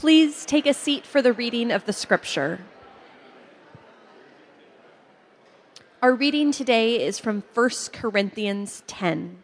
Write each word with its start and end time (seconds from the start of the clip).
Please 0.00 0.46
take 0.46 0.64
a 0.64 0.72
seat 0.72 1.04
for 1.04 1.20
the 1.20 1.34
reading 1.34 1.70
of 1.70 1.84
the 1.84 1.92
scripture. 1.92 2.60
Our 6.00 6.14
reading 6.14 6.52
today 6.52 7.04
is 7.04 7.18
from 7.18 7.42
1 7.52 7.70
Corinthians 7.92 8.82
10. 8.86 9.42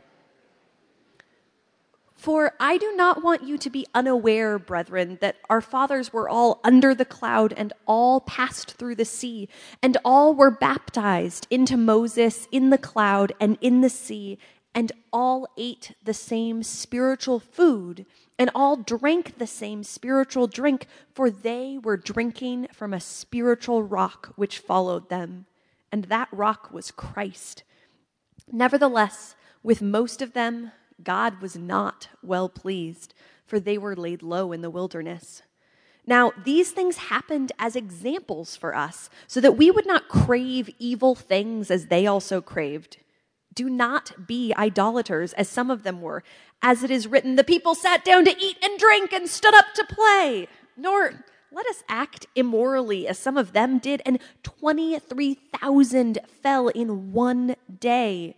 For 2.14 2.54
I 2.58 2.78
do 2.78 2.96
not 2.96 3.22
want 3.22 3.42
you 3.42 3.58
to 3.58 3.68
be 3.68 3.86
unaware, 3.94 4.58
brethren, 4.58 5.18
that 5.20 5.36
our 5.50 5.60
fathers 5.60 6.14
were 6.14 6.26
all 6.26 6.60
under 6.64 6.94
the 6.94 7.04
cloud 7.04 7.52
and 7.54 7.74
all 7.84 8.22
passed 8.22 8.78
through 8.78 8.94
the 8.94 9.04
sea, 9.04 9.50
and 9.82 9.98
all 10.06 10.32
were 10.32 10.50
baptized 10.50 11.46
into 11.50 11.76
Moses 11.76 12.48
in 12.50 12.70
the 12.70 12.78
cloud 12.78 13.34
and 13.38 13.58
in 13.60 13.82
the 13.82 13.90
sea, 13.90 14.38
and 14.76 14.92
all 15.10 15.48
ate 15.56 15.92
the 16.04 16.12
same 16.12 16.62
spiritual 16.62 17.40
food, 17.40 18.04
and 18.38 18.50
all 18.54 18.76
drank 18.76 19.38
the 19.38 19.46
same 19.46 19.82
spiritual 19.82 20.46
drink, 20.46 20.86
for 21.14 21.30
they 21.30 21.78
were 21.82 21.96
drinking 21.96 22.68
from 22.74 22.92
a 22.92 23.00
spiritual 23.00 23.82
rock 23.82 24.34
which 24.36 24.58
followed 24.58 25.08
them, 25.08 25.46
and 25.90 26.04
that 26.04 26.28
rock 26.30 26.70
was 26.70 26.90
Christ. 26.90 27.62
Nevertheless, 28.52 29.34
with 29.62 29.80
most 29.80 30.20
of 30.20 30.34
them, 30.34 30.72
God 31.02 31.40
was 31.40 31.56
not 31.56 32.08
well 32.22 32.50
pleased, 32.50 33.14
for 33.46 33.58
they 33.58 33.78
were 33.78 33.96
laid 33.96 34.22
low 34.22 34.52
in 34.52 34.60
the 34.60 34.70
wilderness. 34.70 35.40
Now, 36.06 36.32
these 36.44 36.70
things 36.70 36.98
happened 36.98 37.50
as 37.58 37.76
examples 37.76 38.56
for 38.56 38.76
us, 38.76 39.08
so 39.26 39.40
that 39.40 39.56
we 39.56 39.70
would 39.70 39.86
not 39.86 40.08
crave 40.08 40.68
evil 40.78 41.14
things 41.14 41.70
as 41.70 41.86
they 41.86 42.06
also 42.06 42.42
craved. 42.42 42.98
Do 43.56 43.68
not 43.68 44.28
be 44.28 44.54
idolaters, 44.56 45.32
as 45.32 45.48
some 45.48 45.70
of 45.70 45.82
them 45.82 46.00
were. 46.00 46.22
As 46.62 46.84
it 46.84 46.90
is 46.90 47.08
written, 47.08 47.34
the 47.34 47.42
people 47.42 47.74
sat 47.74 48.04
down 48.04 48.24
to 48.26 48.36
eat 48.38 48.58
and 48.62 48.78
drink 48.78 49.12
and 49.12 49.28
stood 49.28 49.54
up 49.54 49.66
to 49.74 49.84
play. 49.84 50.46
Nor 50.76 51.24
let 51.50 51.66
us 51.66 51.82
act 51.88 52.26
immorally, 52.34 53.08
as 53.08 53.18
some 53.18 53.38
of 53.38 53.54
them 53.54 53.78
did, 53.78 54.02
and 54.04 54.18
23,000 54.42 56.18
fell 56.42 56.68
in 56.68 57.12
one 57.12 57.56
day. 57.80 58.36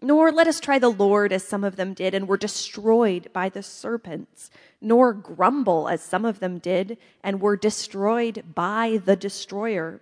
Nor 0.00 0.30
let 0.30 0.46
us 0.46 0.60
try 0.60 0.78
the 0.78 0.88
Lord 0.88 1.32
as 1.32 1.42
some 1.42 1.64
of 1.64 1.74
them 1.74 1.92
did 1.92 2.14
and 2.14 2.28
were 2.28 2.36
destroyed 2.36 3.28
by 3.32 3.48
the 3.48 3.62
serpents, 3.64 4.50
nor 4.80 5.12
grumble 5.12 5.88
as 5.88 6.00
some 6.00 6.24
of 6.24 6.38
them 6.38 6.58
did 6.58 6.96
and 7.24 7.40
were 7.40 7.56
destroyed 7.56 8.44
by 8.54 9.00
the 9.04 9.16
destroyer. 9.16 10.00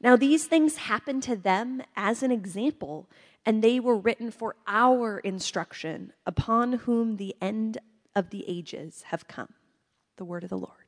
Now, 0.00 0.16
these 0.16 0.46
things 0.46 0.76
happened 0.76 1.22
to 1.24 1.34
them 1.34 1.82
as 1.96 2.22
an 2.22 2.30
example, 2.30 3.08
and 3.46 3.62
they 3.62 3.78
were 3.80 3.96
written 3.96 4.30
for 4.30 4.56
our 4.66 5.20
instruction, 5.20 6.12
upon 6.26 6.72
whom 6.72 7.16
the 7.16 7.36
end 7.40 7.78
of 8.14 8.30
the 8.30 8.44
ages 8.48 9.04
have 9.06 9.28
come. 9.28 9.54
The 10.16 10.24
word 10.24 10.42
of 10.42 10.50
the 10.50 10.58
Lord. 10.58 10.85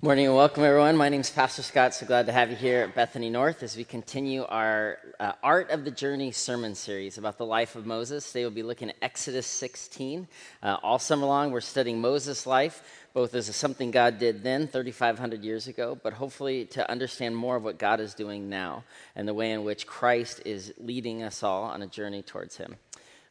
Morning 0.00 0.26
and 0.26 0.36
welcome, 0.36 0.62
everyone. 0.62 0.96
My 0.96 1.08
name 1.08 1.22
is 1.22 1.30
Pastor 1.30 1.60
Scott. 1.60 1.92
So 1.92 2.06
glad 2.06 2.26
to 2.26 2.32
have 2.32 2.50
you 2.50 2.56
here 2.56 2.82
at 2.82 2.94
Bethany 2.94 3.30
North 3.30 3.64
as 3.64 3.76
we 3.76 3.82
continue 3.82 4.44
our 4.44 4.98
uh, 5.18 5.32
Art 5.42 5.72
of 5.72 5.84
the 5.84 5.90
Journey 5.90 6.30
sermon 6.30 6.76
series 6.76 7.18
about 7.18 7.36
the 7.36 7.44
life 7.44 7.74
of 7.74 7.84
Moses. 7.84 8.24
Today 8.24 8.44
we'll 8.44 8.52
be 8.52 8.62
looking 8.62 8.90
at 8.90 8.96
Exodus 9.02 9.48
16. 9.48 10.28
Uh, 10.62 10.76
all 10.84 11.00
summer 11.00 11.26
long, 11.26 11.50
we're 11.50 11.60
studying 11.60 12.00
Moses' 12.00 12.46
life, 12.46 12.80
both 13.12 13.34
as 13.34 13.52
something 13.56 13.90
God 13.90 14.20
did 14.20 14.44
then, 14.44 14.68
3,500 14.68 15.42
years 15.42 15.66
ago, 15.66 15.98
but 16.00 16.12
hopefully 16.12 16.64
to 16.66 16.88
understand 16.88 17.34
more 17.34 17.56
of 17.56 17.64
what 17.64 17.76
God 17.76 17.98
is 17.98 18.14
doing 18.14 18.48
now 18.48 18.84
and 19.16 19.26
the 19.26 19.34
way 19.34 19.50
in 19.50 19.64
which 19.64 19.88
Christ 19.88 20.42
is 20.44 20.72
leading 20.78 21.24
us 21.24 21.42
all 21.42 21.64
on 21.64 21.82
a 21.82 21.88
journey 21.88 22.22
towards 22.22 22.56
Him. 22.56 22.76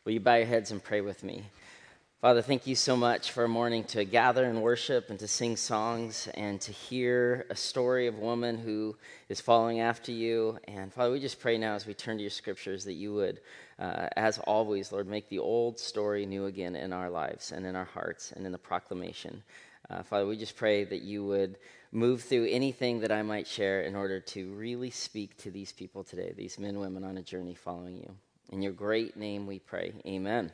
Will 0.04 0.12
you 0.12 0.20
bow 0.20 0.36
your 0.36 0.48
heads 0.48 0.72
and 0.72 0.84
pray 0.84 1.00
with 1.00 1.24
me? 1.24 1.44
Father, 2.20 2.42
thank 2.42 2.66
you 2.66 2.74
so 2.74 2.98
much 2.98 3.30
for 3.30 3.44
a 3.44 3.48
morning 3.48 3.84
to 3.84 4.04
gather 4.04 4.46
and 4.46 4.64
worship 4.64 5.12
and 5.12 5.20
to 5.20 5.28
sing 5.28 5.56
songs 5.56 6.28
and 6.34 6.60
to 6.62 6.72
hear 6.72 7.46
a 7.52 7.56
story 7.56 8.08
of 8.08 8.16
a 8.18 8.20
woman 8.20 8.58
who 8.58 8.98
is 9.30 9.40
following 9.40 9.82
after 9.82 10.12
you. 10.12 10.58
And 10.68 10.92
Father, 10.92 11.12
we 11.12 11.20
just 11.20 11.40
pray 11.40 11.60
now 11.60 11.76
as 11.76 11.86
we 11.86 11.94
turn 11.94 12.18
to 12.18 12.24
your 12.24 12.32
scriptures 12.32 12.84
that 12.86 12.94
you 12.94 13.14
would, 13.14 13.42
uh, 13.78 14.08
as 14.16 14.40
always, 14.40 14.92
Lord, 14.92 15.06
make 15.06 15.30
the 15.30 15.38
old 15.38 15.80
story 15.80 16.26
new 16.26 16.48
again 16.48 16.76
in 16.76 16.92
our 16.92 17.12
lives 17.12 17.52
and 17.52 17.68
in 17.68 17.76
our 17.76 17.86
hearts 17.86 18.32
and 18.32 18.48
in 18.48 18.52
the 18.52 18.58
proclamation. 18.58 19.44
Uh, 19.92 20.02
Father, 20.02 20.26
we 20.26 20.38
just 20.38 20.56
pray 20.56 20.86
that 20.86 21.04
you 21.04 21.24
would 21.24 21.60
move 21.92 22.24
through 22.24 22.48
anything 22.50 23.00
that 23.02 23.12
I 23.12 23.22
might 23.22 23.46
share 23.46 23.84
in 23.84 23.96
order 23.96 24.20
to 24.20 24.52
really 24.56 24.90
speak 24.90 25.38
to 25.38 25.52
these 25.52 25.72
people 25.72 26.04
today, 26.04 26.34
these 26.36 26.58
men 26.58 26.72
and 26.72 26.80
women 26.80 27.04
on 27.04 27.20
a 27.20 27.22
journey 27.22 27.54
following 27.54 27.98
you. 27.98 28.12
In 28.52 28.64
your 28.64 28.74
great 28.74 29.18
name 29.18 29.46
we 29.46 29.60
pray. 29.60 29.94
Amen. 30.08 30.52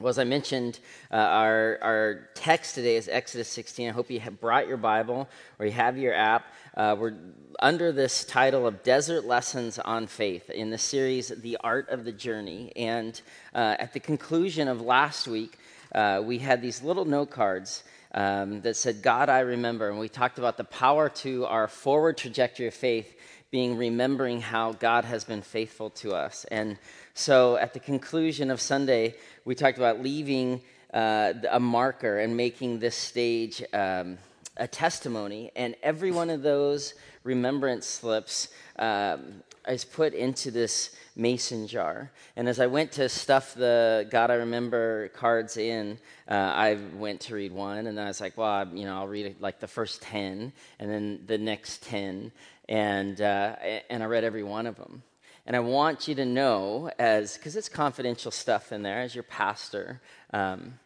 Well, 0.00 0.10
as 0.10 0.18
I 0.18 0.24
mentioned, 0.24 0.80
uh, 1.12 1.14
our, 1.14 1.78
our 1.80 2.28
text 2.34 2.74
today 2.74 2.96
is 2.96 3.08
Exodus 3.08 3.46
16. 3.46 3.88
I 3.88 3.92
hope 3.92 4.10
you 4.10 4.18
have 4.18 4.40
brought 4.40 4.66
your 4.66 4.76
Bible 4.76 5.28
or 5.60 5.66
you 5.66 5.72
have 5.72 5.96
your 5.96 6.12
app. 6.12 6.46
Uh, 6.76 6.96
we're 6.98 7.14
under 7.60 7.92
this 7.92 8.24
title 8.24 8.66
of 8.66 8.82
Desert 8.82 9.24
Lessons 9.24 9.78
on 9.78 10.08
Faith 10.08 10.50
in 10.50 10.70
the 10.70 10.78
series, 10.78 11.28
The 11.28 11.58
Art 11.62 11.88
of 11.90 12.04
the 12.04 12.10
Journey. 12.10 12.72
And 12.74 13.20
uh, 13.54 13.76
at 13.78 13.92
the 13.92 14.00
conclusion 14.00 14.66
of 14.66 14.80
last 14.80 15.28
week, 15.28 15.58
uh, 15.94 16.20
we 16.24 16.38
had 16.38 16.60
these 16.60 16.82
little 16.82 17.04
note 17.04 17.30
cards 17.30 17.84
um, 18.14 18.62
that 18.62 18.76
said, 18.76 19.00
God, 19.00 19.28
I 19.28 19.40
remember. 19.40 19.90
And 19.90 20.00
we 20.00 20.08
talked 20.08 20.38
about 20.38 20.56
the 20.56 20.64
power 20.64 21.08
to 21.08 21.46
our 21.46 21.68
forward 21.68 22.16
trajectory 22.16 22.66
of 22.66 22.74
faith 22.74 23.14
being 23.54 23.76
remembering 23.76 24.40
how 24.40 24.72
God 24.72 25.04
has 25.04 25.22
been 25.22 25.40
faithful 25.40 25.88
to 25.88 26.12
us. 26.12 26.44
And 26.50 26.76
so 27.14 27.56
at 27.56 27.72
the 27.72 27.78
conclusion 27.78 28.50
of 28.50 28.60
Sunday, 28.60 29.14
we 29.44 29.54
talked 29.54 29.78
about 29.78 30.02
leaving 30.02 30.60
uh, 30.92 31.34
a 31.48 31.60
marker 31.60 32.18
and 32.18 32.36
making 32.36 32.80
this 32.80 32.96
stage 32.96 33.62
um, 33.72 34.18
a 34.56 34.66
testimony. 34.66 35.52
And 35.54 35.76
every 35.84 36.10
one 36.10 36.30
of 36.30 36.42
those 36.42 36.94
remembrance 37.22 37.86
slips 37.86 38.48
um, 38.76 39.44
is 39.68 39.84
put 39.84 40.14
into 40.14 40.50
this 40.50 40.90
mason 41.16 41.66
jar. 41.66 42.10
And 42.36 42.48
as 42.48 42.58
I 42.58 42.66
went 42.66 42.92
to 42.92 43.08
stuff 43.08 43.54
the 43.54 44.06
God 44.10 44.30
I 44.30 44.34
Remember 44.34 45.08
cards 45.08 45.56
in, 45.56 45.98
uh, 46.28 46.34
I 46.34 46.78
went 46.96 47.20
to 47.22 47.34
read 47.34 47.52
one, 47.52 47.86
and 47.86 48.00
I 48.00 48.06
was 48.06 48.20
like, 48.20 48.36
well, 48.36 48.48
I, 48.48 48.64
you 48.64 48.84
know, 48.84 48.96
I'll 48.96 49.06
read 49.06 49.36
like 49.40 49.60
the 49.60 49.68
first 49.68 50.02
10, 50.02 50.52
and 50.78 50.90
then 50.90 51.20
the 51.26 51.38
next 51.38 51.82
10, 51.84 52.32
and, 52.68 53.20
uh, 53.20 53.56
and 53.90 54.02
I 54.02 54.06
read 54.06 54.24
every 54.24 54.42
one 54.42 54.66
of 54.66 54.76
them. 54.76 55.02
And 55.46 55.54
I 55.54 55.60
want 55.60 56.08
you 56.08 56.14
to 56.14 56.24
know, 56.24 56.90
as 56.98 57.36
because 57.36 57.54
it's 57.54 57.68
confidential 57.68 58.30
stuff 58.30 58.72
in 58.72 58.82
there, 58.82 59.00
as 59.00 59.14
your 59.14 59.24
pastor, 59.24 60.00
um, 60.32 60.78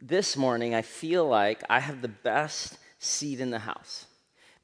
this 0.00 0.36
morning 0.36 0.74
I 0.74 0.82
feel 0.82 1.28
like 1.28 1.62
I 1.70 1.78
have 1.78 2.02
the 2.02 2.08
best 2.08 2.78
seat 2.98 3.40
in 3.40 3.50
the 3.50 3.60
house. 3.60 4.06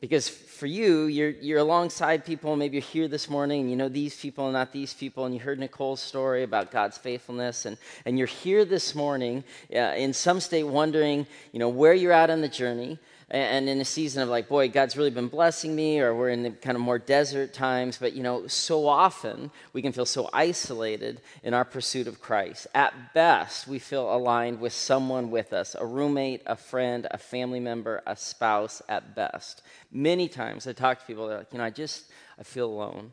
Because 0.00 0.28
for 0.28 0.66
you, 0.66 1.04
you're, 1.04 1.31
you're 1.31 1.60
alongside 1.60 2.27
people, 2.27 2.54
maybe 2.54 2.77
you're 2.77 2.83
here 2.83 3.09
this 3.09 3.31
morning 3.31 3.62
and 3.62 3.71
you 3.71 3.77
know 3.77 3.88
these 3.88 4.15
people 4.21 4.44
and 4.44 4.53
not 4.53 4.72
these 4.72 4.93
people, 4.93 5.25
and 5.25 5.34
you 5.34 5.41
heard 5.41 5.59
Nicole's 5.59 6.03
story 6.03 6.43
about 6.43 6.71
God's 6.71 6.98
faithfulness, 6.98 7.65
and, 7.65 7.78
and 8.04 8.19
you're 8.19 8.27
here 8.27 8.66
this 8.66 8.94
morning 8.94 9.43
uh, 9.75 9.94
in 9.97 10.12
some 10.12 10.38
state 10.41 10.65
wondering, 10.65 11.27
you 11.53 11.59
know, 11.59 11.71
where 11.71 11.94
you're 11.94 12.12
at 12.12 12.28
on 12.28 12.43
the 12.43 12.48
journey 12.48 12.98
and 13.29 13.69
in 13.69 13.81
a 13.81 13.85
season 13.85 14.23
of 14.23 14.29
like, 14.29 14.49
boy, 14.49 14.69
God's 14.69 14.97
really 14.97 15.11
been 15.11 15.27
blessing 15.27 15.75
me, 15.75 15.99
or 15.99 16.15
we're 16.15 16.29
in 16.29 16.45
the 16.45 16.51
kind 16.51 16.77
of 16.77 16.83
more 16.83 16.99
desert 16.99 17.53
times, 17.53 17.99
but 17.99 18.13
you 18.13 18.23
know, 18.23 18.47
so 18.47 18.87
often 18.87 19.51
we 19.73 19.83
can 19.83 19.91
feel 19.93 20.07
so 20.07 20.31
isolated 20.33 21.21
in 21.43 21.53
our 21.53 21.65
pursuit 21.65 22.07
of 22.07 22.21
Christ. 22.21 22.69
At 22.73 23.15
best, 23.15 23.67
we 23.67 23.81
feel 23.81 24.15
aligned 24.15 24.61
with 24.61 24.73
someone 24.73 25.31
with 25.31 25.53
us 25.53 25.75
a 25.75 25.85
roommate, 25.85 26.43
a 26.47 26.55
friend, 26.55 27.09
a 27.11 27.19
family 27.19 27.61
member, 27.61 28.01
a 28.07 28.15
spouse, 28.15 28.81
at 28.89 29.17
best. 29.17 29.63
Many 29.91 30.29
times 30.29 30.69
I 30.69 30.73
talk 30.73 31.01
to 31.01 31.07
people, 31.07 31.27
they're 31.27 31.39
like, 31.39 31.53
you 31.53 31.59
know, 31.59 31.65
I 31.65 31.71
just, 31.71 32.05
I 32.39 32.45
feel 32.45 32.67
alone. 32.67 33.13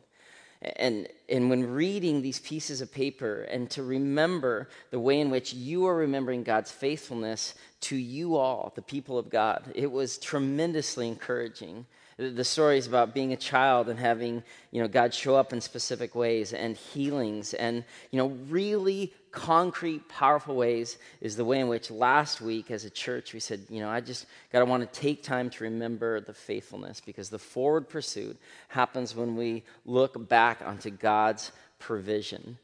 And, 0.76 1.08
and 1.28 1.50
when 1.50 1.72
reading 1.72 2.22
these 2.22 2.38
pieces 2.38 2.80
of 2.80 2.92
paper 2.92 3.42
and 3.42 3.70
to 3.70 3.82
remember 3.82 4.68
the 4.90 5.00
way 5.00 5.20
in 5.20 5.30
which 5.30 5.52
you 5.52 5.86
are 5.86 5.96
remembering 5.96 6.42
God's 6.42 6.70
faithfulness 6.70 7.54
to 7.82 7.96
you 7.96 8.36
all, 8.36 8.72
the 8.74 8.82
people 8.82 9.18
of 9.18 9.30
God, 9.30 9.72
it 9.74 9.90
was 9.90 10.18
tremendously 10.18 11.08
encouraging. 11.08 11.86
The 12.16 12.44
stories 12.44 12.86
about 12.86 13.12
being 13.12 13.32
a 13.32 13.36
child 13.36 13.88
and 13.88 13.98
having, 13.98 14.44
you 14.70 14.80
know, 14.80 14.86
God 14.86 15.12
show 15.12 15.34
up 15.34 15.52
in 15.52 15.60
specific 15.60 16.14
ways 16.14 16.52
and 16.52 16.76
healings 16.76 17.54
and, 17.54 17.84
you 18.12 18.18
know, 18.18 18.28
really 18.48 19.12
concrete, 19.34 20.08
powerful 20.08 20.54
ways 20.54 20.96
is 21.20 21.36
the 21.36 21.44
way 21.44 21.58
in 21.58 21.68
which 21.68 21.90
last 21.90 22.40
week 22.40 22.70
as 22.70 22.84
a 22.84 22.90
church 22.90 23.34
we 23.34 23.40
said, 23.40 23.60
you 23.68 23.80
know, 23.80 23.90
I 23.90 24.00
just 24.00 24.26
got 24.52 24.60
to 24.60 24.64
want 24.64 24.90
to 24.90 25.00
take 25.00 25.22
time 25.22 25.50
to 25.50 25.64
remember 25.64 26.20
the 26.20 26.32
faithfulness 26.32 27.02
because 27.04 27.28
the 27.28 27.38
forward 27.38 27.88
pursuit 27.88 28.38
happens 28.68 29.14
when 29.14 29.36
we 29.36 29.64
look 29.84 30.28
back 30.28 30.62
onto 30.64 30.90
God's 30.90 31.50
provision. 31.80 32.58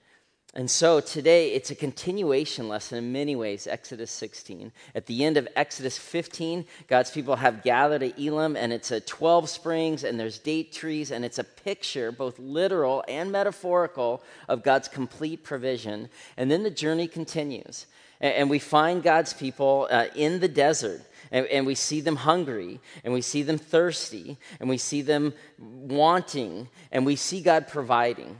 And 0.53 0.69
so 0.69 0.99
today 0.99 1.53
it's 1.53 1.71
a 1.71 1.77
continuation 1.77 2.69
lesson 2.69 2.99
in 2.99 3.13
many 3.13 3.37
ways, 3.37 3.69
Exodus 3.69 4.11
16. 4.11 4.73
At 4.97 5.07
the 5.07 5.25
end 5.25 5.37
of 5.37 5.47
Exodus 5.55 5.97
15, 5.97 6.65
God's 6.89 7.13
people 7.13 7.37
have 7.37 7.63
gathered 7.63 8.03
at 8.03 8.19
Elim, 8.19 8.57
and 8.57 8.73
it's 8.73 8.91
a 8.91 9.01
12 9.01 9.49
springs, 9.49 10.03
and 10.03 10.19
there's 10.19 10.41
date 10.41 10.73
trees, 10.73 11.13
and 11.13 11.25
it's 11.25 11.39
a 11.39 11.45
picture, 11.45 12.11
both 12.11 12.37
literal 12.41 13.05
and 13.07 13.31
metaphorical, 13.31 14.25
of 14.49 14.65
God's 14.65 14.89
complete 14.89 15.45
provision. 15.45 16.09
And 16.37 16.51
then 16.51 16.65
the 16.65 16.71
journey 16.71 17.07
continues, 17.07 17.87
and 18.21 18.51
we 18.51 18.59
find 18.59 19.05
God's 19.05 19.33
people 19.33 19.87
uh, 19.89 20.07
in 20.17 20.41
the 20.41 20.49
desert. 20.49 21.03
And, 21.33 21.47
and, 21.47 21.65
we 21.65 21.77
see 21.77 22.01
them 22.01 22.17
hungry, 22.17 22.81
and 23.05 23.15
we 23.15 23.21
see 23.21 23.45
them 23.45 23.57
thirsty, 23.57 24.37
and 24.59 24.69
we 24.69 24.79
see 24.79 25.01
them 25.01 25.33
wanting, 25.61 26.69
and 26.91 27.07
we 27.07 27.15
see 27.15 27.41
God 27.41 27.69
providing. 27.69 28.37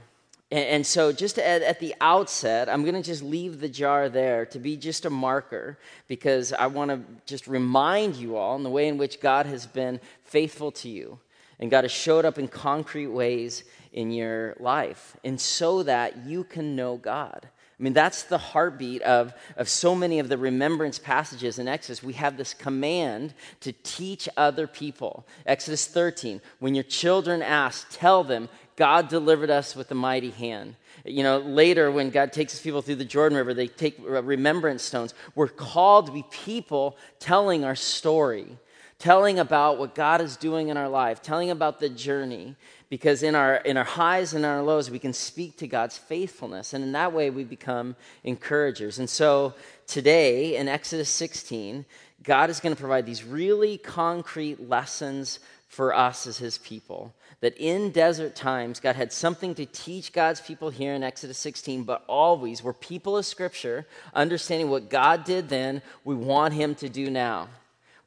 And, 0.51 0.85
so, 0.85 1.13
just 1.13 1.39
at, 1.39 1.61
at 1.61 1.79
the 1.79 1.95
outset, 2.01 2.67
I'm 2.67 2.81
going 2.81 2.95
to 2.95 3.01
just 3.01 3.23
leave 3.23 3.61
the 3.61 3.69
jar 3.69 4.09
there 4.09 4.45
to 4.47 4.59
be 4.59 4.75
just 4.75 5.05
a 5.05 5.09
marker 5.09 5.77
because 6.09 6.51
I 6.51 6.67
want 6.67 6.91
to 6.91 6.99
just 7.25 7.47
remind 7.47 8.17
you 8.17 8.35
all 8.35 8.57
in 8.57 8.63
the 8.63 8.69
way 8.69 8.89
in 8.89 8.97
which 8.97 9.21
God 9.21 9.45
has 9.45 9.65
been 9.65 10.01
faithful 10.25 10.71
to 10.73 10.89
you. 10.89 11.19
And 11.57 11.71
God 11.71 11.85
has 11.85 11.91
showed 11.91 12.25
up 12.25 12.37
in 12.37 12.49
concrete 12.49 13.07
ways 13.07 13.63
in 13.93 14.11
your 14.11 14.55
life, 14.59 15.15
and 15.23 15.39
so 15.39 15.83
that 15.83 16.25
you 16.25 16.43
can 16.43 16.75
know 16.75 16.97
God. 16.97 17.47
I 17.81 17.83
mean, 17.83 17.93
that's 17.93 18.23
the 18.23 18.37
heartbeat 18.37 19.01
of, 19.01 19.33
of 19.57 19.67
so 19.67 19.95
many 19.95 20.19
of 20.19 20.29
the 20.29 20.37
remembrance 20.37 20.99
passages 20.99 21.57
in 21.57 21.67
Exodus. 21.67 22.03
We 22.03 22.13
have 22.13 22.37
this 22.37 22.53
command 22.53 23.33
to 23.61 23.71
teach 23.71 24.29
other 24.37 24.67
people. 24.67 25.25
Exodus 25.47 25.87
13, 25.87 26.41
when 26.59 26.75
your 26.75 26.83
children 26.83 27.41
ask, 27.41 27.87
tell 27.89 28.23
them, 28.23 28.49
God 28.75 29.09
delivered 29.09 29.49
us 29.49 29.75
with 29.75 29.91
a 29.91 29.95
mighty 29.95 30.31
hand. 30.31 30.75
You 31.05 31.23
know, 31.23 31.39
later 31.39 31.91
when 31.91 32.09
God 32.09 32.31
takes 32.31 32.53
his 32.53 32.61
people 32.61 32.81
through 32.81 32.95
the 32.95 33.05
Jordan 33.05 33.37
River, 33.37 33.53
they 33.53 33.67
take 33.67 33.99
uh, 33.99 34.21
remembrance 34.23 34.83
stones. 34.83 35.13
We're 35.35 35.47
called 35.47 36.07
to 36.07 36.11
be 36.11 36.23
people 36.31 36.97
telling 37.19 37.63
our 37.63 37.75
story, 37.75 38.57
telling 38.99 39.39
about 39.39 39.79
what 39.79 39.95
God 39.95 40.21
is 40.21 40.37
doing 40.37 40.69
in 40.69 40.77
our 40.77 40.89
life, 40.89 41.21
telling 41.21 41.49
about 41.49 41.79
the 41.79 41.89
journey 41.89 42.55
because 42.91 43.23
in 43.23 43.35
our 43.35 43.55
in 43.55 43.77
our 43.77 43.85
highs 43.85 44.33
and 44.33 44.45
our 44.45 44.61
lows 44.61 44.91
we 44.91 44.99
can 44.99 45.13
speak 45.13 45.57
to 45.57 45.65
God's 45.65 45.97
faithfulness 45.97 46.73
and 46.73 46.83
in 46.83 46.91
that 46.91 47.13
way 47.13 47.29
we 47.29 47.45
become 47.45 47.95
encouragers. 48.25 48.99
And 48.99 49.09
so 49.09 49.53
today 49.87 50.57
in 50.57 50.67
Exodus 50.67 51.09
16, 51.09 51.85
God 52.21 52.49
is 52.49 52.59
going 52.59 52.75
to 52.75 52.79
provide 52.79 53.05
these 53.05 53.23
really 53.23 53.77
concrete 53.77 54.69
lessons 54.69 55.39
for 55.69 55.95
us 55.95 56.27
as 56.27 56.37
his 56.37 56.57
people. 56.57 57.15
That 57.41 57.57
in 57.57 57.91
desert 57.91 58.35
times, 58.35 58.79
God 58.79 58.95
had 58.95 59.11
something 59.11 59.55
to 59.55 59.65
teach 59.65 60.13
God's 60.13 60.41
people 60.41 60.69
here 60.69 60.93
in 60.93 61.03
Exodus 61.03 61.39
16, 61.39 61.83
but 61.83 62.03
always 62.07 62.63
we're 62.63 62.73
people 62.73 63.17
of 63.17 63.25
Scripture, 63.25 63.85
understanding 64.13 64.69
what 64.69 64.89
God 64.89 65.23
did 65.23 65.49
then, 65.49 65.81
we 66.05 66.15
want 66.15 66.53
him 66.53 66.75
to 66.75 66.87
do 66.87 67.09
now. 67.09 67.49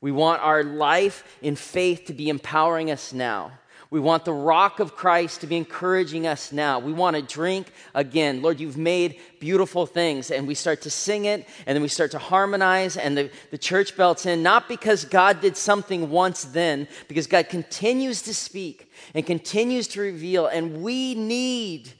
We 0.00 0.12
want 0.12 0.42
our 0.42 0.62
life 0.62 1.38
in 1.42 1.56
faith 1.56 2.04
to 2.06 2.12
be 2.12 2.28
empowering 2.28 2.90
us 2.90 3.12
now. 3.12 3.52
We 3.90 4.00
want 4.00 4.24
the 4.24 4.32
rock 4.32 4.80
of 4.80 4.96
Christ 4.96 5.42
to 5.42 5.46
be 5.46 5.56
encouraging 5.56 6.26
us 6.26 6.52
now. 6.52 6.78
We 6.78 6.92
want 6.92 7.16
to 7.16 7.22
drink 7.22 7.68
again. 7.94 8.42
Lord, 8.42 8.58
you've 8.58 8.76
made 8.76 9.20
beautiful 9.40 9.86
things. 9.86 10.30
And 10.30 10.48
we 10.48 10.54
start 10.54 10.82
to 10.82 10.90
sing 10.90 11.26
it, 11.26 11.46
and 11.66 11.76
then 11.76 11.82
we 11.82 11.88
start 11.88 12.10
to 12.12 12.18
harmonize, 12.18 12.96
and 12.96 13.16
the, 13.16 13.30
the 13.50 13.58
church 13.58 13.96
belts 13.96 14.26
in, 14.26 14.42
not 14.42 14.68
because 14.68 15.04
God 15.04 15.40
did 15.40 15.56
something 15.56 16.10
once 16.10 16.44
then, 16.44 16.88
because 17.08 17.26
God 17.26 17.48
continues 17.48 18.22
to 18.22 18.34
speak 18.34 18.90
and 19.14 19.26
continues 19.26 19.86
to 19.88 20.00
reveal, 20.00 20.46
and 20.46 20.82
we 20.82 21.14
need 21.14 21.92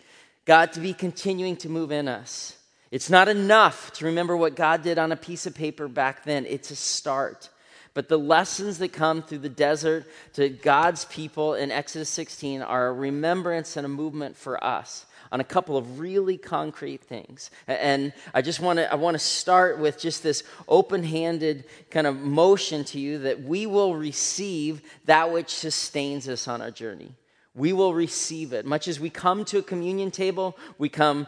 God 0.47 0.73
to 0.73 0.81
be 0.81 0.95
continuing 0.95 1.57
to 1.59 1.69
move 1.69 1.93
in 1.93 2.09
us. 2.09 2.57
It's 2.91 3.11
not 3.11 3.29
enough 3.29 3.93
to 3.95 4.07
remember 4.07 4.37
what 4.37 4.57
God 4.57 4.83
did 4.83 4.99
on 4.99 5.13
a 5.13 5.17
piece 5.17 5.47
of 5.47 5.55
paper 5.55 5.89
back 5.89 6.25
then, 6.25 6.47
it's 6.47 6.71
a 6.71 6.77
start. 6.77 7.51
But 7.95 8.09
the 8.09 8.19
lessons 8.19 8.79
that 8.79 8.93
come 8.93 9.23
through 9.23 9.39
the 9.39 9.49
desert 9.49 10.05
to 10.35 10.49
God's 10.49 11.05
people 11.07 11.55
in 11.55 11.71
Exodus 11.71 12.09
16 12.11 12.61
are 12.61 12.89
a 12.89 12.93
remembrance 12.93 13.77
and 13.77 13.87
a 13.87 13.89
movement 13.89 14.37
for 14.37 14.63
us 14.63 15.07
on 15.31 15.41
a 15.41 15.45
couple 15.45 15.77
of 15.77 15.99
really 15.99 16.37
concrete 16.37 17.03
things. 17.03 17.51
And 17.67 18.13
I 18.33 18.43
just 18.43 18.61
want 18.61 18.79
to 18.79 18.93
I 18.93 18.97
want 18.97 19.15
to 19.15 19.19
start 19.19 19.79
with 19.79 19.99
just 19.99 20.23
this 20.23 20.43
open-handed 20.69 21.65
kind 21.91 22.07
of 22.07 22.21
motion 22.21 22.85
to 22.85 23.01
you 23.01 23.19
that 23.19 23.43
we 23.43 23.67
will 23.67 23.95
receive 23.95 24.83
that 25.07 25.33
which 25.33 25.51
sustains 25.51 26.29
us 26.29 26.47
on 26.47 26.61
our 26.61 26.71
journey. 26.71 27.15
We 27.55 27.73
will 27.73 27.95
receive 27.95 28.53
it. 28.53 28.67
Much 28.67 28.89
as 28.89 28.99
we 28.99 29.11
come 29.11 29.45
to 29.47 29.59
a 29.59 29.63
communion 29.63 30.11
table, 30.11 30.57
we 30.79 30.89
come 30.89 31.27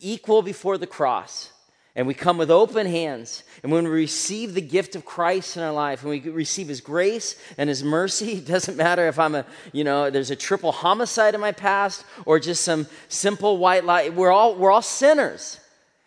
equal 0.00 0.42
before 0.42 0.78
the 0.78 0.86
cross. 0.86 1.52
And 1.98 2.06
we 2.06 2.14
come 2.14 2.38
with 2.38 2.48
open 2.48 2.86
hands. 2.86 3.42
And 3.64 3.72
when 3.72 3.82
we 3.82 3.90
receive 3.90 4.54
the 4.54 4.60
gift 4.60 4.94
of 4.94 5.04
Christ 5.04 5.56
in 5.56 5.64
our 5.64 5.72
life, 5.72 6.02
and 6.02 6.10
we 6.10 6.20
receive 6.20 6.68
His 6.68 6.80
grace 6.80 7.34
and 7.58 7.68
His 7.68 7.82
mercy, 7.82 8.32
it 8.34 8.46
doesn't 8.46 8.76
matter 8.76 9.08
if 9.08 9.18
I'm 9.18 9.34
a, 9.34 9.44
you 9.72 9.82
know, 9.82 10.08
there's 10.08 10.30
a 10.30 10.36
triple 10.36 10.70
homicide 10.70 11.34
in 11.34 11.40
my 11.40 11.50
past 11.50 12.04
or 12.24 12.38
just 12.38 12.62
some 12.62 12.86
simple 13.08 13.58
white 13.58 13.84
lie. 13.84 14.10
We're 14.10 14.30
all, 14.30 14.54
we're 14.54 14.70
all 14.70 14.80
sinners. 14.80 15.58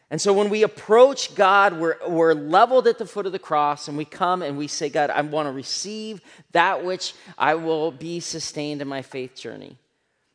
And 0.10 0.22
so 0.22 0.32
when 0.32 0.50
we 0.50 0.64
approach 0.64 1.36
God, 1.36 1.78
we're, 1.78 1.98
we're 2.08 2.36
leveled 2.36 2.88
at 2.88 2.98
the 2.98 3.06
foot 3.06 3.26
of 3.26 3.34
the 3.34 3.40
cross 3.40 3.90
and 3.90 3.98
we 3.98 4.06
come 4.06 4.42
and 4.44 4.58
we 4.58 4.68
say, 4.68 4.88
God, 4.88 5.10
I 5.10 5.20
want 5.20 5.48
to 5.48 5.52
receive 5.52 6.22
that 6.54 6.86
which 6.86 7.16
I 7.38 7.56
will 7.56 7.92
be 7.92 8.22
sustained 8.22 8.82
in 8.82 8.88
my 8.88 9.02
faith 9.02 9.36
journey. 9.36 9.76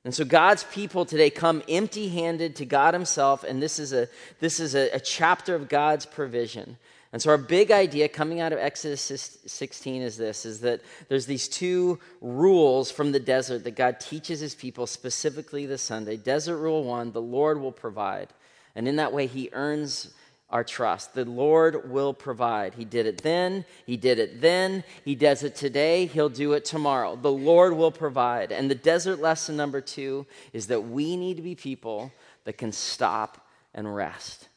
And 0.07 0.15
so 0.15 0.25
God's 0.25 0.63
people 0.63 1.05
today 1.05 1.31
come 1.31 1.65
empty 1.69 2.07
handed 2.07 2.55
to 2.57 2.65
God 2.65 2.95
Himself, 2.95 3.43
and 3.43 3.61
this 3.61 3.81
is, 3.81 3.93
a, 3.93 4.07
this 4.39 4.61
is 4.61 4.77
a, 4.77 4.89
a, 4.91 5.01
chapter 5.01 5.57
of 5.57 5.69
God's 5.69 6.07
provision. 6.07 6.77
And 7.13 7.21
so 7.21 7.31
our 7.31 7.37
big 7.37 7.73
idea 7.73 8.07
coming 8.07 8.39
out 8.39 8.53
of 8.53 8.61
Exodus 8.61 9.01
16 9.47 10.03
is 10.03 10.17
this 10.17 10.47
is 10.47 10.61
that 10.61 10.83
there's 11.09 11.27
these 11.27 11.49
two 11.49 11.99
rules 12.21 12.89
from 12.89 13.11
the 13.11 13.19
desert 13.19 13.65
that 13.65 13.75
God 13.75 13.99
teaches 13.99 14.39
his 14.39 14.55
people 14.55 14.87
specifically 14.87 15.67
this 15.67 15.83
Sunday. 15.83 16.17
Desert 16.17 16.59
rule 16.59 16.85
1, 16.85 17.11
the 17.11 17.21
Lord 17.21 17.61
will 17.61 17.73
provide. 17.73 18.29
And 18.77 18.87
in 18.87 18.95
that 18.97 19.13
way 19.13 19.27
he 19.27 19.51
earns 19.53 20.15
our 20.49 20.65
trust. 20.65 21.15
The 21.15 21.25
Lord 21.25 21.91
will 21.91 22.15
provide. 22.15 22.75
He 22.75 22.85
did 22.85 23.07
it 23.07 23.23
then, 23.23 23.65
He 23.85 23.97
did 23.97 24.19
it 24.19 24.41
then, 24.41 24.85
He 25.05 25.15
does 25.15 25.43
it 25.43 25.57
today, 25.57 26.07
He'll 26.07 26.29
do 26.29 26.53
it 26.53 26.65
tomorrow. 26.65 27.17
The 27.17 27.33
Lord 27.33 27.77
will 27.77 27.91
provide. 27.91 28.53
And 28.53 28.71
the 28.71 28.75
desert 28.75 29.21
lesson 29.21 29.57
number 29.57 29.81
two 29.81 30.27
is 30.53 30.69
that 30.69 30.83
we 30.83 31.17
need 31.17 31.37
to 31.37 31.43
be 31.43 31.55
people 31.55 32.13
that 32.45 32.59
can 32.59 32.73
stop 32.73 33.47
and 33.75 33.93
rest. 33.93 34.49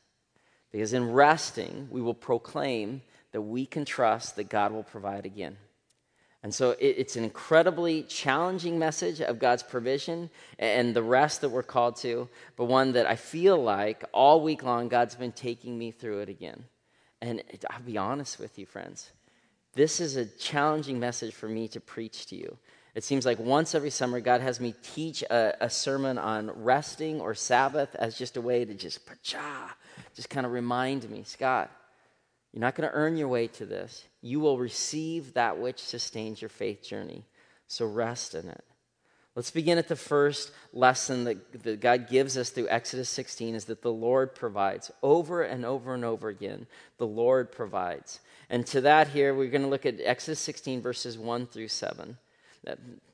Because 0.72 0.94
in 0.94 1.12
resting, 1.12 1.88
we 1.90 2.02
will 2.02 2.14
proclaim 2.14 3.02
that 3.32 3.42
we 3.42 3.66
can 3.66 3.86
trust 3.86 4.36
that 4.36 4.50
God 4.50 4.72
will 4.72 4.84
provide 4.84 5.26
again. 5.26 5.58
And 6.42 6.54
so 6.54 6.72
it, 6.72 6.96
it's 6.98 7.16
an 7.16 7.24
incredibly 7.24 8.04
challenging 8.04 8.80
message 8.80 9.22
of 9.22 9.40
God's 9.40 9.64
provision 9.64 10.30
and 10.58 10.96
the 10.96 11.04
rest 11.04 11.42
that 11.42 11.50
we're 11.50 11.64
called 11.64 11.98
to, 11.98 12.30
but 12.56 12.66
one 12.66 12.94
that 12.94 13.06
I 13.06 13.16
feel 13.16 13.62
like 13.62 14.04
all 14.14 14.42
week 14.42 14.64
long 14.64 14.88
God's 14.88 15.16
been 15.16 15.32
taking 15.32 15.78
me 15.78 15.92
through 15.92 16.20
it 16.20 16.30
again. 16.30 16.64
And 17.22 17.40
it, 17.50 17.66
I'll 17.70 17.82
be 17.82 17.98
honest 17.98 18.40
with 18.40 18.58
you, 18.58 18.66
friends, 18.66 19.12
this 19.74 20.00
is 20.00 20.16
a 20.16 20.26
challenging 20.26 21.00
message 21.00 21.34
for 21.34 21.48
me 21.48 21.68
to 21.70 21.80
preach 21.80 22.26
to 22.28 22.36
you. 22.36 22.58
It 22.96 23.04
seems 23.04 23.26
like 23.26 23.40
once 23.40 23.76
every 23.76 23.92
summer, 23.92 24.20
God 24.20 24.42
has 24.42 24.60
me 24.60 24.74
teach 24.82 25.22
a, 25.24 25.56
a 25.62 25.70
sermon 25.70 26.18
on 26.18 26.52
resting 26.64 27.22
or 27.22 27.36
Sabbath 27.36 27.96
as 27.96 28.18
just 28.18 28.36
a 28.36 28.42
way 28.42 28.66
to 28.66 28.74
just, 28.74 29.06
pa 29.06 29.76
just 30.16 30.30
kind 30.30 30.46
of 30.46 30.52
remind 30.52 31.10
me, 31.10 31.24
Scott, 31.24 31.70
you're 32.52 32.62
not 32.62 32.76
going 32.76 32.90
to 32.90 32.96
earn 32.96 33.16
your 33.16 33.28
way 33.28 33.48
to 33.48 33.66
this. 33.66 34.06
You 34.22 34.40
will 34.40 34.58
receive 34.58 35.34
that 35.34 35.60
which 35.60 35.80
sustains 35.80 36.42
your 36.42 36.50
faith 36.50 36.84
journey. 36.84 37.26
So 37.68 37.86
rest 37.86 38.36
in 38.36 38.48
it. 38.48 38.64
Let's 39.36 39.52
begin 39.52 39.78
at 39.78 39.88
the 39.88 39.96
first 39.96 40.52
lesson 40.74 41.24
that, 41.24 41.64
that 41.64 41.80
God 41.80 42.10
gives 42.10 42.38
us 42.38 42.50
through 42.50 42.68
Exodus 42.68 43.10
16 43.10 43.56
is 43.56 43.66
that 43.66 43.82
the 43.82 43.94
Lord 43.94 44.36
provides. 44.36 44.92
Over 45.02 45.44
and 45.44 45.64
over 45.64 45.94
and 45.94 46.04
over 46.04 46.28
again, 46.28 46.68
the 46.98 47.08
Lord 47.08 47.52
provides. 47.52 48.20
And 48.50 48.66
to 48.68 48.82
that, 48.82 49.10
here, 49.10 49.34
we're 49.34 49.50
going 49.50 49.62
to 49.62 49.70
look 49.70 49.86
at 49.86 50.02
Exodus 50.04 50.40
16, 50.40 50.82
verses 50.82 51.18
1 51.18 51.46
through 51.46 51.68
7. 51.70 52.18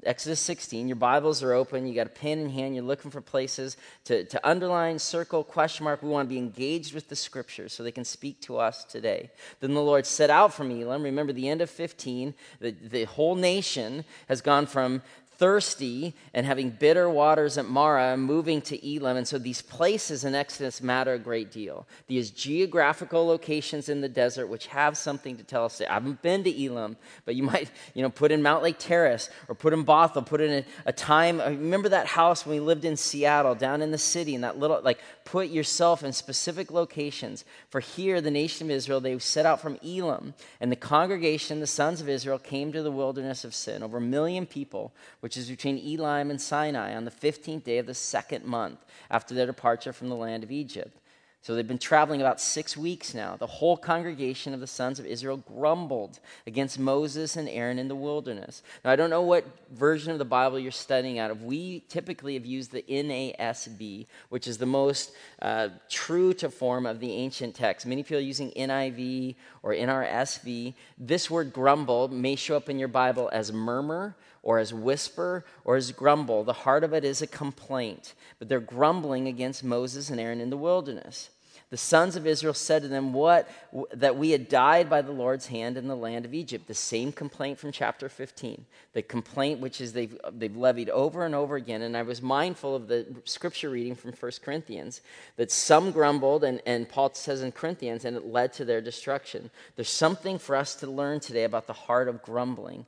Exodus 0.03 0.39
16, 0.39 0.87
your 0.87 0.95
Bibles 0.95 1.41
are 1.41 1.53
open, 1.53 1.87
you 1.87 1.95
got 1.95 2.07
a 2.07 2.11
pen 2.11 2.39
in 2.39 2.49
hand, 2.49 2.75
you're 2.75 2.83
looking 2.83 3.09
for 3.09 3.21
places 3.21 3.77
to, 4.03 4.23
to 4.25 4.47
underline, 4.47 4.99
circle, 4.99 5.43
question 5.43 5.83
mark. 5.83 6.03
We 6.03 6.09
want 6.09 6.27
to 6.27 6.33
be 6.33 6.37
engaged 6.37 6.93
with 6.93 7.09
the 7.09 7.15
scriptures 7.15 7.73
so 7.73 7.83
they 7.83 7.91
can 7.91 8.05
speak 8.05 8.41
to 8.41 8.57
us 8.57 8.83
today. 8.83 9.31
Then 9.59 9.73
the 9.73 9.81
Lord 9.81 10.05
set 10.05 10.29
out 10.29 10.53
from 10.53 10.71
Elim. 10.71 11.03
Remember 11.03 11.33
the 11.33 11.49
end 11.49 11.61
of 11.61 11.69
15, 11.69 12.33
the, 12.59 12.71
the 12.71 13.05
whole 13.05 13.35
nation 13.35 14.03
has 14.27 14.41
gone 14.41 14.65
from 14.65 15.01
thirsty 15.37 16.13
and 16.33 16.45
having 16.45 16.69
bitter 16.69 17.09
waters 17.09 17.57
at 17.57 17.65
Marah 17.65 18.13
and 18.13 18.23
moving 18.23 18.61
to 18.61 18.95
Elim. 18.95 19.17
And 19.17 19.27
so 19.27 19.37
these 19.37 19.61
places 19.61 20.23
in 20.23 20.35
Exodus 20.35 20.81
matter 20.81 21.13
a 21.13 21.19
great 21.19 21.51
deal. 21.51 21.87
These 22.07 22.31
geographical 22.31 23.25
locations 23.25 23.89
in 23.89 24.01
the 24.01 24.09
desert 24.09 24.47
which 24.47 24.67
have 24.67 24.97
something 24.97 25.37
to 25.37 25.43
tell 25.43 25.65
us. 25.65 25.81
I 25.81 25.93
haven't 25.93 26.21
been 26.21 26.43
to 26.43 26.65
Elim, 26.65 26.97
but 27.25 27.35
you 27.35 27.43
might, 27.51 27.71
you 27.93 28.01
know, 28.01 28.09
put 28.09 28.31
in 28.31 28.41
Mountlake 28.41 28.77
Terrace 28.77 29.29
or 29.47 29.55
put 29.55 29.73
in 29.73 29.85
Bothell, 29.85 30.25
put 30.25 30.41
in 30.41 30.51
a, 30.51 30.65
a 30.85 30.93
time. 30.93 31.39
Uh, 31.39 31.49
remember 31.49 31.89
that 31.89 32.07
house 32.07 32.45
when 32.45 32.55
we 32.55 32.59
lived 32.59 32.85
in 32.85 32.95
Seattle, 32.95 33.55
down 33.55 33.81
in 33.81 33.91
the 33.91 33.97
city, 33.97 34.35
and 34.35 34.43
that 34.43 34.57
little, 34.57 34.81
like, 34.81 34.99
put 35.23 35.49
yourself 35.49 36.03
in 36.03 36.13
specific 36.13 36.71
locations. 36.71 37.45
For 37.69 37.79
here, 37.79 38.21
the 38.21 38.31
nation 38.31 38.67
of 38.67 38.71
Israel, 38.71 39.01
they 39.01 39.17
set 39.19 39.45
out 39.45 39.61
from 39.61 39.77
Elim, 39.83 40.33
and 40.59 40.71
the 40.71 40.75
congregation, 40.75 41.59
the 41.59 41.67
sons 41.67 42.01
of 42.01 42.09
Israel, 42.09 42.39
came 42.39 42.71
to 42.71 42.83
the 42.83 42.91
wilderness 42.91 43.43
of 43.43 43.53
Sin, 43.55 43.83
over 43.83 43.97
a 43.97 44.01
million 44.01 44.45
people, 44.45 44.93
which 45.25 45.37
is 45.37 45.49
between 45.49 45.79
Elim 45.79 46.29
and 46.29 46.39
Sinai, 46.39 46.95
on 46.95 47.03
the 47.03 47.09
15th 47.09 47.63
day 47.63 47.79
of 47.79 47.87
the 47.87 47.95
second 47.95 48.45
month 48.45 48.85
after 49.09 49.33
their 49.33 49.47
departure 49.47 49.91
from 49.91 50.07
the 50.07 50.15
land 50.15 50.43
of 50.43 50.51
Egypt. 50.51 50.99
So 51.41 51.55
they've 51.55 51.67
been 51.67 51.79
traveling 51.79 52.21
about 52.21 52.39
six 52.39 52.77
weeks 52.77 53.15
now. 53.15 53.35
The 53.35 53.47
whole 53.47 53.75
congregation 53.75 54.53
of 54.53 54.59
the 54.59 54.67
sons 54.67 54.99
of 54.99 55.05
Israel 55.07 55.37
grumbled 55.37 56.19
against 56.45 56.77
Moses 56.77 57.37
and 57.37 57.49
Aaron 57.49 57.79
in 57.79 57.87
the 57.87 57.95
wilderness. 57.95 58.61
Now, 58.83 58.91
I 58.91 58.95
don't 58.95 59.09
know 59.09 59.23
what 59.23 59.45
version 59.71 60.11
of 60.11 60.19
the 60.19 60.25
Bible 60.25 60.59
you're 60.59 60.71
studying 60.71 61.17
out 61.17 61.31
of. 61.31 61.41
We 61.41 61.79
typically 61.89 62.35
have 62.35 62.45
used 62.45 62.71
the 62.71 62.83
NASB, 62.83 64.05
which 64.29 64.47
is 64.47 64.59
the 64.59 64.67
most 64.67 65.11
uh, 65.41 65.69
true 65.89 66.35
to 66.35 66.51
form 66.51 66.85
of 66.85 66.99
the 66.99 67.11
ancient 67.11 67.55
text. 67.55 67.87
Many 67.87 68.03
people 68.03 68.17
are 68.17 68.21
using 68.21 68.51
NIV 68.51 69.33
or 69.63 69.73
NRSV. 69.73 70.75
This 70.99 71.31
word 71.31 71.51
grumble 71.51 72.09
may 72.09 72.35
show 72.35 72.55
up 72.55 72.69
in 72.69 72.77
your 72.77 72.89
Bible 72.89 73.27
as 73.33 73.51
murmur 73.51 74.15
or 74.45 74.59
as 74.59 74.73
whisper 74.73 75.43
or 75.65 75.75
as 75.75 75.91
grumble. 75.91 76.45
The 76.45 76.53
heart 76.53 76.85
of 76.85 76.93
it 76.93 77.03
is 77.03 77.21
a 77.21 77.27
complaint, 77.27 78.13
but 78.39 78.47
they're 78.47 78.61
grumbling 78.61 79.27
against 79.27 79.61
Moses 79.61 80.09
and 80.09 80.21
Aaron 80.21 80.39
in 80.39 80.49
the 80.49 80.57
wilderness 80.57 81.31
the 81.71 81.77
sons 81.77 82.15
of 82.15 82.27
Israel 82.27 82.53
said 82.53 82.83
to 82.83 82.87
them, 82.87 83.11
What? 83.11 83.49
That 83.93 84.17
we 84.17 84.31
had 84.31 84.47
died 84.47 84.89
by 84.89 85.01
the 85.01 85.11
Lord's 85.11 85.47
hand 85.47 85.77
in 85.77 85.87
the 85.87 85.95
land 85.95 86.23
of 86.23 86.33
Egypt. 86.33 86.67
The 86.67 86.75
same 86.75 87.11
complaint 87.11 87.57
from 87.57 87.71
chapter 87.71 88.07
15. 88.07 88.65
The 88.93 89.01
complaint 89.01 89.59
which 89.59 89.81
is 89.81 89.91
they've, 89.93 90.15
they've 90.31 90.55
levied 90.55 90.89
over 90.89 91.25
and 91.25 91.33
over 91.33 91.55
again. 91.55 91.81
And 91.81 91.97
I 91.97 92.03
was 92.03 92.21
mindful 92.21 92.75
of 92.75 92.87
the 92.87 93.07
scripture 93.25 93.69
reading 93.69 93.95
from 93.95 94.13
1 94.13 94.31
Corinthians 94.43 95.01
that 95.37 95.51
some 95.51 95.91
grumbled, 95.91 96.43
and, 96.43 96.61
and 96.67 96.87
Paul 96.87 97.13
says 97.13 97.41
in 97.41 97.51
Corinthians, 97.51 98.05
and 98.05 98.15
it 98.15 98.25
led 98.25 98.53
to 98.53 98.65
their 98.65 98.79
destruction. 98.79 99.49
There's 99.75 99.89
something 99.89 100.37
for 100.37 100.55
us 100.55 100.75
to 100.75 100.87
learn 100.87 101.19
today 101.19 101.45
about 101.45 101.65
the 101.65 101.73
heart 101.73 102.07
of 102.07 102.21
grumbling 102.21 102.85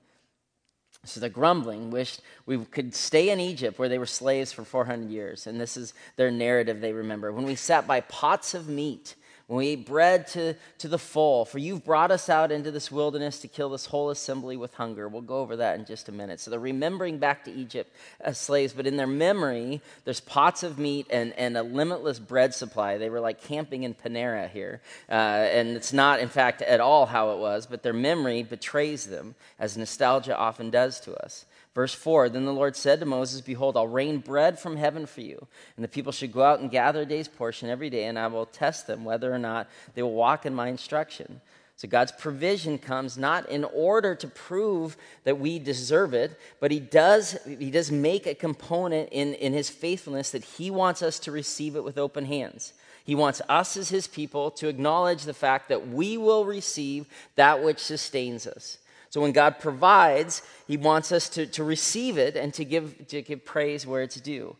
so 1.08 1.20
the 1.20 1.30
grumbling 1.30 1.92
wished 1.92 2.22
we 2.46 2.58
could 2.66 2.94
stay 2.94 3.30
in 3.30 3.40
Egypt 3.40 3.80
where 3.80 3.90
they 3.90 3.98
were 3.98 4.06
slaves 4.06 4.52
for 4.52 4.64
400 4.64 5.10
years. 5.10 5.48
And 5.48 5.60
this 5.60 5.78
is 5.78 5.94
their 6.16 6.32
narrative 6.32 6.82
they 6.82 6.94
remember. 6.94 7.32
When 7.32 7.46
we 7.46 7.56
sat 7.56 7.88
by 7.88 8.02
pots 8.02 8.54
of 8.54 8.68
meat 8.68 9.16
when 9.48 9.60
we 9.60 9.68
ate 9.70 9.86
bread 9.86 10.28
to, 10.28 10.56
to 10.78 10.88
the 10.88 11.00
full. 11.00 11.46
For 11.46 11.58
you've 11.58 11.86
brought 11.86 12.12
us 12.12 12.30
out 12.30 12.52
into 12.52 12.70
this 12.70 12.92
wilderness 12.92 13.40
to 13.40 13.48
kill 13.48 13.70
this 13.70 13.86
whole 13.86 14.10
assembly 14.10 14.58
with 14.58 14.74
hunger. 14.74 15.08
We'll 15.08 15.22
go 15.22 15.40
over 15.40 15.56
that 15.58 15.80
in 15.80 15.86
just 15.86 16.10
a 16.10 16.12
minute. 16.12 16.40
So 16.40 16.52
they're 16.52 16.60
remembering 16.60 17.18
back 17.18 17.46
to 17.46 17.52
Egypt 17.52 17.94
as 18.20 18.38
slaves, 18.38 18.74
but 18.74 18.86
in 18.86 18.98
their 18.98 19.08
memory, 19.08 19.82
there's 20.04 20.20
pots 20.20 20.64
of 20.64 20.78
meat 20.78 21.08
and, 21.10 21.34
and 21.34 21.58
a 21.58 21.64
limitless 21.64 22.20
bread 22.20 22.54
supply. 22.54 22.98
They 22.98 23.10
were 23.10 23.22
like 23.22 23.42
camping 23.42 23.84
in 23.84 23.94
Panera 23.94 24.50
here. 24.50 24.82
Uh, 25.10 25.14
and 25.14 25.70
it's 25.70 25.94
not, 25.94 26.20
in 26.20 26.30
fact, 26.30 26.62
at 26.62 26.82
all 26.82 27.06
how 27.06 27.32
it 27.32 27.40
was, 27.40 27.66
but 27.66 27.84
their 27.84 27.94
memory 27.94 28.44
betrays 28.44 29.06
them, 29.06 29.36
as 29.58 29.78
nostalgia 29.78 30.38
often 30.38 30.70
does 30.70 31.00
to 31.02 31.16
us. 31.24 31.46
Verse 31.78 31.94
4 31.94 32.30
Then 32.30 32.46
the 32.46 32.54
Lord 32.54 32.76
said 32.76 33.00
to 33.02 33.06
Moses, 33.06 33.40
Behold, 33.40 33.78
I'll 33.78 33.88
rain 33.88 34.18
bread 34.18 34.58
from 34.58 34.78
heaven 34.78 35.06
for 35.06 35.22
you, 35.22 35.46
and 35.76 35.84
the 35.84 35.88
people 35.88 36.12
should 36.12 36.34
go 36.34 36.42
out 36.42 36.60
and 36.60 36.72
gather 36.72 37.02
a 37.02 37.06
day's 37.06 37.28
portion 37.28 37.70
every 37.70 37.92
day, 37.92 38.06
and 38.06 38.18
I 38.18 38.26
will 38.26 38.48
test 38.48 38.88
them 38.88 39.06
whether 39.06 39.32
or 39.32 39.38
not 39.38 39.70
they 39.94 40.02
will 40.02 40.16
walk 40.16 40.48
in 40.48 40.56
my 40.56 40.70
instruction. 40.70 41.40
So 41.76 41.88
God's 41.88 42.14
provision 42.14 42.80
comes 42.80 43.16
not 43.16 43.48
in 43.48 43.64
order 43.64 44.16
to 44.16 44.28
prove 44.28 44.98
that 45.24 45.38
we 45.38 45.60
deserve 45.60 46.16
it, 46.16 46.40
but 46.60 46.72
He 46.72 46.80
does, 46.80 47.38
he 47.46 47.70
does 47.70 47.92
make 47.92 48.26
a 48.26 48.34
component 48.34 49.10
in, 49.12 49.36
in 49.36 49.54
His 49.54 49.70
faithfulness 49.70 50.32
that 50.32 50.46
He 50.46 50.72
wants 50.72 51.04
us 51.04 51.20
to 51.20 51.32
receive 51.32 51.76
it 51.76 51.84
with 51.84 52.00
open 52.00 52.26
hands. 52.26 52.74
He 53.06 53.14
wants 53.14 53.40
us 53.48 53.78
as 53.78 53.90
His 53.90 54.08
people 54.08 54.50
to 54.50 54.68
acknowledge 54.68 55.26
the 55.26 55.34
fact 55.36 55.70
that 55.70 55.90
we 55.90 56.18
will 56.18 56.44
receive 56.44 57.06
that 57.36 57.64
which 57.64 57.78
sustains 57.78 58.48
us. 58.48 58.80
So 59.10 59.22
when 59.22 59.32
God 59.32 59.60
provides, 59.60 60.42
He 60.68 60.78
wants 60.78 61.12
us 61.12 61.30
to, 61.30 61.46
to 61.48 61.64
receive 61.64 62.18
it 62.18 62.36
and 62.36 62.54
to 62.54 62.66
give, 62.66 63.08
to 63.08 63.22
give 63.22 63.46
praise 63.46 63.86
where 63.86 64.02
it's 64.02 64.20
due. 64.20 64.56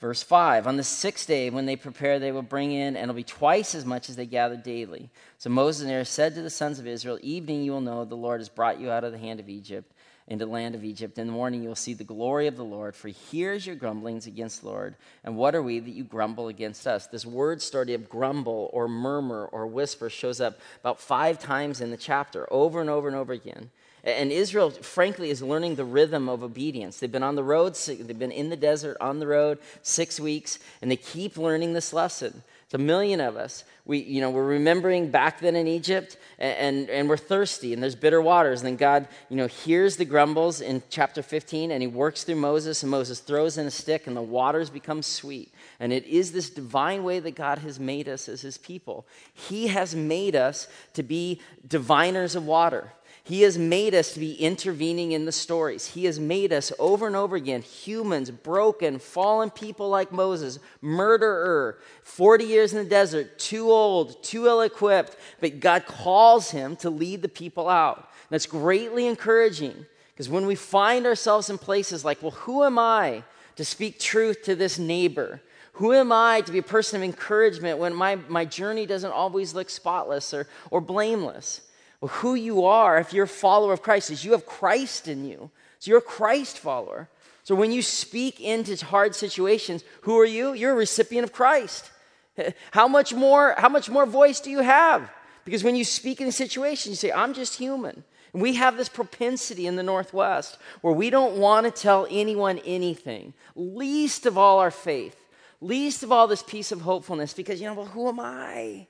Verse 0.00 0.22
5 0.22 0.66
On 0.66 0.76
the 0.76 0.84
sixth 0.84 1.26
day, 1.26 1.50
when 1.50 1.66
they 1.66 1.76
prepare, 1.76 2.18
they 2.18 2.32
will 2.32 2.42
bring 2.42 2.72
in, 2.72 2.96
and 2.96 3.04
it'll 3.04 3.14
be 3.14 3.24
twice 3.24 3.74
as 3.74 3.84
much 3.84 4.10
as 4.10 4.16
they 4.16 4.26
gather 4.26 4.56
daily. 4.56 5.10
So 5.38 5.50
Moses 5.50 5.82
and 5.82 5.90
Aaron 5.90 6.04
said 6.04 6.34
to 6.34 6.42
the 6.42 6.50
sons 6.50 6.78
of 6.78 6.86
Israel, 6.86 7.18
Evening 7.22 7.62
you 7.62 7.72
will 7.72 7.80
know 7.80 8.04
the 8.04 8.14
Lord 8.14 8.40
has 8.40 8.48
brought 8.48 8.80
you 8.80 8.90
out 8.90 9.04
of 9.04 9.12
the 9.12 9.18
hand 9.18 9.40
of 9.40 9.48
Egypt 9.48 9.92
into 10.28 10.44
the 10.44 10.50
land 10.50 10.74
of 10.74 10.84
Egypt. 10.84 11.18
In 11.18 11.26
the 11.26 11.32
morning 11.32 11.62
you 11.62 11.68
will 11.68 11.76
see 11.76 11.94
the 11.94 12.04
glory 12.04 12.46
of 12.46 12.56
the 12.56 12.64
Lord, 12.64 12.96
for 12.96 13.08
here's 13.30 13.66
your 13.66 13.76
grumblings 13.76 14.26
against 14.26 14.62
the 14.62 14.68
Lord. 14.68 14.96
And 15.22 15.36
what 15.36 15.54
are 15.54 15.62
we 15.62 15.78
that 15.78 15.90
you 15.90 16.04
grumble 16.04 16.48
against 16.48 16.86
us? 16.86 17.06
This 17.06 17.24
word 17.24 17.62
story 17.62 17.94
of 17.94 18.08
grumble 18.08 18.70
or 18.72 18.88
murmur 18.88 19.46
or 19.46 19.66
whisper 19.66 20.10
shows 20.10 20.40
up 20.40 20.58
about 20.80 21.00
five 21.00 21.38
times 21.38 21.80
in 21.80 21.90
the 21.90 21.96
chapter, 21.96 22.52
over 22.52 22.80
and 22.80 22.90
over 22.90 23.06
and 23.06 23.16
over 23.16 23.32
again. 23.32 23.70
And 24.02 24.30
Israel, 24.30 24.70
frankly, 24.70 25.30
is 25.30 25.42
learning 25.42 25.74
the 25.74 25.84
rhythm 25.84 26.28
of 26.28 26.44
obedience. 26.44 27.00
They've 27.00 27.10
been 27.10 27.24
on 27.24 27.34
the 27.34 27.42
road, 27.42 27.74
they've 27.74 28.16
been 28.16 28.30
in 28.30 28.50
the 28.50 28.56
desert 28.56 28.96
on 29.00 29.18
the 29.18 29.26
road 29.26 29.58
six 29.82 30.20
weeks, 30.20 30.60
and 30.80 30.88
they 30.88 30.96
keep 30.96 31.36
learning 31.36 31.72
this 31.72 31.92
lesson. 31.92 32.44
It's 32.66 32.74
a 32.74 32.78
million 32.78 33.20
of 33.20 33.36
us. 33.36 33.62
We, 33.84 33.98
you 33.98 34.20
know, 34.20 34.30
we're 34.30 34.44
remembering 34.44 35.12
back 35.12 35.38
then 35.38 35.54
in 35.54 35.68
Egypt, 35.68 36.16
and, 36.36 36.58
and, 36.58 36.90
and, 36.90 37.08
we're 37.08 37.16
thirsty, 37.16 37.72
and 37.72 37.80
there's 37.80 37.94
bitter 37.94 38.20
waters. 38.20 38.60
And 38.60 38.66
then 38.66 38.76
God, 38.76 39.06
you 39.28 39.36
know, 39.36 39.46
hears 39.46 39.96
the 39.96 40.04
grumbles 40.04 40.60
in 40.60 40.82
chapter 40.90 41.22
15, 41.22 41.70
and 41.70 41.80
he 41.80 41.86
works 41.86 42.24
through 42.24 42.36
Moses, 42.36 42.82
and 42.82 42.90
Moses 42.90 43.20
throws 43.20 43.56
in 43.56 43.68
a 43.68 43.70
stick, 43.70 44.08
and 44.08 44.16
the 44.16 44.22
waters 44.22 44.68
become 44.68 45.00
sweet. 45.00 45.54
And 45.78 45.92
it 45.92 46.06
is 46.06 46.32
this 46.32 46.50
divine 46.50 47.04
way 47.04 47.20
that 47.20 47.36
God 47.36 47.58
has 47.58 47.78
made 47.78 48.08
us 48.08 48.28
as 48.28 48.40
his 48.40 48.58
people. 48.58 49.06
He 49.32 49.68
has 49.68 49.94
made 49.94 50.34
us 50.34 50.66
to 50.94 51.04
be 51.04 51.40
diviners 51.68 52.34
of 52.34 52.46
water. 52.46 52.92
He 53.26 53.42
has 53.42 53.58
made 53.58 53.92
us 53.92 54.14
to 54.14 54.20
be 54.20 54.34
intervening 54.34 55.10
in 55.10 55.24
the 55.24 55.32
stories. 55.32 55.84
He 55.88 56.04
has 56.04 56.20
made 56.20 56.52
us 56.52 56.72
over 56.78 57.08
and 57.08 57.16
over 57.16 57.34
again 57.34 57.60
humans, 57.60 58.30
broken, 58.30 59.00
fallen 59.00 59.50
people 59.50 59.88
like 59.88 60.12
Moses, 60.12 60.60
murderer, 60.80 61.76
40 62.04 62.44
years 62.44 62.72
in 62.72 62.84
the 62.84 62.88
desert, 62.88 63.36
too 63.36 63.68
old, 63.68 64.22
too 64.22 64.46
ill 64.46 64.60
equipped, 64.60 65.16
but 65.40 65.58
God 65.58 65.86
calls 65.86 66.52
him 66.52 66.76
to 66.76 66.88
lead 66.88 67.20
the 67.20 67.28
people 67.28 67.68
out. 67.68 68.08
That's 68.30 68.46
greatly 68.46 69.08
encouraging 69.08 69.86
because 70.14 70.28
when 70.28 70.46
we 70.46 70.54
find 70.54 71.04
ourselves 71.04 71.50
in 71.50 71.58
places 71.58 72.04
like, 72.04 72.22
well, 72.22 72.30
who 72.30 72.62
am 72.62 72.78
I 72.78 73.24
to 73.56 73.64
speak 73.64 73.98
truth 73.98 74.44
to 74.44 74.54
this 74.54 74.78
neighbor? 74.78 75.42
Who 75.72 75.92
am 75.92 76.12
I 76.12 76.42
to 76.42 76.52
be 76.52 76.58
a 76.58 76.62
person 76.62 76.96
of 76.98 77.02
encouragement 77.02 77.78
when 77.78 77.92
my, 77.92 78.14
my 78.28 78.44
journey 78.44 78.86
doesn't 78.86 79.10
always 79.10 79.52
look 79.52 79.68
spotless 79.68 80.32
or, 80.32 80.46
or 80.70 80.80
blameless? 80.80 81.62
Who 82.06 82.34
you 82.34 82.64
are, 82.64 82.98
if 82.98 83.12
you're 83.12 83.24
a 83.24 83.28
follower 83.28 83.72
of 83.72 83.82
Christ, 83.82 84.10
is 84.10 84.24
you 84.24 84.32
have 84.32 84.46
Christ 84.46 85.08
in 85.08 85.24
you. 85.24 85.50
So 85.78 85.90
you're 85.90 85.98
a 85.98 86.02
Christ 86.02 86.58
follower. 86.58 87.08
So 87.42 87.54
when 87.54 87.70
you 87.70 87.82
speak 87.82 88.40
into 88.40 88.84
hard 88.84 89.14
situations, 89.14 89.84
who 90.02 90.18
are 90.18 90.24
you? 90.24 90.52
You're 90.52 90.72
a 90.72 90.76
recipient 90.76 91.24
of 91.24 91.32
Christ. 91.32 91.90
How 92.72 92.88
much 92.88 93.14
more, 93.14 93.54
how 93.56 93.70
much 93.70 93.88
more 93.88 94.04
voice 94.04 94.40
do 94.40 94.50
you 94.50 94.60
have? 94.60 95.10
Because 95.46 95.64
when 95.64 95.76
you 95.76 95.84
speak 95.84 96.20
in 96.20 96.28
a 96.28 96.32
situation, 96.32 96.92
you 96.92 96.96
say, 96.96 97.12
I'm 97.12 97.32
just 97.32 97.56
human. 97.56 98.04
And 98.32 98.42
we 98.42 98.56
have 98.56 98.76
this 98.76 98.88
propensity 98.90 99.66
in 99.66 99.76
the 99.76 99.82
Northwest 99.82 100.58
where 100.82 100.92
we 100.92 101.08
don't 101.08 101.38
want 101.38 101.64
to 101.64 101.70
tell 101.70 102.06
anyone 102.10 102.58
anything, 102.66 103.32
least 103.54 104.26
of 104.26 104.36
all 104.36 104.58
our 104.58 104.70
faith, 104.70 105.16
least 105.62 106.02
of 106.02 106.12
all 106.12 106.26
this 106.26 106.42
piece 106.42 106.72
of 106.72 106.82
hopefulness, 106.82 107.32
because, 107.32 107.60
you 107.60 107.66
know, 107.66 107.74
well, 107.74 107.86
who 107.86 108.08
am 108.08 108.20
I? 108.20 108.88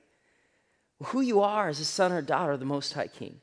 Who 1.05 1.21
you 1.21 1.41
are 1.41 1.69
as 1.69 1.81
a 1.81 1.85
son 1.85 2.13
or 2.13 2.23
daughter 2.23 2.53
of 2.53 2.61
the 2.61 2.67
Most 2.67 2.93
High 2.95 3.09
King. 3.09 3.41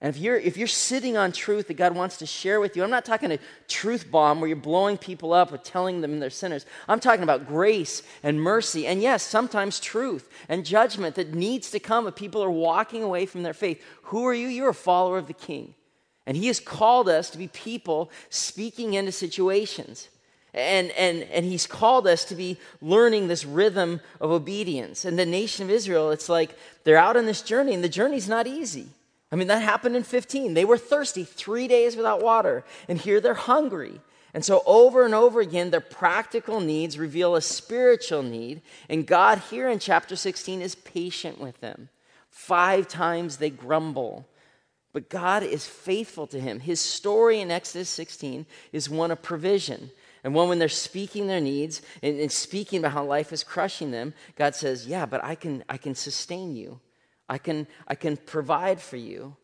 And 0.00 0.14
if 0.14 0.20
you're, 0.20 0.36
if 0.36 0.56
you're 0.56 0.68
sitting 0.68 1.16
on 1.16 1.32
truth 1.32 1.66
that 1.66 1.76
God 1.76 1.96
wants 1.96 2.18
to 2.18 2.26
share 2.26 2.60
with 2.60 2.76
you, 2.76 2.84
I'm 2.84 2.90
not 2.90 3.04
talking 3.04 3.32
a 3.32 3.38
truth 3.66 4.08
bomb 4.10 4.38
where 4.38 4.46
you're 4.46 4.56
blowing 4.56 4.96
people 4.96 5.32
up 5.32 5.52
or 5.52 5.58
telling 5.58 6.00
them 6.00 6.20
they're 6.20 6.30
sinners. 6.30 6.66
I'm 6.86 7.00
talking 7.00 7.24
about 7.24 7.48
grace 7.48 8.04
and 8.22 8.40
mercy, 8.40 8.86
and 8.86 9.02
yes, 9.02 9.24
sometimes 9.24 9.80
truth 9.80 10.28
and 10.48 10.64
judgment 10.64 11.16
that 11.16 11.34
needs 11.34 11.72
to 11.72 11.80
come 11.80 12.06
if 12.06 12.14
people 12.14 12.44
are 12.44 12.50
walking 12.50 13.02
away 13.02 13.26
from 13.26 13.42
their 13.42 13.54
faith. 13.54 13.82
Who 14.02 14.24
are 14.26 14.34
you? 14.34 14.46
You're 14.46 14.68
a 14.68 14.74
follower 14.74 15.18
of 15.18 15.26
the 15.26 15.32
King. 15.32 15.74
And 16.26 16.36
He 16.36 16.46
has 16.46 16.60
called 16.60 17.08
us 17.08 17.28
to 17.30 17.38
be 17.38 17.48
people 17.48 18.12
speaking 18.30 18.94
into 18.94 19.10
situations. 19.10 20.10
And, 20.58 20.90
and, 20.92 21.22
and 21.22 21.44
he's 21.44 21.68
called 21.68 22.08
us 22.08 22.24
to 22.26 22.34
be 22.34 22.58
learning 22.82 23.28
this 23.28 23.44
rhythm 23.44 24.00
of 24.20 24.32
obedience. 24.32 25.04
And 25.04 25.16
the 25.16 25.24
nation 25.24 25.64
of 25.64 25.70
Israel, 25.70 26.10
it's 26.10 26.28
like 26.28 26.50
they're 26.82 26.96
out 26.98 27.16
on 27.16 27.26
this 27.26 27.42
journey, 27.42 27.74
and 27.74 27.84
the 27.84 27.88
journey's 27.88 28.28
not 28.28 28.48
easy. 28.48 28.88
I 29.30 29.36
mean, 29.36 29.46
that 29.48 29.62
happened 29.62 29.94
in 29.94 30.02
15. 30.02 30.54
They 30.54 30.64
were 30.64 30.76
thirsty 30.78 31.22
three 31.22 31.68
days 31.68 31.96
without 31.96 32.22
water, 32.22 32.64
and 32.88 32.98
here 32.98 33.20
they're 33.20 33.34
hungry. 33.34 34.00
And 34.34 34.44
so, 34.44 34.62
over 34.66 35.04
and 35.04 35.14
over 35.14 35.40
again, 35.40 35.70
their 35.70 35.80
practical 35.80 36.60
needs 36.60 36.98
reveal 36.98 37.36
a 37.36 37.40
spiritual 37.40 38.22
need. 38.22 38.60
And 38.88 39.06
God, 39.06 39.38
here 39.50 39.68
in 39.68 39.78
chapter 39.78 40.16
16, 40.16 40.60
is 40.60 40.74
patient 40.74 41.40
with 41.40 41.60
them. 41.60 41.88
Five 42.30 42.88
times 42.88 43.36
they 43.36 43.50
grumble. 43.50 44.26
But 44.92 45.08
God 45.08 45.42
is 45.42 45.66
faithful 45.66 46.26
to 46.28 46.40
him. 46.40 46.60
His 46.60 46.80
story 46.80 47.40
in 47.40 47.50
Exodus 47.50 47.88
16 47.90 48.46
is 48.72 48.90
one 48.90 49.10
of 49.10 49.22
provision. 49.22 49.90
And 50.24 50.34
one 50.34 50.48
when 50.48 50.58
they're 50.58 50.68
speaking 50.68 51.26
their 51.26 51.40
needs 51.40 51.82
and, 52.02 52.18
and 52.18 52.30
speaking 52.30 52.80
about 52.80 52.92
how 52.92 53.04
life 53.04 53.32
is 53.32 53.44
crushing 53.44 53.90
them, 53.90 54.14
God 54.36 54.54
says, 54.54 54.86
Yeah, 54.86 55.06
but 55.06 55.22
I 55.24 55.34
can, 55.34 55.64
I 55.68 55.76
can 55.76 55.94
sustain 55.94 56.56
you. 56.56 56.80
I 57.28 57.38
can, 57.38 57.66
I 57.86 57.94
can 57.94 58.16
provide 58.16 58.80
for 58.80 58.96
you. 58.96 59.36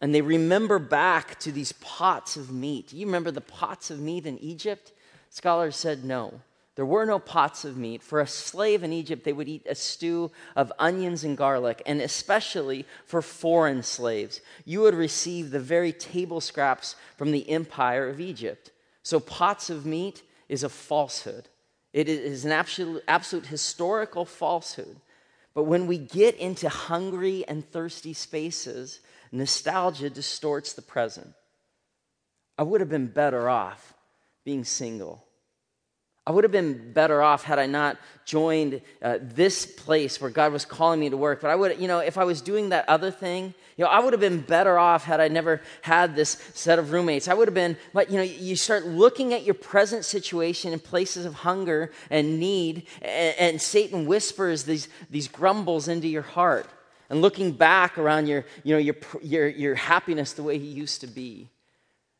And 0.00 0.14
they 0.14 0.22
remember 0.22 0.78
back 0.78 1.38
to 1.40 1.52
these 1.52 1.72
pots 1.72 2.36
of 2.36 2.52
meat. 2.52 2.92
You 2.92 3.06
remember 3.06 3.30
the 3.30 3.40
pots 3.40 3.90
of 3.90 3.98
meat 3.98 4.26
in 4.26 4.38
Egypt? 4.38 4.92
Scholars 5.30 5.76
said 5.76 6.04
no. 6.04 6.40
There 6.76 6.86
were 6.86 7.04
no 7.04 7.18
pots 7.18 7.64
of 7.64 7.76
meat. 7.76 8.04
For 8.04 8.20
a 8.20 8.26
slave 8.28 8.84
in 8.84 8.92
Egypt, 8.92 9.24
they 9.24 9.32
would 9.32 9.48
eat 9.48 9.66
a 9.68 9.74
stew 9.74 10.30
of 10.54 10.72
onions 10.78 11.24
and 11.24 11.36
garlic, 11.36 11.82
and 11.84 12.00
especially 12.00 12.86
for 13.04 13.20
foreign 13.20 13.82
slaves, 13.82 14.40
you 14.64 14.82
would 14.82 14.94
receive 14.94 15.50
the 15.50 15.58
very 15.58 15.92
table 15.92 16.40
scraps 16.40 16.94
from 17.16 17.32
the 17.32 17.50
empire 17.50 18.08
of 18.08 18.20
Egypt. 18.20 18.70
So, 19.08 19.20
pots 19.20 19.70
of 19.70 19.86
meat 19.86 20.22
is 20.50 20.64
a 20.64 20.68
falsehood. 20.68 21.48
It 21.94 22.10
is 22.10 22.44
an 22.44 22.52
absolute, 22.52 23.02
absolute 23.08 23.46
historical 23.46 24.26
falsehood. 24.26 25.00
But 25.54 25.62
when 25.62 25.86
we 25.86 25.96
get 25.96 26.34
into 26.34 26.68
hungry 26.68 27.42
and 27.48 27.66
thirsty 27.66 28.12
spaces, 28.12 29.00
nostalgia 29.32 30.10
distorts 30.10 30.74
the 30.74 30.82
present. 30.82 31.32
I 32.58 32.64
would 32.64 32.82
have 32.82 32.90
been 32.90 33.06
better 33.06 33.48
off 33.48 33.94
being 34.44 34.62
single. 34.62 35.24
I 36.28 36.30
would 36.30 36.44
have 36.44 36.52
been 36.52 36.92
better 36.92 37.22
off 37.22 37.42
had 37.42 37.58
I 37.58 37.64
not 37.64 37.96
joined 38.26 38.82
uh, 39.00 39.16
this 39.18 39.64
place 39.64 40.20
where 40.20 40.30
God 40.30 40.52
was 40.52 40.66
calling 40.66 41.00
me 41.00 41.08
to 41.08 41.16
work. 41.16 41.40
But 41.40 41.50
I 41.50 41.54
would, 41.54 41.80
you 41.80 41.88
know, 41.88 42.00
if 42.00 42.18
I 42.18 42.24
was 42.24 42.42
doing 42.42 42.68
that 42.68 42.86
other 42.86 43.10
thing, 43.10 43.54
you 43.78 43.84
know, 43.84 43.90
I 43.90 44.00
would 44.00 44.12
have 44.12 44.20
been 44.20 44.42
better 44.42 44.78
off 44.78 45.04
had 45.04 45.20
I 45.20 45.28
never 45.28 45.62
had 45.80 46.14
this 46.14 46.32
set 46.52 46.78
of 46.78 46.92
roommates. 46.92 47.28
I 47.28 47.34
would 47.34 47.48
have 47.48 47.54
been, 47.54 47.78
but, 47.94 48.10
you 48.10 48.18
know, 48.18 48.22
you 48.22 48.56
start 48.56 48.84
looking 48.86 49.32
at 49.32 49.44
your 49.44 49.54
present 49.54 50.04
situation 50.04 50.74
in 50.74 50.80
places 50.80 51.24
of 51.24 51.32
hunger 51.32 51.92
and 52.10 52.38
need, 52.38 52.86
and, 53.00 53.34
and 53.38 53.62
Satan 53.62 54.04
whispers 54.04 54.64
these, 54.64 54.86
these 55.08 55.28
grumbles 55.28 55.88
into 55.88 56.08
your 56.08 56.20
heart. 56.20 56.66
And 57.08 57.22
looking 57.22 57.52
back 57.52 57.96
around 57.96 58.26
your, 58.26 58.44
you 58.64 58.74
know, 58.74 58.78
your, 58.78 58.96
your, 59.22 59.48
your 59.48 59.74
happiness 59.76 60.34
the 60.34 60.42
way 60.42 60.58
he 60.58 60.66
used 60.66 61.00
to 61.00 61.06
be. 61.06 61.48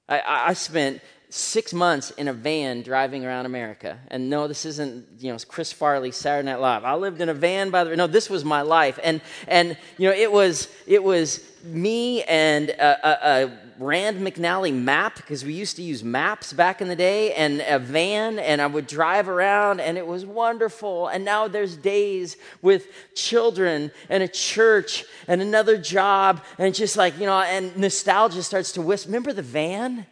I, 0.08 0.22
I 0.26 0.52
spent 0.54 1.02
six 1.30 1.74
months 1.74 2.10
in 2.12 2.28
a 2.28 2.32
van 2.32 2.82
driving 2.82 3.24
around 3.24 3.44
America. 3.44 3.98
And 4.08 4.30
no, 4.30 4.48
this 4.48 4.64
isn't, 4.64 5.06
you 5.18 5.30
know, 5.30 5.38
Chris 5.46 5.72
Farley, 5.72 6.10
Saturday 6.10 6.46
Night 6.46 6.60
Live. 6.60 6.84
I 6.84 6.94
lived 6.94 7.20
in 7.20 7.28
a 7.28 7.34
van 7.34 7.70
by 7.70 7.84
the 7.84 7.90
way. 7.90 7.96
no, 7.96 8.06
this 8.06 8.30
was 8.30 8.44
my 8.44 8.62
life. 8.62 8.98
And 9.02 9.20
and 9.46 9.76
you 9.98 10.08
know, 10.08 10.14
it 10.14 10.32
was 10.32 10.68
it 10.86 11.02
was 11.02 11.44
me 11.64 12.22
and 12.24 12.70
a, 12.70 13.08
a, 13.08 13.44
a 13.44 13.58
Rand 13.78 14.26
McNally 14.26 14.74
map 14.74 15.16
because 15.16 15.44
we 15.44 15.52
used 15.52 15.76
to 15.76 15.82
use 15.82 16.02
maps 16.02 16.52
back 16.52 16.80
in 16.80 16.88
the 16.88 16.96
day, 16.96 17.32
and 17.34 17.62
a 17.66 17.78
van, 17.78 18.38
and 18.38 18.60
I 18.60 18.66
would 18.66 18.86
drive 18.86 19.28
around, 19.28 19.80
and 19.80 19.96
it 19.96 20.06
was 20.06 20.26
wonderful. 20.26 21.08
And 21.08 21.24
now 21.24 21.46
there's 21.46 21.76
days 21.76 22.36
with 22.60 22.86
children 23.14 23.92
and 24.08 24.22
a 24.22 24.28
church 24.28 25.04
and 25.28 25.40
another 25.40 25.78
job, 25.78 26.42
and 26.58 26.74
just 26.74 26.96
like 26.96 27.18
you 27.18 27.26
know, 27.26 27.40
and 27.40 27.76
nostalgia 27.76 28.42
starts 28.42 28.72
to 28.72 28.82
whisper. 28.82 29.10
Remember 29.10 29.32
the 29.32 29.42
van? 29.42 30.06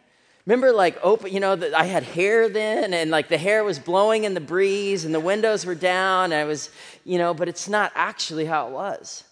Remember, 0.47 0.71
like, 0.71 0.97
open, 1.03 1.33
you 1.33 1.41
know, 1.41 1.59
I 1.75 1.83
had 1.83 2.03
hair 2.03 2.47
then, 2.47 2.93
and 2.93 3.11
like 3.11 3.27
the 3.27 3.37
hair 3.37 3.65
was 3.65 3.79
blowing 3.79 4.23
in 4.23 4.33
the 4.33 4.39
breeze, 4.39 5.03
and 5.03 5.13
the 5.13 5.19
windows 5.19 5.65
were 5.65 5.75
down. 5.75 6.31
And 6.31 6.35
I 6.35 6.45
was, 6.45 6.69
you 7.03 7.17
know, 7.17 7.33
but 7.33 7.49
it's 7.49 7.67
not 7.67 7.91
actually 7.95 8.45
how 8.45 8.69
it 8.69 8.71
was. 8.71 9.25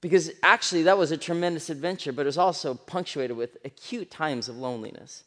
Because 0.00 0.30
actually, 0.44 0.84
that 0.84 0.96
was 0.96 1.10
a 1.10 1.16
tremendous 1.16 1.70
adventure, 1.70 2.12
but 2.12 2.22
it 2.22 2.26
was 2.26 2.38
also 2.38 2.74
punctuated 2.74 3.36
with 3.36 3.56
acute 3.64 4.12
times 4.12 4.48
of 4.48 4.56
loneliness. 4.56 5.24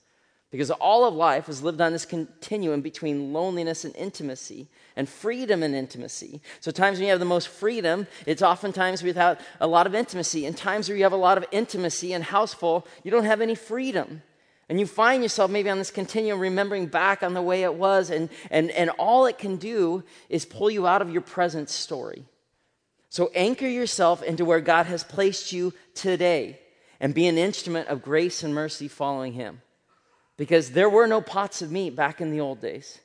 Because 0.49 0.71
all 0.71 1.03
of 1.03 1.13
life 1.13 1.49
was 1.49 1.61
lived 1.61 1.81
on 1.81 1.91
this 1.91 2.05
continuum 2.05 2.79
between 2.79 3.33
loneliness 3.33 3.83
and 3.83 3.93
intimacy, 3.97 4.69
and 4.95 5.09
freedom 5.09 5.61
and 5.61 5.75
intimacy. 5.75 6.39
So, 6.61 6.71
times 6.71 6.99
when 6.99 7.07
you 7.07 7.11
have 7.11 7.19
the 7.19 7.25
most 7.25 7.49
freedom, 7.49 8.07
it's 8.25 8.41
oftentimes 8.41 9.03
without 9.03 9.41
a 9.59 9.67
lot 9.67 9.87
of 9.87 9.93
intimacy. 9.93 10.45
And 10.45 10.55
times 10.55 10.87
where 10.87 10.97
you 10.97 11.03
have 11.03 11.11
a 11.11 11.17
lot 11.17 11.37
of 11.37 11.43
intimacy 11.51 12.13
and 12.13 12.23
houseful, 12.23 12.87
you 13.03 13.11
don't 13.11 13.25
have 13.25 13.41
any 13.41 13.55
freedom. 13.55 14.21
And 14.69 14.79
you 14.79 14.85
find 14.85 15.23
yourself 15.23 15.49
maybe 15.49 15.69
on 15.69 15.77
this 15.77 15.91
continuum 15.91 16.39
remembering 16.39 16.87
back 16.87 17.23
on 17.23 17.33
the 17.33 17.41
way 17.41 17.63
it 17.63 17.73
was, 17.73 18.09
and, 18.09 18.29
and, 18.51 18.69
and 18.71 18.89
all 18.91 19.25
it 19.25 19.37
can 19.37 19.55
do 19.55 20.03
is 20.29 20.45
pull 20.45 20.69
you 20.69 20.85
out 20.85 21.01
of 21.01 21.09
your 21.09 21.21
present 21.21 21.69
story. 21.69 22.25
So 23.09 23.31
anchor 23.33 23.67
yourself 23.67 24.21
into 24.21 24.43
where 24.43 24.59
God 24.59 24.85
has 24.87 25.03
placed 25.03 25.53
you 25.53 25.73
today 25.95 26.59
and 26.99 27.13
be 27.13 27.27
an 27.27 27.37
instrument 27.37 27.87
of 27.87 28.01
grace 28.01 28.43
and 28.43 28.53
mercy 28.53 28.89
following 28.89 29.33
Him. 29.33 29.61
Because 30.35 30.71
there 30.71 30.89
were 30.89 31.07
no 31.07 31.21
pots 31.21 31.61
of 31.61 31.71
meat 31.71 31.95
back 31.95 32.19
in 32.19 32.31
the 32.31 32.41
old 32.41 32.59
days. 32.59 32.99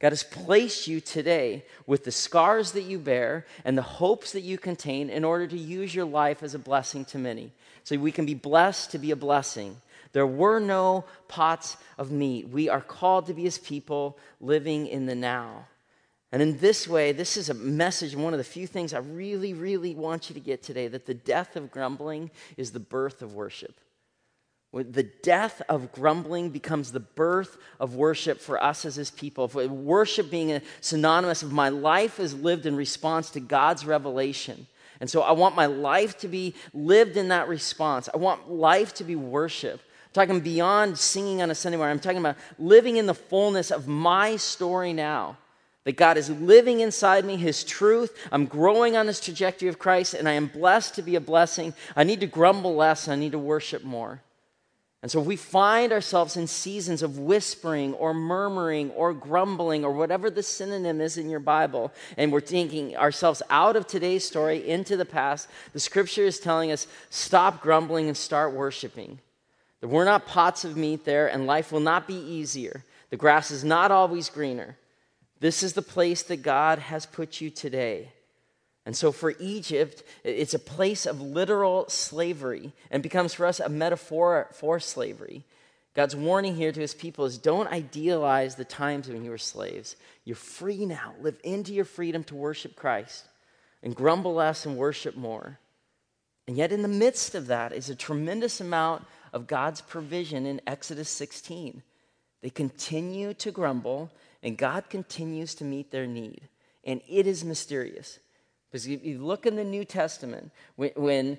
God 0.00 0.10
has 0.10 0.22
placed 0.22 0.86
you 0.86 1.00
today 1.00 1.64
with 1.86 2.04
the 2.04 2.12
scars 2.12 2.72
that 2.72 2.82
you 2.82 2.98
bear 2.98 3.46
and 3.64 3.76
the 3.76 3.82
hopes 3.82 4.32
that 4.32 4.42
you 4.42 4.58
contain 4.58 5.10
in 5.10 5.24
order 5.24 5.46
to 5.46 5.58
use 5.58 5.94
your 5.94 6.04
life 6.04 6.42
as 6.42 6.54
a 6.54 6.58
blessing 6.58 7.04
to 7.06 7.18
many. 7.18 7.52
So 7.84 7.96
we 7.96 8.12
can 8.12 8.26
be 8.26 8.34
blessed 8.34 8.92
to 8.92 8.98
be 8.98 9.10
a 9.12 9.16
blessing 9.16 9.80
there 10.12 10.26
were 10.26 10.60
no 10.60 11.04
pots 11.28 11.76
of 11.96 12.10
meat. 12.10 12.48
We 12.48 12.68
are 12.68 12.80
called 12.80 13.26
to 13.26 13.34
be 13.34 13.42
his 13.42 13.58
people 13.58 14.18
living 14.40 14.86
in 14.86 15.06
the 15.06 15.14
now. 15.14 15.66
And 16.30 16.42
in 16.42 16.58
this 16.58 16.86
way, 16.86 17.12
this 17.12 17.36
is 17.36 17.48
a 17.48 17.54
message, 17.54 18.14
one 18.14 18.34
of 18.34 18.38
the 18.38 18.44
few 18.44 18.66
things 18.66 18.92
I 18.92 18.98
really, 18.98 19.54
really 19.54 19.94
want 19.94 20.28
you 20.28 20.34
to 20.34 20.40
get 20.40 20.62
today 20.62 20.86
that 20.88 21.06
the 21.06 21.14
death 21.14 21.56
of 21.56 21.70
grumbling 21.70 22.30
is 22.56 22.72
the 22.72 22.80
birth 22.80 23.22
of 23.22 23.34
worship. 23.34 23.80
The 24.74 25.10
death 25.22 25.62
of 25.70 25.92
grumbling 25.92 26.50
becomes 26.50 26.92
the 26.92 27.00
birth 27.00 27.56
of 27.80 27.94
worship 27.94 28.38
for 28.38 28.62
us 28.62 28.84
as 28.84 28.96
his 28.96 29.10
people. 29.10 29.48
Worship 29.48 30.30
being 30.30 30.60
synonymous 30.82 31.42
of 31.42 31.52
my 31.52 31.70
life 31.70 32.20
is 32.20 32.34
lived 32.34 32.66
in 32.66 32.76
response 32.76 33.30
to 33.30 33.40
God's 33.40 33.86
revelation. 33.86 34.66
And 35.00 35.08
so 35.08 35.22
I 35.22 35.32
want 35.32 35.56
my 35.56 35.64
life 35.64 36.18
to 36.18 36.28
be 36.28 36.54
lived 36.74 37.16
in 37.16 37.28
that 37.28 37.48
response. 37.48 38.10
I 38.12 38.18
want 38.18 38.50
life 38.50 38.92
to 38.94 39.04
be 39.04 39.16
worship 39.16 39.80
talking 40.18 40.40
beyond 40.40 40.98
singing 40.98 41.42
on 41.42 41.50
a 41.50 41.54
Sunday 41.54 41.78
morning. 41.78 41.92
I'm 41.92 42.00
talking 42.00 42.18
about 42.18 42.36
living 42.58 42.96
in 42.96 43.06
the 43.06 43.14
fullness 43.14 43.70
of 43.70 43.86
my 43.86 44.36
story 44.36 44.92
now. 44.92 45.36
That 45.84 45.96
God 45.96 46.18
is 46.18 46.28
living 46.28 46.80
inside 46.80 47.24
me, 47.24 47.36
His 47.36 47.64
truth. 47.64 48.14
I'm 48.30 48.44
growing 48.44 48.96
on 48.96 49.06
this 49.06 49.20
trajectory 49.20 49.68
of 49.68 49.78
Christ, 49.78 50.12
and 50.12 50.28
I 50.28 50.32
am 50.32 50.48
blessed 50.48 50.96
to 50.96 51.02
be 51.02 51.14
a 51.14 51.20
blessing. 51.20 51.72
I 51.96 52.04
need 52.04 52.20
to 52.20 52.26
grumble 52.26 52.74
less, 52.74 53.08
I 53.08 53.14
need 53.14 53.32
to 53.32 53.38
worship 53.38 53.84
more. 53.84 54.20
And 55.00 55.10
so, 55.10 55.20
if 55.20 55.26
we 55.26 55.36
find 55.36 55.92
ourselves 55.92 56.36
in 56.36 56.48
seasons 56.48 57.02
of 57.02 57.18
whispering 57.18 57.94
or 57.94 58.12
murmuring 58.12 58.90
or 58.90 59.14
grumbling 59.14 59.84
or 59.84 59.92
whatever 59.92 60.28
the 60.28 60.42
synonym 60.42 61.00
is 61.00 61.16
in 61.16 61.30
your 61.30 61.40
Bible, 61.40 61.92
and 62.16 62.32
we're 62.32 62.40
thinking 62.40 62.96
ourselves 62.96 63.40
out 63.48 63.76
of 63.76 63.86
today's 63.86 64.26
story 64.26 64.68
into 64.68 64.96
the 64.96 65.04
past, 65.04 65.48
the 65.72 65.80
scripture 65.80 66.24
is 66.24 66.40
telling 66.40 66.72
us 66.72 66.88
stop 67.08 67.62
grumbling 67.62 68.08
and 68.08 68.16
start 68.16 68.52
worshiping. 68.52 69.20
There 69.80 69.88
were 69.88 70.04
not 70.04 70.26
pots 70.26 70.64
of 70.64 70.76
meat 70.76 71.04
there, 71.04 71.28
and 71.28 71.46
life 71.46 71.70
will 71.70 71.80
not 71.80 72.06
be 72.06 72.14
easier. 72.14 72.84
The 73.10 73.16
grass 73.16 73.50
is 73.50 73.64
not 73.64 73.90
always 73.90 74.28
greener. 74.28 74.76
This 75.40 75.62
is 75.62 75.74
the 75.74 75.82
place 75.82 76.22
that 76.24 76.42
God 76.42 76.78
has 76.78 77.06
put 77.06 77.40
you 77.40 77.50
today. 77.50 78.12
And 78.84 78.96
so 78.96 79.12
for 79.12 79.34
Egypt, 79.38 80.02
it's 80.24 80.54
a 80.54 80.58
place 80.58 81.06
of 81.06 81.20
literal 81.20 81.88
slavery 81.88 82.72
and 82.90 83.02
becomes 83.02 83.34
for 83.34 83.46
us 83.46 83.60
a 83.60 83.68
metaphor 83.68 84.48
for 84.52 84.80
slavery. 84.80 85.44
God's 85.94 86.16
warning 86.16 86.56
here 86.56 86.72
to 86.72 86.80
his 86.80 86.94
people 86.94 87.24
is 87.24 87.38
don't 87.38 87.70
idealize 87.70 88.54
the 88.54 88.64
times 88.64 89.08
when 89.08 89.24
you 89.24 89.30
were 89.30 89.38
slaves. 89.38 89.96
You're 90.24 90.36
free 90.36 90.86
now. 90.86 91.14
Live 91.20 91.38
into 91.44 91.74
your 91.74 91.84
freedom 91.84 92.24
to 92.24 92.34
worship 92.34 92.76
Christ 92.76 93.26
and 93.82 93.94
grumble 93.94 94.34
less 94.34 94.64
and 94.64 94.76
worship 94.76 95.16
more. 95.16 95.58
And 96.46 96.56
yet, 96.56 96.72
in 96.72 96.82
the 96.82 96.88
midst 96.88 97.34
of 97.34 97.48
that 97.48 97.72
is 97.72 97.90
a 97.90 97.94
tremendous 97.94 98.60
amount 98.60 99.04
of 99.32 99.46
God's 99.46 99.80
provision 99.80 100.46
in 100.46 100.60
Exodus 100.66 101.08
16. 101.08 101.82
They 102.42 102.50
continue 102.50 103.34
to 103.34 103.50
grumble, 103.50 104.10
and 104.42 104.56
God 104.56 104.88
continues 104.88 105.54
to 105.56 105.64
meet 105.64 105.90
their 105.90 106.06
need. 106.06 106.48
And 106.84 107.00
it 107.08 107.26
is 107.26 107.44
mysterious. 107.44 108.18
Because 108.70 108.86
if 108.86 109.04
you 109.04 109.18
look 109.18 109.46
in 109.46 109.56
the 109.56 109.64
New 109.64 109.84
Testament, 109.84 110.50
when, 110.76 110.90
when, 110.94 111.38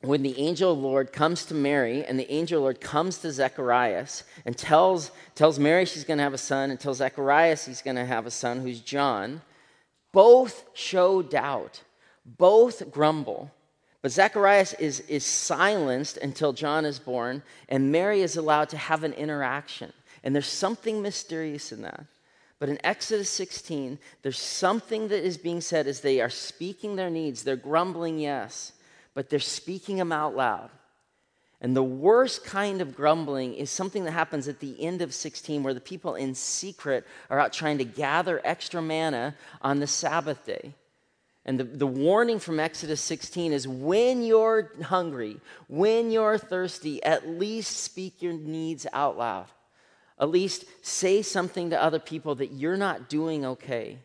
when 0.00 0.22
the 0.22 0.38
angel 0.38 0.72
of 0.72 0.78
the 0.78 0.86
Lord 0.86 1.12
comes 1.12 1.44
to 1.46 1.54
Mary, 1.54 2.04
and 2.04 2.18
the 2.18 2.30
angel 2.32 2.58
of 2.58 2.60
the 2.60 2.64
Lord 2.64 2.80
comes 2.80 3.18
to 3.18 3.32
Zacharias 3.32 4.24
and 4.44 4.56
tells, 4.56 5.10
tells 5.34 5.58
Mary 5.58 5.84
she's 5.84 6.04
going 6.04 6.18
to 6.18 6.24
have 6.24 6.34
a 6.34 6.38
son, 6.38 6.70
and 6.70 6.80
tells 6.80 6.98
Zacharias 6.98 7.66
he's 7.66 7.82
going 7.82 7.96
to 7.96 8.06
have 8.06 8.26
a 8.26 8.30
son 8.30 8.60
who's 8.60 8.80
John, 8.80 9.42
both 10.12 10.64
show 10.72 11.22
doubt, 11.22 11.82
both 12.24 12.90
grumble. 12.90 13.50
But 14.06 14.12
Zacharias 14.12 14.72
is, 14.74 15.00
is 15.08 15.26
silenced 15.26 16.16
until 16.18 16.52
John 16.52 16.84
is 16.84 17.00
born, 17.00 17.42
and 17.68 17.90
Mary 17.90 18.22
is 18.22 18.36
allowed 18.36 18.68
to 18.68 18.76
have 18.76 19.02
an 19.02 19.12
interaction. 19.14 19.92
And 20.22 20.32
there's 20.32 20.46
something 20.46 21.02
mysterious 21.02 21.72
in 21.72 21.82
that. 21.82 22.06
But 22.60 22.68
in 22.68 22.78
Exodus 22.86 23.28
16, 23.30 23.98
there's 24.22 24.38
something 24.38 25.08
that 25.08 25.26
is 25.26 25.36
being 25.36 25.60
said 25.60 25.88
as 25.88 26.02
they 26.02 26.20
are 26.20 26.30
speaking 26.30 26.94
their 26.94 27.10
needs. 27.10 27.42
They're 27.42 27.56
grumbling, 27.56 28.20
yes, 28.20 28.74
but 29.12 29.28
they're 29.28 29.40
speaking 29.40 29.96
them 29.96 30.12
out 30.12 30.36
loud. 30.36 30.70
And 31.60 31.76
the 31.76 31.82
worst 31.82 32.44
kind 32.44 32.80
of 32.80 32.94
grumbling 32.94 33.54
is 33.54 33.72
something 33.72 34.04
that 34.04 34.12
happens 34.12 34.46
at 34.46 34.60
the 34.60 34.80
end 34.80 35.02
of 35.02 35.12
16, 35.14 35.64
where 35.64 35.74
the 35.74 35.80
people 35.80 36.14
in 36.14 36.36
secret 36.36 37.04
are 37.28 37.40
out 37.40 37.52
trying 37.52 37.78
to 37.78 37.84
gather 37.84 38.40
extra 38.44 38.80
manna 38.80 39.34
on 39.62 39.80
the 39.80 39.88
Sabbath 39.88 40.46
day. 40.46 40.74
And 41.46 41.60
the, 41.60 41.64
the 41.64 41.86
warning 41.86 42.40
from 42.40 42.58
Exodus 42.58 43.00
16 43.00 43.52
is 43.52 43.68
when 43.68 44.24
you're 44.24 44.72
hungry, 44.82 45.40
when 45.68 46.10
you're 46.10 46.38
thirsty, 46.38 47.02
at 47.04 47.28
least 47.28 47.84
speak 47.84 48.20
your 48.20 48.32
needs 48.32 48.84
out 48.92 49.16
loud. 49.16 49.46
At 50.18 50.28
least 50.28 50.64
say 50.82 51.22
something 51.22 51.70
to 51.70 51.80
other 51.80 52.00
people 52.00 52.34
that 52.36 52.50
you're 52.50 52.76
not 52.76 53.08
doing 53.08 53.46
okay. 53.46 53.98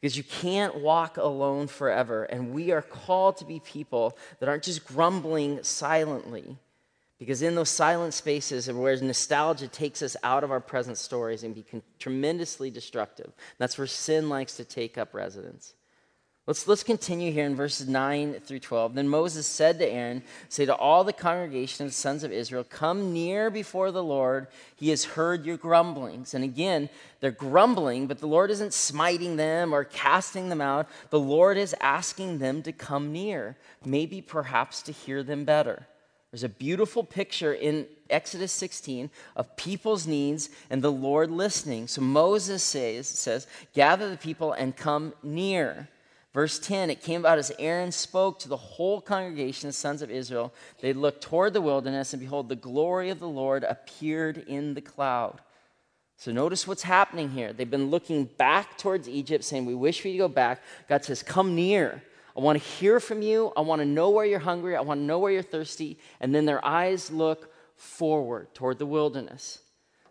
Because 0.00 0.16
you 0.16 0.24
can't 0.24 0.76
walk 0.76 1.18
alone 1.18 1.66
forever. 1.66 2.24
And 2.24 2.54
we 2.54 2.70
are 2.70 2.82
called 2.82 3.36
to 3.38 3.44
be 3.44 3.60
people 3.60 4.16
that 4.40 4.48
aren't 4.48 4.62
just 4.62 4.86
grumbling 4.86 5.62
silently. 5.62 6.56
Because 7.18 7.42
in 7.42 7.56
those 7.56 7.68
silent 7.68 8.14
spaces 8.14 8.72
where 8.72 8.96
nostalgia 9.02 9.68
takes 9.68 10.00
us 10.00 10.16
out 10.22 10.44
of 10.44 10.50
our 10.50 10.60
present 10.60 10.96
stories 10.96 11.42
and 11.42 11.54
be 11.54 11.66
tremendously 11.98 12.70
destructive, 12.70 13.32
that's 13.58 13.76
where 13.76 13.88
sin 13.88 14.30
likes 14.30 14.56
to 14.56 14.64
take 14.64 14.96
up 14.96 15.12
residence. 15.12 15.74
Let's, 16.48 16.66
let's 16.66 16.82
continue 16.82 17.30
here 17.30 17.44
in 17.44 17.56
verses 17.56 17.88
9 17.88 18.40
through 18.40 18.60
12. 18.60 18.94
Then 18.94 19.06
Moses 19.06 19.46
said 19.46 19.78
to 19.78 19.86
Aaron, 19.86 20.22
Say 20.48 20.64
to 20.64 20.74
all 20.74 21.04
the 21.04 21.12
congregation 21.12 21.84
of 21.84 21.90
the 21.90 21.94
sons 21.94 22.24
of 22.24 22.32
Israel, 22.32 22.64
Come 22.64 23.12
near 23.12 23.50
before 23.50 23.92
the 23.92 24.02
Lord. 24.02 24.46
He 24.74 24.88
has 24.88 25.04
heard 25.04 25.44
your 25.44 25.58
grumblings. 25.58 26.32
And 26.32 26.42
again, 26.42 26.88
they're 27.20 27.30
grumbling, 27.30 28.06
but 28.06 28.20
the 28.20 28.26
Lord 28.26 28.50
isn't 28.50 28.72
smiting 28.72 29.36
them 29.36 29.74
or 29.74 29.84
casting 29.84 30.48
them 30.48 30.62
out. 30.62 30.88
The 31.10 31.20
Lord 31.20 31.58
is 31.58 31.76
asking 31.82 32.38
them 32.38 32.62
to 32.62 32.72
come 32.72 33.12
near, 33.12 33.58
maybe 33.84 34.22
perhaps 34.22 34.80
to 34.84 34.92
hear 34.92 35.22
them 35.22 35.44
better. 35.44 35.86
There's 36.30 36.44
a 36.44 36.48
beautiful 36.48 37.04
picture 37.04 37.52
in 37.52 37.86
Exodus 38.08 38.52
16 38.52 39.10
of 39.36 39.54
people's 39.58 40.06
needs 40.06 40.48
and 40.70 40.80
the 40.80 40.92
Lord 40.92 41.30
listening. 41.30 41.88
So 41.88 42.00
Moses 42.00 42.62
says, 42.62 43.06
says 43.06 43.46
Gather 43.74 44.08
the 44.08 44.16
people 44.16 44.54
and 44.54 44.74
come 44.74 45.12
near. 45.22 45.88
Verse 46.34 46.58
10 46.58 46.90
it 46.90 47.02
came 47.02 47.20
about 47.20 47.38
as 47.38 47.52
Aaron 47.58 47.90
spoke 47.90 48.38
to 48.40 48.48
the 48.48 48.56
whole 48.56 49.00
congregation, 49.00 49.68
the 49.68 49.72
sons 49.72 50.02
of 50.02 50.10
Israel. 50.10 50.52
They 50.80 50.92
looked 50.92 51.22
toward 51.22 51.54
the 51.54 51.60
wilderness, 51.60 52.12
and 52.12 52.20
behold, 52.20 52.48
the 52.48 52.56
glory 52.56 53.10
of 53.10 53.18
the 53.18 53.28
Lord 53.28 53.64
appeared 53.64 54.38
in 54.38 54.74
the 54.74 54.80
cloud. 54.80 55.40
So 56.16 56.32
notice 56.32 56.66
what's 56.66 56.82
happening 56.82 57.30
here. 57.30 57.52
They've 57.52 57.70
been 57.70 57.90
looking 57.90 58.24
back 58.24 58.76
towards 58.76 59.08
Egypt, 59.08 59.44
saying, 59.44 59.66
We 59.66 59.74
wish 59.74 60.04
you 60.04 60.12
to 60.12 60.18
go 60.18 60.28
back. 60.28 60.60
God 60.88 61.04
says, 61.04 61.22
Come 61.22 61.54
near. 61.54 62.02
I 62.36 62.40
want 62.40 62.60
to 62.60 62.68
hear 62.68 63.00
from 63.00 63.22
you. 63.22 63.52
I 63.56 63.62
want 63.62 63.80
to 63.80 63.86
know 63.86 64.10
where 64.10 64.24
you're 64.24 64.38
hungry. 64.38 64.76
I 64.76 64.80
want 64.80 65.00
to 65.00 65.04
know 65.04 65.18
where 65.18 65.32
you're 65.32 65.42
thirsty. 65.42 65.98
And 66.20 66.34
then 66.34 66.44
their 66.44 66.64
eyes 66.64 67.10
look 67.10 67.52
forward 67.76 68.52
toward 68.54 68.78
the 68.78 68.86
wilderness. 68.86 69.60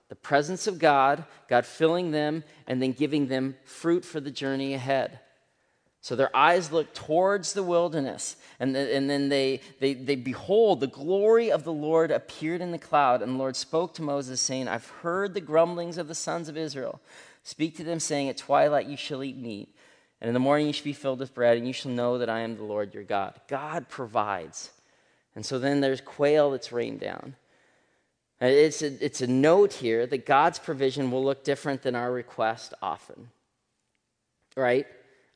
The 0.10 0.16
presence 0.16 0.68
of 0.68 0.80
God, 0.80 1.26
God 1.50 1.66
filling 1.66 2.12
them, 2.12 2.44
and 2.66 2.82
then 2.82 2.94
giving 2.94 3.28
them 3.28 3.56
fruit 3.66 4.06
for 4.06 4.20
the 4.20 4.32
journey 4.32 4.74
ahead. 4.74 5.20
So 6.02 6.16
their 6.16 6.36
eyes 6.36 6.72
look 6.72 6.94
towards 6.94 7.54
the 7.54 7.64
wilderness, 7.64 8.38
and, 8.60 8.76
the, 8.76 8.96
and 8.96 9.10
then 9.10 9.30
they, 9.30 9.62
they, 9.80 9.94
they 9.94 10.16
behold 10.16 10.80
the 10.80 10.88
glory 10.88 11.52
of 11.52 11.64
the 11.64 11.74
Lord 11.74 12.12
appeared 12.12 12.62
in 12.62 12.72
the 12.72 12.78
cloud. 12.78 13.22
And 13.22 13.34
the 13.34 13.38
Lord 13.38 13.56
spoke 13.56 13.94
to 13.96 14.02
Moses, 14.02 14.40
saying, 14.40 14.68
I've 14.68 14.88
heard 14.88 15.34
the 15.34 15.42
grumblings 15.42 15.98
of 15.98 16.08
the 16.08 16.16
sons 16.16 16.50
of 16.50 16.58
Israel. 16.58 17.02
Speak 17.44 17.76
to 17.78 17.84
them, 17.84 18.00
saying, 18.00 18.30
At 18.30 18.38
twilight 18.38 18.88
you 18.88 18.98
shall 18.98 19.24
eat 19.24 19.38
meat, 19.38 19.76
and 20.22 20.28
in 20.28 20.34
the 20.34 20.40
morning 20.40 20.68
you 20.68 20.74
shall 20.74 20.86
be 20.86 20.94
filled 20.94 21.20
with 21.20 21.34
bread, 21.34 21.58
and 21.58 21.68
you 21.68 21.74
shall 21.74 21.92
know 21.92 22.18
that 22.18 22.30
I 22.30 22.40
am 22.40 22.58
the 22.58 22.64
Lord 22.64 22.94
your 22.94 23.04
God. 23.04 23.40
God 23.48 23.90
provides. 23.90 24.72
And 25.36 25.46
so 25.46 25.60
then 25.60 25.82
there's 25.82 26.02
quail 26.02 26.52
that's 26.52 26.72
rained 26.72 27.00
down. 27.00 27.36
It's 28.40 28.82
a, 28.82 29.04
it's 29.04 29.22
a 29.22 29.28
note 29.28 29.74
here 29.74 30.06
that 30.06 30.26
God's 30.26 30.60
provision 30.60 31.10
will 31.10 31.24
look 31.24 31.44
different 31.44 31.82
than 31.82 31.96
our 31.96 32.12
request 32.12 32.74
often. 32.82 33.30
Right? 34.56 34.88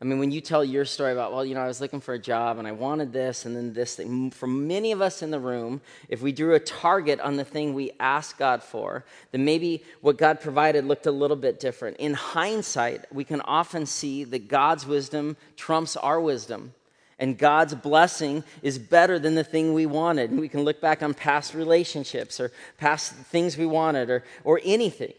I 0.02 0.04
mean, 0.04 0.18
when 0.18 0.32
you 0.32 0.42
tell 0.42 0.66
your 0.66 0.84
story 0.84 1.12
about, 1.12 1.32
well, 1.32 1.46
you 1.46 1.54
know, 1.54 1.62
I 1.62 1.68
was 1.68 1.80
looking 1.80 2.02
for 2.02 2.16
a 2.16 2.20
job 2.20 2.58
and 2.58 2.68
I 2.68 2.72
wanted 2.72 3.14
this 3.14 3.46
and 3.46 3.56
then 3.56 3.72
this 3.72 3.98
thing, 3.98 4.32
for 4.32 4.48
many 4.48 4.92
of 4.92 5.00
us 5.00 5.22
in 5.22 5.30
the 5.30 5.40
room, 5.40 5.80
if 6.10 6.24
we 6.24 6.32
drew 6.32 6.56
a 6.56 6.60
target 6.60 7.20
on 7.20 7.38
the 7.38 7.46
thing 7.46 7.76
we 7.76 7.92
asked 8.00 8.40
God 8.40 8.64
for, 8.64 9.06
then 9.32 9.46
maybe 9.46 9.84
what 10.02 10.18
God 10.18 10.42
provided 10.42 10.86
looked 10.86 11.06
a 11.06 11.12
little 11.12 11.38
bit 11.38 11.60
different. 11.60 11.98
In 11.98 12.16
hindsight, 12.16 13.06
we 13.14 13.24
can 13.24 13.42
often 13.42 13.86
see 13.86 14.24
that 14.24 14.48
God's 14.48 14.88
wisdom 14.88 15.38
trumps 15.56 15.96
our 15.96 16.20
wisdom. 16.20 16.74
And 17.20 17.38
God's 17.38 17.76
blessing 17.76 18.44
is 18.64 18.80
better 18.80 19.20
than 19.20 19.36
the 19.36 19.44
thing 19.44 19.76
we 19.76 19.86
wanted. 19.86 20.32
And 20.32 20.40
we 20.40 20.50
can 20.50 20.64
look 20.64 20.82
back 20.82 21.04
on 21.04 21.14
past 21.14 21.54
relationships 21.54 22.40
or 22.40 22.52
past 22.80 23.14
things 23.14 23.56
we 23.56 23.68
wanted 23.68 24.10
or, 24.10 24.24
or 24.44 24.60
anything. 24.66 25.14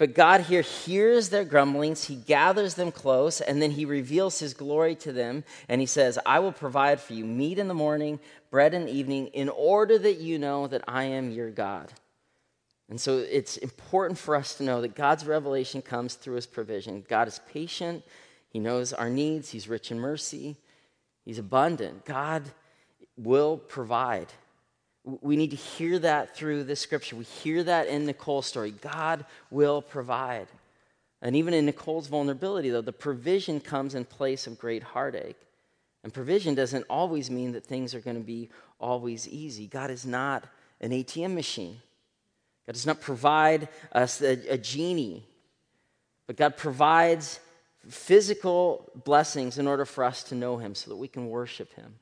But 0.00 0.14
God 0.14 0.40
here 0.40 0.62
hears 0.62 1.28
their 1.28 1.44
grumblings, 1.44 2.04
He 2.04 2.16
gathers 2.16 2.72
them 2.72 2.90
close, 2.90 3.42
and 3.42 3.60
then 3.60 3.72
He 3.72 3.84
reveals 3.84 4.38
His 4.38 4.54
glory 4.54 4.94
to 4.94 5.12
them. 5.12 5.44
And 5.68 5.78
He 5.78 5.86
says, 5.86 6.18
I 6.24 6.38
will 6.38 6.52
provide 6.52 7.02
for 7.02 7.12
you 7.12 7.26
meat 7.26 7.58
in 7.58 7.68
the 7.68 7.74
morning, 7.74 8.18
bread 8.50 8.72
in 8.72 8.86
the 8.86 8.92
evening, 8.92 9.26
in 9.26 9.50
order 9.50 9.98
that 9.98 10.16
you 10.16 10.38
know 10.38 10.66
that 10.68 10.84
I 10.88 11.04
am 11.04 11.30
your 11.30 11.50
God. 11.50 11.92
And 12.88 12.98
so 12.98 13.18
it's 13.18 13.58
important 13.58 14.18
for 14.18 14.34
us 14.34 14.54
to 14.54 14.62
know 14.62 14.80
that 14.80 14.94
God's 14.94 15.26
revelation 15.26 15.82
comes 15.82 16.14
through 16.14 16.36
His 16.36 16.46
provision. 16.46 17.04
God 17.06 17.28
is 17.28 17.38
patient, 17.52 18.02
He 18.48 18.58
knows 18.58 18.94
our 18.94 19.10
needs, 19.10 19.50
He's 19.50 19.68
rich 19.68 19.90
in 19.90 20.00
mercy, 20.00 20.56
He's 21.26 21.38
abundant. 21.38 22.06
God 22.06 22.44
will 23.18 23.58
provide. 23.58 24.28
We 25.04 25.36
need 25.36 25.50
to 25.50 25.56
hear 25.56 25.98
that 26.00 26.36
through 26.36 26.64
the 26.64 26.76
scripture. 26.76 27.16
We 27.16 27.24
hear 27.24 27.62
that 27.64 27.88
in 27.88 28.06
Nicole's 28.06 28.46
story. 28.46 28.70
God 28.70 29.24
will 29.50 29.80
provide. 29.80 30.46
And 31.22 31.36
even 31.36 31.54
in 31.54 31.66
Nicole's 31.66 32.06
vulnerability, 32.06 32.70
though, 32.70 32.80
the 32.80 32.92
provision 32.92 33.60
comes 33.60 33.94
in 33.94 34.04
place 34.04 34.46
of 34.46 34.58
great 34.58 34.82
heartache. 34.82 35.36
And 36.02 36.12
provision 36.12 36.54
doesn't 36.54 36.86
always 36.88 37.30
mean 37.30 37.52
that 37.52 37.64
things 37.64 37.94
are 37.94 38.00
going 38.00 38.16
to 38.16 38.22
be 38.22 38.48
always 38.78 39.28
easy. 39.28 39.66
God 39.66 39.90
is 39.90 40.06
not 40.06 40.44
an 40.80 40.90
ATM 40.90 41.34
machine. 41.34 41.80
God 42.66 42.72
does 42.72 42.86
not 42.86 43.00
provide 43.00 43.68
us 43.92 44.22
a, 44.22 44.32
a 44.48 44.58
genie, 44.58 45.26
but 46.26 46.36
God 46.36 46.56
provides 46.56 47.40
physical 47.88 48.90
blessings 49.04 49.58
in 49.58 49.66
order 49.66 49.84
for 49.84 50.04
us 50.04 50.22
to 50.24 50.34
know 50.34 50.56
Him 50.56 50.74
so 50.74 50.90
that 50.90 50.96
we 50.96 51.08
can 51.08 51.28
worship 51.28 51.74
Him. 51.74 51.96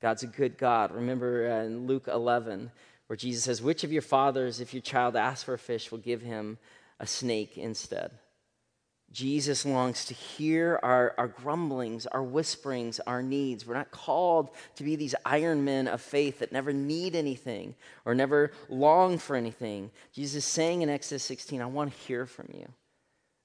God's 0.00 0.22
a 0.22 0.28
good 0.28 0.58
God. 0.58 0.92
Remember 0.92 1.50
uh, 1.50 1.64
in 1.64 1.86
Luke 1.86 2.08
11, 2.08 2.70
where 3.06 3.16
Jesus 3.16 3.44
says, 3.44 3.62
Which 3.62 3.84
of 3.84 3.92
your 3.92 4.02
fathers, 4.02 4.60
if 4.60 4.72
your 4.72 4.82
child 4.82 5.16
asks 5.16 5.44
for 5.44 5.54
a 5.54 5.58
fish, 5.58 5.90
will 5.90 5.98
give 5.98 6.22
him 6.22 6.58
a 7.00 7.06
snake 7.06 7.58
instead? 7.58 8.12
Jesus 9.10 9.64
longs 9.64 10.04
to 10.06 10.14
hear 10.14 10.78
our, 10.82 11.14
our 11.16 11.28
grumblings, 11.28 12.06
our 12.06 12.22
whisperings, 12.22 13.00
our 13.00 13.22
needs. 13.22 13.66
We're 13.66 13.74
not 13.74 13.90
called 13.90 14.50
to 14.76 14.84
be 14.84 14.96
these 14.96 15.14
iron 15.24 15.64
men 15.64 15.88
of 15.88 16.02
faith 16.02 16.40
that 16.40 16.52
never 16.52 16.74
need 16.74 17.16
anything 17.16 17.74
or 18.04 18.14
never 18.14 18.52
long 18.68 19.16
for 19.16 19.34
anything. 19.34 19.90
Jesus 20.12 20.44
is 20.44 20.44
saying 20.44 20.82
in 20.82 20.90
Exodus 20.90 21.22
16, 21.22 21.62
I 21.62 21.66
want 21.66 21.90
to 21.90 21.98
hear 22.00 22.26
from 22.26 22.48
you. 22.52 22.68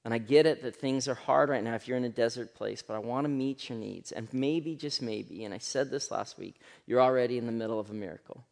And 0.05 0.13
I 0.13 0.17
get 0.17 0.45
it 0.45 0.61
that 0.63 0.75
things 0.75 1.07
are 1.07 1.13
hard 1.13 1.49
right 1.49 1.63
now 1.63 1.75
if 1.75 1.87
you're 1.87 1.97
in 1.97 2.03
a 2.03 2.09
desert 2.09 2.55
place, 2.55 2.81
but 2.81 2.95
I 2.95 2.99
want 2.99 3.23
to 3.23 3.29
meet 3.29 3.69
your 3.69 3.77
needs. 3.77 4.11
And 4.11 4.27
maybe, 4.33 4.75
just 4.75 5.01
maybe, 5.01 5.45
and 5.45 5.53
I 5.53 5.59
said 5.59 5.89
this 5.89 6.11
last 6.11 6.37
week, 6.37 6.59
you're 6.85 7.01
already 7.01 7.37
in 7.37 7.45
the 7.45 7.53
middle 7.53 7.79
of 7.79 7.89
a 7.89 7.93
miracle. 7.93 8.43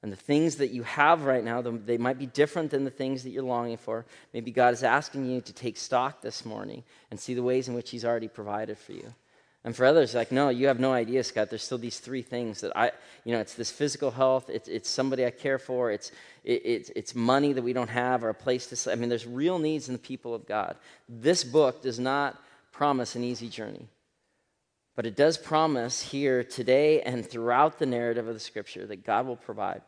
And 0.00 0.12
the 0.12 0.16
things 0.16 0.56
that 0.56 0.70
you 0.70 0.84
have 0.84 1.24
right 1.24 1.42
now, 1.42 1.60
they 1.60 1.98
might 1.98 2.20
be 2.20 2.26
different 2.26 2.70
than 2.70 2.84
the 2.84 2.90
things 2.90 3.24
that 3.24 3.30
you're 3.30 3.42
longing 3.42 3.76
for. 3.76 4.06
Maybe 4.32 4.52
God 4.52 4.72
is 4.72 4.84
asking 4.84 5.28
you 5.28 5.40
to 5.40 5.52
take 5.52 5.76
stock 5.76 6.22
this 6.22 6.44
morning 6.44 6.84
and 7.10 7.18
see 7.18 7.34
the 7.34 7.42
ways 7.42 7.66
in 7.66 7.74
which 7.74 7.90
He's 7.90 8.04
already 8.04 8.28
provided 8.28 8.78
for 8.78 8.92
you. 8.92 9.12
And 9.68 9.76
for 9.76 9.84
others, 9.84 10.14
like, 10.14 10.32
no, 10.32 10.48
you 10.48 10.68
have 10.68 10.80
no 10.80 10.94
idea, 10.94 11.22
Scott. 11.22 11.50
There's 11.50 11.62
still 11.62 11.76
these 11.76 11.98
three 11.98 12.22
things 12.22 12.62
that 12.62 12.74
I, 12.74 12.90
you 13.26 13.34
know, 13.34 13.38
it's 13.38 13.52
this 13.52 13.70
physical 13.70 14.10
health, 14.10 14.48
it's, 14.48 14.66
it's 14.66 14.88
somebody 14.88 15.26
I 15.26 15.30
care 15.30 15.58
for, 15.58 15.90
it's, 15.90 16.10
it, 16.42 16.62
it's, 16.64 16.90
it's 16.96 17.14
money 17.14 17.52
that 17.52 17.60
we 17.60 17.74
don't 17.74 17.90
have, 17.90 18.24
or 18.24 18.30
a 18.30 18.34
place 18.34 18.68
to 18.68 18.76
sleep. 18.76 18.96
I 18.96 18.98
mean, 18.98 19.10
there's 19.10 19.26
real 19.26 19.58
needs 19.58 19.86
in 19.86 19.92
the 19.92 19.98
people 19.98 20.34
of 20.34 20.46
God. 20.46 20.76
This 21.06 21.44
book 21.44 21.82
does 21.82 21.98
not 21.98 22.40
promise 22.72 23.14
an 23.14 23.22
easy 23.24 23.50
journey. 23.50 23.88
But 24.96 25.04
it 25.04 25.16
does 25.16 25.36
promise 25.36 26.00
here 26.00 26.42
today 26.42 27.02
and 27.02 27.22
throughout 27.28 27.78
the 27.78 27.84
narrative 27.84 28.26
of 28.26 28.32
the 28.32 28.40
scripture 28.40 28.86
that 28.86 29.04
God 29.04 29.26
will 29.26 29.36
provide, 29.36 29.82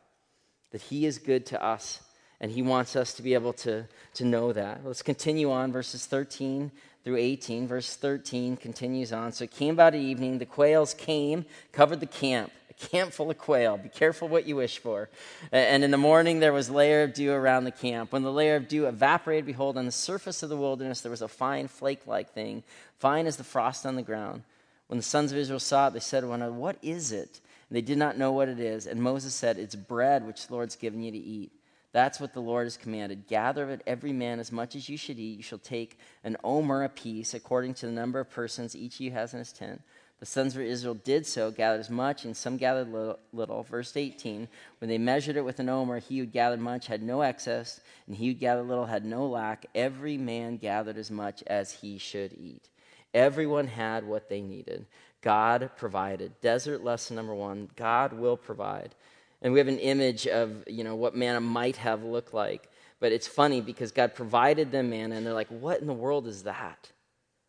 that 0.72 0.82
He 0.82 1.06
is 1.06 1.16
good 1.16 1.46
to 1.46 1.64
us, 1.64 2.00
And 2.38 2.50
he 2.50 2.62
wants 2.62 2.96
us 2.96 3.14
to 3.14 3.22
be 3.22 3.34
able 3.34 3.52
to, 3.52 3.86
to 4.14 4.24
know 4.24 4.52
that. 4.52 4.84
Let's 4.84 5.02
continue 5.02 5.50
on, 5.50 5.72
verses 5.72 6.06
13 6.06 6.70
through 7.04 7.16
18. 7.16 7.66
Verse 7.66 7.96
13 7.96 8.56
continues 8.56 9.12
on. 9.12 9.32
So 9.32 9.44
it 9.44 9.50
came 9.50 9.74
about 9.74 9.94
evening, 9.94 10.38
the 10.38 10.46
quails 10.46 10.94
came, 10.94 11.44
covered 11.72 12.00
the 12.00 12.06
camp 12.06 12.52
a 12.70 12.74
camp 12.74 13.12
full 13.12 13.30
of 13.30 13.38
quail. 13.38 13.76
Be 13.76 13.88
careful 13.88 14.28
what 14.28 14.46
you 14.46 14.56
wish 14.56 14.78
for. 14.78 15.08
And 15.52 15.84
in 15.84 15.90
the 15.90 15.98
morning 15.98 16.40
there 16.40 16.52
was 16.52 16.70
layer 16.70 17.02
of 17.02 17.14
dew 17.14 17.32
around 17.32 17.64
the 17.64 17.70
camp. 17.70 18.12
When 18.12 18.22
the 18.22 18.32
layer 18.32 18.56
of 18.56 18.68
dew 18.68 18.86
evaporated, 18.86 19.46
behold, 19.46 19.76
on 19.76 19.86
the 19.86 19.92
surface 19.92 20.42
of 20.42 20.48
the 20.48 20.56
wilderness 20.56 21.00
there 21.00 21.10
was 21.10 21.22
a 21.22 21.28
fine 21.28 21.68
flake-like 21.68 22.32
thing, 22.32 22.62
fine 22.98 23.26
as 23.26 23.36
the 23.36 23.44
frost 23.44 23.84
on 23.84 23.96
the 23.96 24.02
ground. 24.02 24.44
When 24.86 24.98
the 24.98 25.04
sons 25.04 25.30
of 25.30 25.38
Israel 25.38 25.60
saw 25.60 25.88
it, 25.88 25.92
they 25.92 26.00
said 26.00 26.22
to 26.22 26.28
one 26.28 26.42
another, 26.42 26.56
What 26.56 26.76
is 26.82 27.12
it? 27.12 27.40
And 27.68 27.76
they 27.76 27.80
did 27.80 27.98
not 27.98 28.18
know 28.18 28.32
what 28.32 28.48
it 28.48 28.58
is. 28.58 28.86
And 28.86 29.02
Moses 29.02 29.34
said, 29.34 29.58
It's 29.58 29.76
bread 29.76 30.26
which 30.26 30.46
the 30.46 30.54
Lord's 30.54 30.76
given 30.76 31.02
you 31.02 31.12
to 31.12 31.18
eat. 31.18 31.52
That's 31.92 32.20
what 32.20 32.32
the 32.32 32.40
Lord 32.40 32.66
has 32.66 32.76
commanded. 32.76 33.26
Gather 33.26 33.64
of 33.64 33.70
it 33.70 33.82
every 33.86 34.12
man 34.12 34.38
as 34.38 34.52
much 34.52 34.76
as 34.76 34.88
you 34.88 34.96
should 34.96 35.18
eat. 35.18 35.38
You 35.38 35.42
shall 35.42 35.58
take 35.58 35.98
an 36.22 36.36
omer 36.44 36.84
apiece, 36.84 37.34
according 37.34 37.74
to 37.74 37.86
the 37.86 37.92
number 37.92 38.20
of 38.20 38.30
persons 38.30 38.76
each 38.76 38.96
of 38.96 39.00
you 39.00 39.10
has 39.10 39.32
in 39.32 39.40
his 39.40 39.52
tent. 39.52 39.82
The 40.20 40.26
sons 40.26 40.54
of 40.54 40.60
Israel 40.62 40.94
did 40.94 41.26
so, 41.26 41.50
gathered 41.50 41.80
as 41.80 41.88
much, 41.88 42.26
and 42.26 42.36
some 42.36 42.58
gathered 42.58 42.92
little, 42.92 43.18
little. 43.32 43.62
Verse 43.62 43.96
18 43.96 44.48
When 44.78 44.88
they 44.90 44.98
measured 44.98 45.36
it 45.36 45.44
with 45.44 45.58
an 45.58 45.70
omer, 45.70 45.98
he 45.98 46.18
who 46.18 46.26
gathered 46.26 46.60
much 46.60 46.86
had 46.86 47.02
no 47.02 47.22
excess, 47.22 47.80
and 48.06 48.14
he 48.14 48.28
who 48.28 48.34
gathered 48.34 48.68
little 48.68 48.86
had 48.86 49.04
no 49.04 49.26
lack. 49.26 49.66
Every 49.74 50.18
man 50.18 50.58
gathered 50.58 50.98
as 50.98 51.10
much 51.10 51.42
as 51.46 51.72
he 51.72 51.96
should 51.96 52.34
eat. 52.34 52.68
Everyone 53.14 53.66
had 53.66 54.06
what 54.06 54.28
they 54.28 54.42
needed. 54.42 54.86
God 55.22 55.70
provided. 55.76 56.40
Desert 56.40 56.84
lesson 56.84 57.16
number 57.16 57.34
one 57.34 57.70
God 57.74 58.12
will 58.12 58.36
provide. 58.36 58.94
And 59.42 59.52
we 59.52 59.58
have 59.58 59.68
an 59.68 59.78
image 59.78 60.26
of 60.26 60.64
you 60.66 60.84
know 60.84 60.94
what 60.94 61.14
manna 61.14 61.40
might 61.40 61.76
have 61.76 62.02
looked 62.02 62.34
like. 62.34 62.68
But 63.00 63.12
it's 63.12 63.26
funny 63.26 63.62
because 63.62 63.92
God 63.92 64.14
provided 64.14 64.70
them 64.70 64.90
manna, 64.90 65.16
and 65.16 65.26
they're 65.26 65.32
like, 65.34 65.48
What 65.48 65.80
in 65.80 65.86
the 65.86 65.92
world 65.92 66.26
is 66.26 66.44
that? 66.44 66.90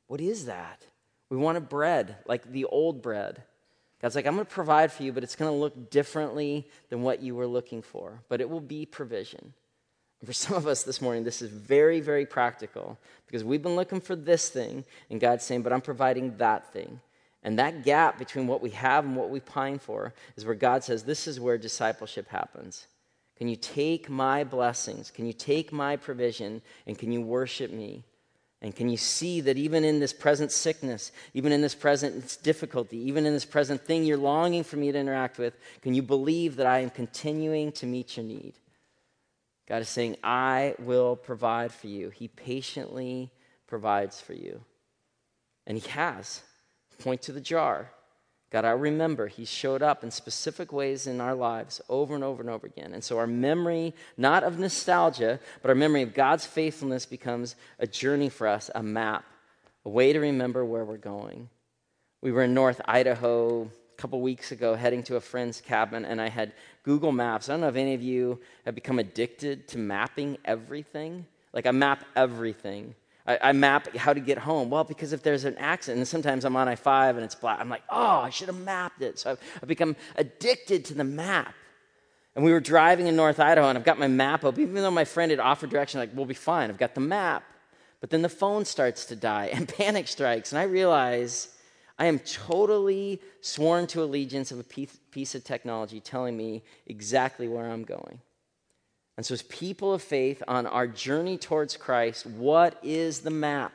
What 0.08 0.22
is 0.22 0.46
that? 0.46 0.86
We 1.30 1.38
wanted 1.38 1.70
bread, 1.70 2.18
like 2.26 2.52
the 2.52 2.66
old 2.66 3.02
bread. 3.02 3.44
God's 4.02 4.16
like, 4.16 4.26
I'm 4.26 4.34
going 4.34 4.46
to 4.46 4.52
provide 4.52 4.92
for 4.92 5.04
you, 5.04 5.14
but 5.14 5.24
it's 5.24 5.36
going 5.36 5.52
to 5.52 5.58
look 5.58 5.92
differently 5.92 6.68
than 6.90 7.04
what 7.04 7.22
you 7.22 7.36
were 7.36 7.48
looking 7.48 7.82
for, 7.82 8.20
but 8.30 8.42
it 8.42 8.50
will 8.50 8.60
be 8.60 8.86
provision. 8.86 9.54
And 10.20 10.28
for 10.28 10.34
some 10.34 10.58
of 10.58 10.68
us 10.68 10.84
this 10.84 11.02
morning, 11.02 11.24
this 11.24 11.42
is 11.42 11.50
very, 11.50 12.02
very 12.02 12.26
practical 12.26 12.98
because 13.28 13.44
we've 13.44 13.62
been 13.62 13.76
looking 13.76 14.02
for 14.02 14.16
this 14.16 14.50
thing, 14.50 14.84
and 15.10 15.22
God's 15.22 15.46
saying, 15.46 15.62
but 15.62 15.72
I'm 15.72 15.82
providing 15.82 16.38
that 16.38 16.74
thing. 16.74 17.00
And 17.44 17.58
that 17.58 17.84
gap 17.84 18.20
between 18.20 18.48
what 18.48 18.62
we 18.62 18.70
have 18.72 19.04
and 19.04 19.16
what 19.16 19.30
we 19.30 19.40
pine 19.40 19.80
for 19.80 20.14
is 20.36 20.46
where 20.46 20.56
God 20.56 20.84
says, 20.84 21.04
This 21.04 21.28
is 21.28 21.40
where 21.40 21.58
discipleship 21.58 22.30
happens. 22.30 22.88
Can 23.38 23.48
you 23.48 23.56
take 23.56 24.10
my 24.10 24.44
blessings? 24.44 25.10
Can 25.10 25.26
you 25.26 25.34
take 25.34 25.72
my 25.72 25.96
provision? 25.96 26.62
And 26.86 26.98
can 26.98 27.12
you 27.12 27.22
worship 27.22 27.72
me? 27.72 28.04
And 28.62 28.76
can 28.76 28.90
you 28.90 28.98
see 28.98 29.42
that 29.42 29.58
even 29.58 29.84
in 29.84 30.00
this 30.00 30.14
present 30.14 30.52
sickness, 30.52 31.12
even 31.34 31.52
in 31.52 31.62
this 31.62 31.74
present 31.74 32.38
difficulty, 32.44 32.98
even 32.98 33.26
in 33.26 33.34
this 33.34 33.46
present 33.46 33.82
thing 33.82 34.04
you're 34.04 34.18
longing 34.18 34.64
for 34.64 34.78
me 34.78 34.92
to 34.92 34.98
interact 35.00 35.40
with, 35.40 35.58
can 35.82 35.96
you 35.96 36.04
believe 36.04 36.58
that 36.58 36.68
I 36.68 36.80
am 36.80 36.92
continuing 36.92 37.72
to 37.74 37.88
meet 37.88 38.18
your 38.18 38.26
need? 38.28 38.54
God 39.68 39.82
is 39.82 39.90
saying, 39.90 40.18
I 40.24 40.76
will 40.78 41.16
provide 41.16 41.72
for 41.72 41.88
you. 41.88 42.12
He 42.12 42.28
patiently 42.28 43.32
provides 43.66 44.22
for 44.22 44.34
you. 44.34 44.62
And 45.66 45.80
He 45.80 45.90
has. 45.90 46.44
Point 47.02 47.24
to 47.24 47.32
the 47.32 47.42
jar. 47.42 47.92
God, 48.52 48.66
I 48.66 48.72
remember 48.72 49.28
He 49.28 49.46
showed 49.46 49.82
up 49.82 50.04
in 50.04 50.12
specific 50.12 50.72
ways 50.72 51.08
in 51.08 51.22
our 51.22 51.34
lives 51.34 51.82
over 51.90 52.14
and 52.14 52.24
over 52.24 52.42
and 52.42 52.50
over 52.50 52.68
again. 52.68 52.94
And 52.94 53.04
so 53.04 53.18
our 53.18 53.28
memory, 53.28 53.94
not 54.18 54.44
of 54.44 54.60
nostalgia, 54.60 55.40
but 55.62 55.70
our 55.70 55.76
memory 55.76 56.02
of 56.04 56.14
God's 56.14 56.46
faithfulness 56.46 57.06
becomes 57.06 57.56
a 57.80 57.88
journey 57.88 58.30
for 58.30 58.48
us, 58.48 58.70
a 58.76 58.84
map, 58.84 59.24
a 59.86 59.90
way 59.90 60.14
to 60.14 60.20
remember 60.20 60.66
where 60.66 60.86
we're 60.86 60.98
going. 60.98 61.50
We 62.22 62.32
were 62.32 62.44
in 62.44 62.54
North 62.54 62.82
Idaho 62.86 63.64
a 63.64 63.98
couple 63.98 64.22
weeks 64.22 64.52
ago 64.52 64.76
heading 64.76 65.02
to 65.04 65.16
a 65.16 65.22
friend's 65.22 65.62
cabin, 65.62 66.06
and 66.06 66.22
I 66.22 66.30
had 66.30 66.54
Google 66.84 67.12
Maps. 67.12 67.50
I 67.50 67.54
don't 67.54 67.62
know 67.62 67.70
if 67.70 67.76
any 67.78 67.94
of 67.94 68.04
you 68.04 68.42
have 68.66 68.76
become 68.76 69.00
addicted 69.00 69.68
to 69.70 69.78
mapping 69.80 70.38
everything. 70.46 71.26
Like, 71.54 71.66
I 71.66 71.72
map 71.72 72.04
everything. 72.16 72.96
I, 73.28 73.40
I, 73.42 73.52
map 73.52 73.96
how 73.96 74.14
to 74.14 74.20
get 74.20 74.40
home. 74.40 74.70
Well, 74.70 74.84
because 74.84 75.14
if 75.14 75.22
there's 75.22 75.46
an 75.46 75.58
accident, 75.58 76.00
and 76.00 76.08
sometimes 76.08 76.44
I'm 76.44 76.56
on 76.56 76.68
I 76.68 76.76
5 76.76 77.18
and 77.18 77.24
it's 77.24 77.36
black, 77.36 77.60
I'm 77.60 77.70
like, 77.70 77.84
oh, 77.90 78.20
I 78.20 78.30
should 78.30 78.48
have 78.48 78.60
mapped 78.60 79.02
it. 79.02 79.20
So 79.20 79.32
I've, 79.32 79.40
I've, 79.62 79.68
become 79.68 79.96
addicted 80.16 80.86
to 80.86 80.94
the 80.94 81.04
map. 81.04 81.54
And 82.36 82.46
we 82.46 82.52
were 82.52 82.60
driving 82.60 83.08
in 83.08 83.16
North 83.16 83.40
Idaho, 83.40 83.68
and 83.68 83.78
I've 83.78 83.84
got 83.84 84.00
my 84.00 84.08
map 84.08 84.44
up, 84.46 84.58
even 84.58 84.74
though 84.76 84.92
my 84.92 85.06
friend 85.06 85.32
had 85.32 85.40
offered 85.40 85.70
direction, 85.70 86.00
like, 86.00 86.12
we'll 86.14 86.26
be 86.26 86.34
fine, 86.34 86.70
I've 86.70 86.78
got 86.78 86.96
the 86.96 87.02
map. 87.02 87.44
But 88.00 88.10
then 88.10 88.22
the 88.22 88.30
phone 88.30 88.66
starts 88.66 89.06
to 89.06 89.16
die, 89.16 89.48
and 89.54 89.68
panic 89.68 90.08
strikes, 90.08 90.52
and 90.52 90.60
I 90.60 90.64
realize 90.64 91.50
I 92.00 92.06
am 92.06 92.20
totally 92.20 93.22
sworn 93.42 93.86
to 93.88 94.02
allegiance 94.02 94.52
of 94.52 94.60
a 94.60 94.64
piece, 94.64 94.98
piece 95.12 95.36
of 95.36 95.44
technology 95.44 96.00
telling 96.00 96.36
me 96.36 96.64
exactly 96.88 97.48
where 97.48 97.70
I'm 97.70 97.84
going. 97.84 98.20
And 99.22 99.26
so, 99.28 99.34
as 99.36 99.44
people 99.44 99.94
of 99.94 100.02
faith 100.02 100.42
on 100.48 100.66
our 100.66 100.88
journey 100.88 101.38
towards 101.38 101.78
Christ, 101.78 102.26
what 102.26 102.80
is 102.82 103.20
the 103.20 103.30
map? 103.30 103.72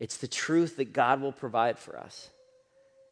It's 0.00 0.18
the 0.18 0.28
truth 0.28 0.76
that 0.76 0.92
God 0.92 1.22
will 1.22 1.32
provide 1.32 1.78
for 1.78 1.98
us. 1.98 2.28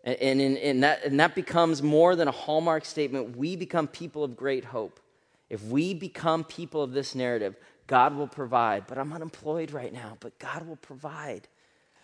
And, 0.05 0.43
and, 0.43 0.59
in 0.59 0.81
that, 0.81 1.07
and 1.07 1.19
that 1.19 1.35
becomes 1.35 1.83
more 1.83 2.17
than 2.17 2.29
a 2.29 2.33
hallmark 2.33 2.85
statement. 2.85 3.35
We 3.35 3.57
become 3.57 3.89
people 3.89 4.25
of 4.25 4.37
great 4.37 4.67
hope. 4.67 5.01
If 5.49 5.65
we 5.65 5.95
become 5.95 6.45
people 6.45 6.83
of 6.83 6.93
this 6.93 7.15
narrative, 7.15 7.57
God 7.87 8.15
will 8.15 8.29
provide. 8.29 8.87
But 8.87 8.99
I'm 8.99 9.11
unemployed 9.15 9.71
right 9.71 9.95
now, 9.95 10.19
but 10.21 10.39
God 10.39 10.69
will 10.69 10.77
provide. 10.77 11.49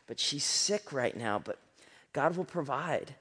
But 0.07 0.21
she's 0.21 0.45
sick 0.45 0.91
right 0.91 1.15
now, 1.15 1.39
but 1.39 1.59
God 2.15 2.35
will 2.35 2.47
provide. 2.47 3.15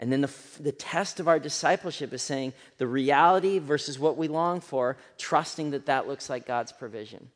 And 0.00 0.10
then 0.10 0.22
the, 0.22 0.32
the 0.58 0.72
test 0.72 1.20
of 1.20 1.28
our 1.28 1.38
discipleship 1.38 2.14
is 2.14 2.22
saying 2.22 2.54
the 2.78 2.86
reality 2.86 3.58
versus 3.58 3.98
what 3.98 4.16
we 4.16 4.28
long 4.28 4.60
for, 4.60 4.96
trusting 5.18 5.72
that 5.72 5.86
that 5.86 6.08
looks 6.08 6.30
like 6.30 6.46
God's 6.46 6.72
provision. 6.72 7.28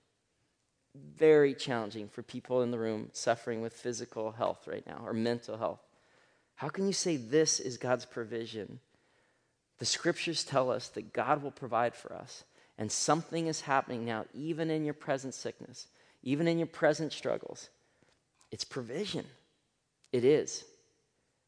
Very 0.94 1.54
challenging 1.54 2.08
for 2.08 2.22
people 2.22 2.62
in 2.62 2.70
the 2.70 2.78
room 2.78 3.10
suffering 3.12 3.60
with 3.60 3.74
physical 3.74 4.32
health 4.32 4.66
right 4.66 4.86
now 4.86 5.02
or 5.04 5.12
mental 5.12 5.58
health. 5.58 5.80
How 6.54 6.70
can 6.70 6.86
you 6.86 6.94
say 6.94 7.18
this 7.18 7.60
is 7.60 7.76
God's 7.76 8.06
provision? 8.06 8.80
The 9.78 9.84
scriptures 9.84 10.42
tell 10.42 10.70
us 10.70 10.88
that 10.88 11.12
God 11.12 11.42
will 11.42 11.50
provide 11.50 11.94
for 11.94 12.14
us. 12.14 12.44
And 12.78 12.90
something 12.90 13.46
is 13.46 13.60
happening 13.60 14.06
now, 14.06 14.24
even 14.32 14.70
in 14.70 14.86
your 14.86 14.94
present 14.94 15.34
sickness, 15.34 15.86
even 16.22 16.48
in 16.48 16.58
your 16.58 16.66
present 16.66 17.12
struggles. 17.12 17.68
It's 18.50 18.64
provision. 18.64 19.26
It 20.12 20.24
is. 20.24 20.64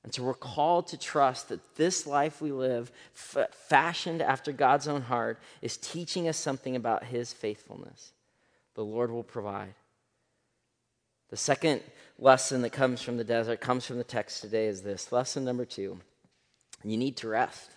And 0.07 0.15
so 0.15 0.23
we're 0.23 0.35
called 0.35 0.87
to 0.89 0.97
trust 0.97 1.49
that 1.49 1.75
this 1.75 2.07
life 2.07 2.41
we 2.41 2.53
live, 2.53 2.93
f- 3.17 3.53
fashioned 3.69 4.23
after 4.23 4.53
God's 4.53 4.87
own 4.87 5.03
heart, 5.03 5.41
is 5.63 5.77
teaching 5.77 6.29
us 6.29 6.37
something 6.37 6.77
about 6.77 7.03
His 7.03 7.33
faithfulness. 7.33 8.13
The 8.77 8.85
Lord 8.85 9.11
will 9.11 9.25
provide. 9.25 9.75
The 11.31 11.37
second 11.37 11.81
lesson 12.21 12.63
that 12.63 12.71
comes 12.71 13.03
from 13.03 13.17
the 13.17 13.25
desert, 13.25 13.61
comes 13.61 13.85
from 13.85 13.99
the 13.99 14.05
text 14.05 14.43
today, 14.43 14.67
is 14.67 14.83
this. 14.83 15.11
Lesson 15.11 15.45
number 15.45 15.65
two 15.65 15.99
you 16.85 16.97
need 16.97 17.17
to 17.17 17.29
rest. 17.29 17.73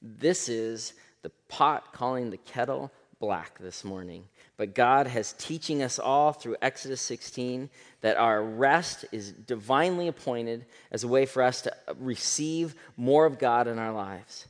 This 0.00 0.48
is 0.48 0.92
the 1.22 1.32
pot 1.48 1.92
calling 1.92 2.30
the 2.30 2.36
kettle 2.36 2.92
black 3.18 3.58
this 3.58 3.82
morning. 3.82 4.28
But 4.56 4.74
God 4.74 5.08
has 5.08 5.32
teaching 5.32 5.82
us 5.82 5.98
all 5.98 6.32
through 6.32 6.56
Exodus 6.62 7.00
16 7.00 7.70
that 8.02 8.16
our 8.16 8.42
rest 8.42 9.04
is 9.10 9.32
divinely 9.32 10.06
appointed 10.06 10.64
as 10.92 11.02
a 11.02 11.08
way 11.08 11.26
for 11.26 11.42
us 11.42 11.62
to 11.62 11.74
receive 11.98 12.74
more 12.96 13.26
of 13.26 13.38
God 13.38 13.66
in 13.66 13.78
our 13.78 13.92
lives. 13.92 14.46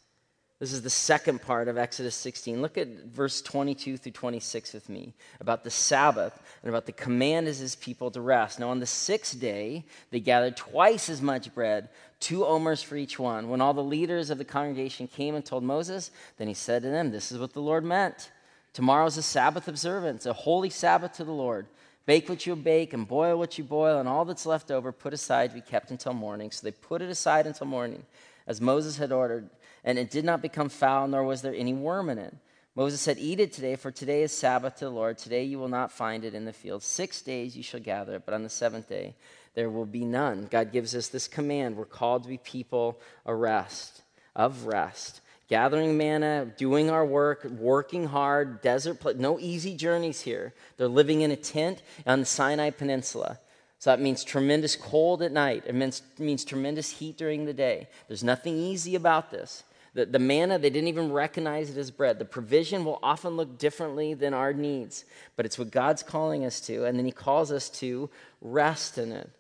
This 0.61 0.73
is 0.73 0.83
the 0.83 0.91
second 0.91 1.43
part 1.43 1.69
of 1.69 1.77
Exodus 1.77 2.15
16. 2.15 2.63
Look 2.63 2.79
at 2.79 2.89
verse 2.89 3.43
22 3.43 3.97
through 3.97 4.13
26 4.13 4.73
with 4.73 4.89
me 4.89 5.13
about 5.41 5.65
the 5.65 5.71
Sabbath 5.71 6.41
and 6.63 6.69
about 6.69 6.87
the 6.87 6.93
command 6.93 7.49
as 7.49 7.59
his 7.59 7.75
people 7.75 8.11
to 8.13 8.21
rest. 8.21 8.61
Now, 8.61 8.71
on 8.71 8.79
the 8.79 8.87
sixth 8.87 9.39
day, 9.41 9.85
they 10.11 10.21
gathered 10.21 10.57
twice 10.57 11.09
as 11.09 11.21
much 11.21 11.53
bread, 11.55 11.89
two 12.21 12.47
omers 12.47 12.83
for 12.83 12.97
each 12.97 13.19
one. 13.19 13.49
When 13.49 13.61
all 13.61 13.75
the 13.75 13.83
leaders 13.83 14.31
of 14.31 14.39
the 14.39 14.45
congregation 14.45 15.09
came 15.09 15.35
and 15.35 15.45
told 15.45 15.65
Moses, 15.65 16.11
then 16.39 16.49
he 16.49 16.55
said 16.55 16.83
to 16.83 16.89
them, 16.89 17.11
This 17.11 17.33
is 17.33 17.39
what 17.39 17.53
the 17.53 17.61
Lord 17.61 17.85
meant. 17.85 18.31
Tomorrow's 18.75 19.17
a 19.17 19.23
Sabbath 19.23 19.69
observance, 19.69 20.27
a 20.27 20.33
holy 20.33 20.69
Sabbath 20.69 21.15
to 21.15 21.25
the 21.25 21.33
Lord. 21.33 21.67
Bake 22.07 22.29
what 22.29 22.45
you 22.45 22.55
bake 22.55 22.93
and 22.93 23.09
boil 23.09 23.39
what 23.39 23.57
you 23.57 23.65
boil, 23.65 23.99
and 23.99 24.09
all 24.09 24.25
that's 24.25 24.45
left 24.45 24.71
over 24.71 24.93
put 24.93 25.15
aside 25.15 25.51
to 25.51 25.55
be 25.55 25.63
kept 25.63 25.91
until 25.91 26.13
morning. 26.13 26.51
So 26.51 26.67
they 26.67 26.73
put 26.73 27.01
it 27.01 27.09
aside 27.09 27.47
until 27.47 27.67
morning, 27.67 28.05
as 28.47 28.61
Moses 28.61 28.99
had 28.99 29.13
ordered, 29.13 29.49
and 29.85 29.99
it 29.99 30.11
did 30.11 30.25
not 30.25 30.43
become 30.43 30.69
foul, 30.69 31.09
nor 31.09 31.23
was 31.23 31.41
there 31.41 31.55
any 31.55 31.73
worm 31.73 32.11
in 32.11 32.19
it. 32.19 32.35
Moses 32.75 33.01
said, 33.01 33.17
Eat 33.19 33.39
it 33.39 33.53
today, 33.53 33.77
for 33.77 33.93
today 33.93 34.23
is 34.23 34.33
Sabbath 34.33 34.77
to 34.77 34.87
the 34.87 34.91
Lord. 34.91 35.17
Today 35.17 35.45
you 35.45 35.61
will 35.61 35.69
not 35.69 35.93
find 35.93 36.25
it 36.25 36.35
in 36.35 36.45
the 36.45 36.53
field. 36.53 36.83
Six 36.83 37.23
days 37.23 37.57
you 37.57 37.63
shall 37.63 37.81
gather 37.81 38.17
it, 38.17 38.27
but 38.27 38.35
on 38.35 38.43
the 38.43 38.49
seventh 38.49 38.89
day 38.89 39.15
there 39.55 39.71
will 39.71 39.87
be 39.87 40.05
none. 40.05 40.49
God 40.51 40.73
gives 40.73 40.97
us 40.97 41.09
this 41.09 41.29
command. 41.29 41.77
We're 41.77 41.85
called 41.85 42.25
to 42.25 42.29
be 42.29 42.39
people 42.39 42.99
of 43.25 43.39
rest, 43.39 44.03
of 44.35 44.67
rest. 44.67 45.21
Gathering 45.49 45.97
manna, 45.97 46.53
doing 46.57 46.91
our 46.91 47.05
work, 47.05 47.45
working 47.45 48.07
hard, 48.07 48.63
desert, 48.63 49.19
no 49.19 49.39
easy 49.39 49.77
journeys 49.77 50.23
here. 50.23 50.55
They're 50.77 50.89
living 50.89 51.21
in 51.21 51.31
a 51.31 51.37
tent 51.37 51.83
on 52.07 52.21
the 52.21 52.27
Sinai 52.27 52.71
Peninsula. 52.71 53.39
So 53.79 53.91
that 53.91 54.01
means 54.01 54.25
tremendous 54.25 54.77
cold 54.77 55.21
at 55.21 55.33
night. 55.33 55.65
It 55.67 55.75
means, 55.75 56.03
means 56.19 56.45
tremendous 56.45 56.91
heat 56.91 57.19
during 57.19 57.45
the 57.45 57.53
day. 57.53 57.89
There's 58.09 58.25
nothing 58.25 58.57
easy 58.57 58.95
about 58.95 59.31
this. 59.31 59.63
The, 59.93 60.07
the 60.07 60.19
manna, 60.19 60.59
they 60.59 60.71
didn't 60.71 60.89
even 60.89 61.13
recognize 61.13 61.71
it 61.71 61.77
as 61.77 61.91
bread. 61.91 62.19
The 62.19 62.25
provision 62.25 62.85
will 62.85 62.99
often 63.03 63.37
look 63.37 63.59
differently 63.59 64.15
than 64.15 64.35
our 64.35 64.53
needs, 64.53 65.05
but 65.37 65.47
it's 65.47 65.59
what 65.59 65.71
God's 65.71 66.03
calling 66.03 66.45
us 66.45 66.61
to. 66.63 66.85
And 66.85 66.99
then 66.99 67.05
He 67.05 67.13
calls 67.13 67.53
us 67.53 67.69
to 67.81 68.09
rest 68.41 68.99
in 68.99 69.13
it. 69.13 69.31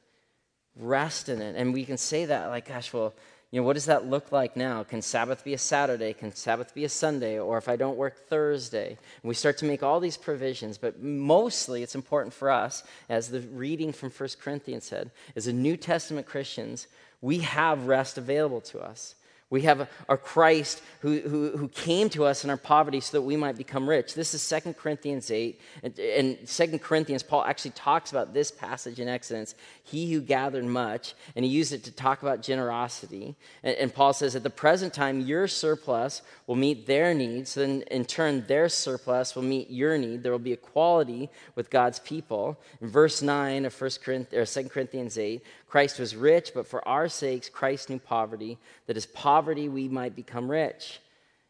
Rest 0.77 1.29
in 1.29 1.41
it. 1.41 1.57
And 1.57 1.73
we 1.73 1.85
can 1.85 1.97
say 1.97 2.27
that, 2.27 2.49
like, 2.49 2.69
gosh, 2.69 2.93
well, 2.93 3.15
you 3.55 3.61
know, 3.61 3.67
what 3.69 3.75
does 3.75 3.85
that 3.85 4.11
look 4.11 4.33
like 4.33 4.57
now? 4.57 4.83
Can 4.83 5.01
Sabbath 5.01 5.45
be 5.45 5.55
a 5.55 5.59
Saturday? 5.59 6.13
Can 6.13 6.35
Sabbath 6.35 6.75
be 6.75 6.83
a 6.83 6.89
Sunday? 6.89 7.39
Or 7.39 7.57
if 7.57 7.69
I 7.69 7.77
don't 7.77 7.97
work 7.97 8.27
Thursday? 8.27 8.89
And 8.89 9.29
we 9.29 9.37
start 9.37 9.59
to 9.59 9.65
make 9.65 9.81
all 9.81 10.01
these 10.01 10.17
provisions, 10.17 10.77
but 10.77 11.01
mostly 11.01 11.85
it's 11.85 11.95
important 11.95 12.35
for 12.35 12.51
us, 12.51 12.83
as 13.09 13.29
the 13.29 13.43
reading 13.43 13.93
from 13.93 14.11
1 14.11 14.29
Corinthians 14.41 14.87
said, 14.87 15.13
as 15.37 15.47
a 15.47 15.53
New 15.53 15.77
Testament 15.77 16.27
Christians, 16.27 16.89
we 17.21 17.39
have 17.39 17.87
rest 17.87 18.19
available 18.19 18.61
to 18.63 18.81
us. 18.81 19.15
We 19.51 19.63
have 19.63 19.89
our 20.09 20.17
Christ 20.17 20.83
who, 21.01 21.21
who, 21.21 21.57
who, 21.57 21.69
came 21.69 22.09
to 22.11 22.25
us 22.25 22.45
in 22.45 22.51
our 22.51 22.57
poverty 22.57 23.01
so 23.01 23.19
that 23.19 23.23
we 23.23 23.37
might 23.37 23.57
become 23.57 23.89
rich. 23.89 24.15
This 24.15 24.33
is 24.33 24.49
2 24.49 24.73
Corinthians 24.73 25.31
8. 25.31 25.61
And, 25.83 25.99
and 25.99 26.49
2 26.49 26.79
Corinthians, 26.79 27.23
Paul 27.23 27.45
actually 27.45 27.73
talks 27.73 28.11
about 28.11 28.33
this 28.33 28.51
passage 28.51 28.99
in 28.99 29.07
Exodus. 29.07 29.55
He 29.83 30.11
who 30.13 30.23
gathered 30.23 30.65
much, 30.65 31.15
and 31.37 31.45
he 31.45 31.51
used 31.51 31.73
it 31.73 31.85
to 31.85 31.93
talk 31.93 32.23
about 32.23 32.43
generosity. 32.43 33.37
And, 33.63 33.77
and 33.77 33.95
Paul 33.95 34.15
says, 34.15 34.35
at 34.35 34.43
the 34.43 34.51
present 34.51 34.95
time, 34.95 35.21
your 35.21 35.47
surplus 35.47 36.23
will 36.47 36.57
meet 36.57 36.87
their 36.87 37.13
needs. 37.13 37.55
Then, 37.55 37.83
in 37.91 38.07
turn, 38.07 38.47
their 38.47 38.71
surplus 38.71 39.37
will 39.37 39.43
meet 39.43 39.71
your 39.71 39.99
need. 39.99 40.23
There 40.23 40.33
will 40.33 40.39
be 40.39 40.53
equality 40.53 41.29
with 41.55 41.69
God's 41.69 41.99
people. 41.99 42.59
In 42.81 42.89
verse 42.89 43.21
9 43.21 43.67
of 43.67 43.79
1 43.79 43.91
Corinthians, 44.03 44.57
or 44.57 44.63
2 44.63 44.69
Corinthians 44.71 45.19
8, 45.19 45.43
Christ 45.67 45.99
was 45.99 46.15
rich, 46.15 46.53
but 46.55 46.67
for 46.67 46.87
our 46.87 47.09
sakes, 47.09 47.49
Christ 47.49 47.91
knew 47.91 47.99
poverty, 47.99 48.59
that 48.87 48.97
his 48.97 49.07
poverty 49.07 49.69
we 49.69 49.89
might 49.89 50.15
become 50.15 50.51
rich. 50.51 51.01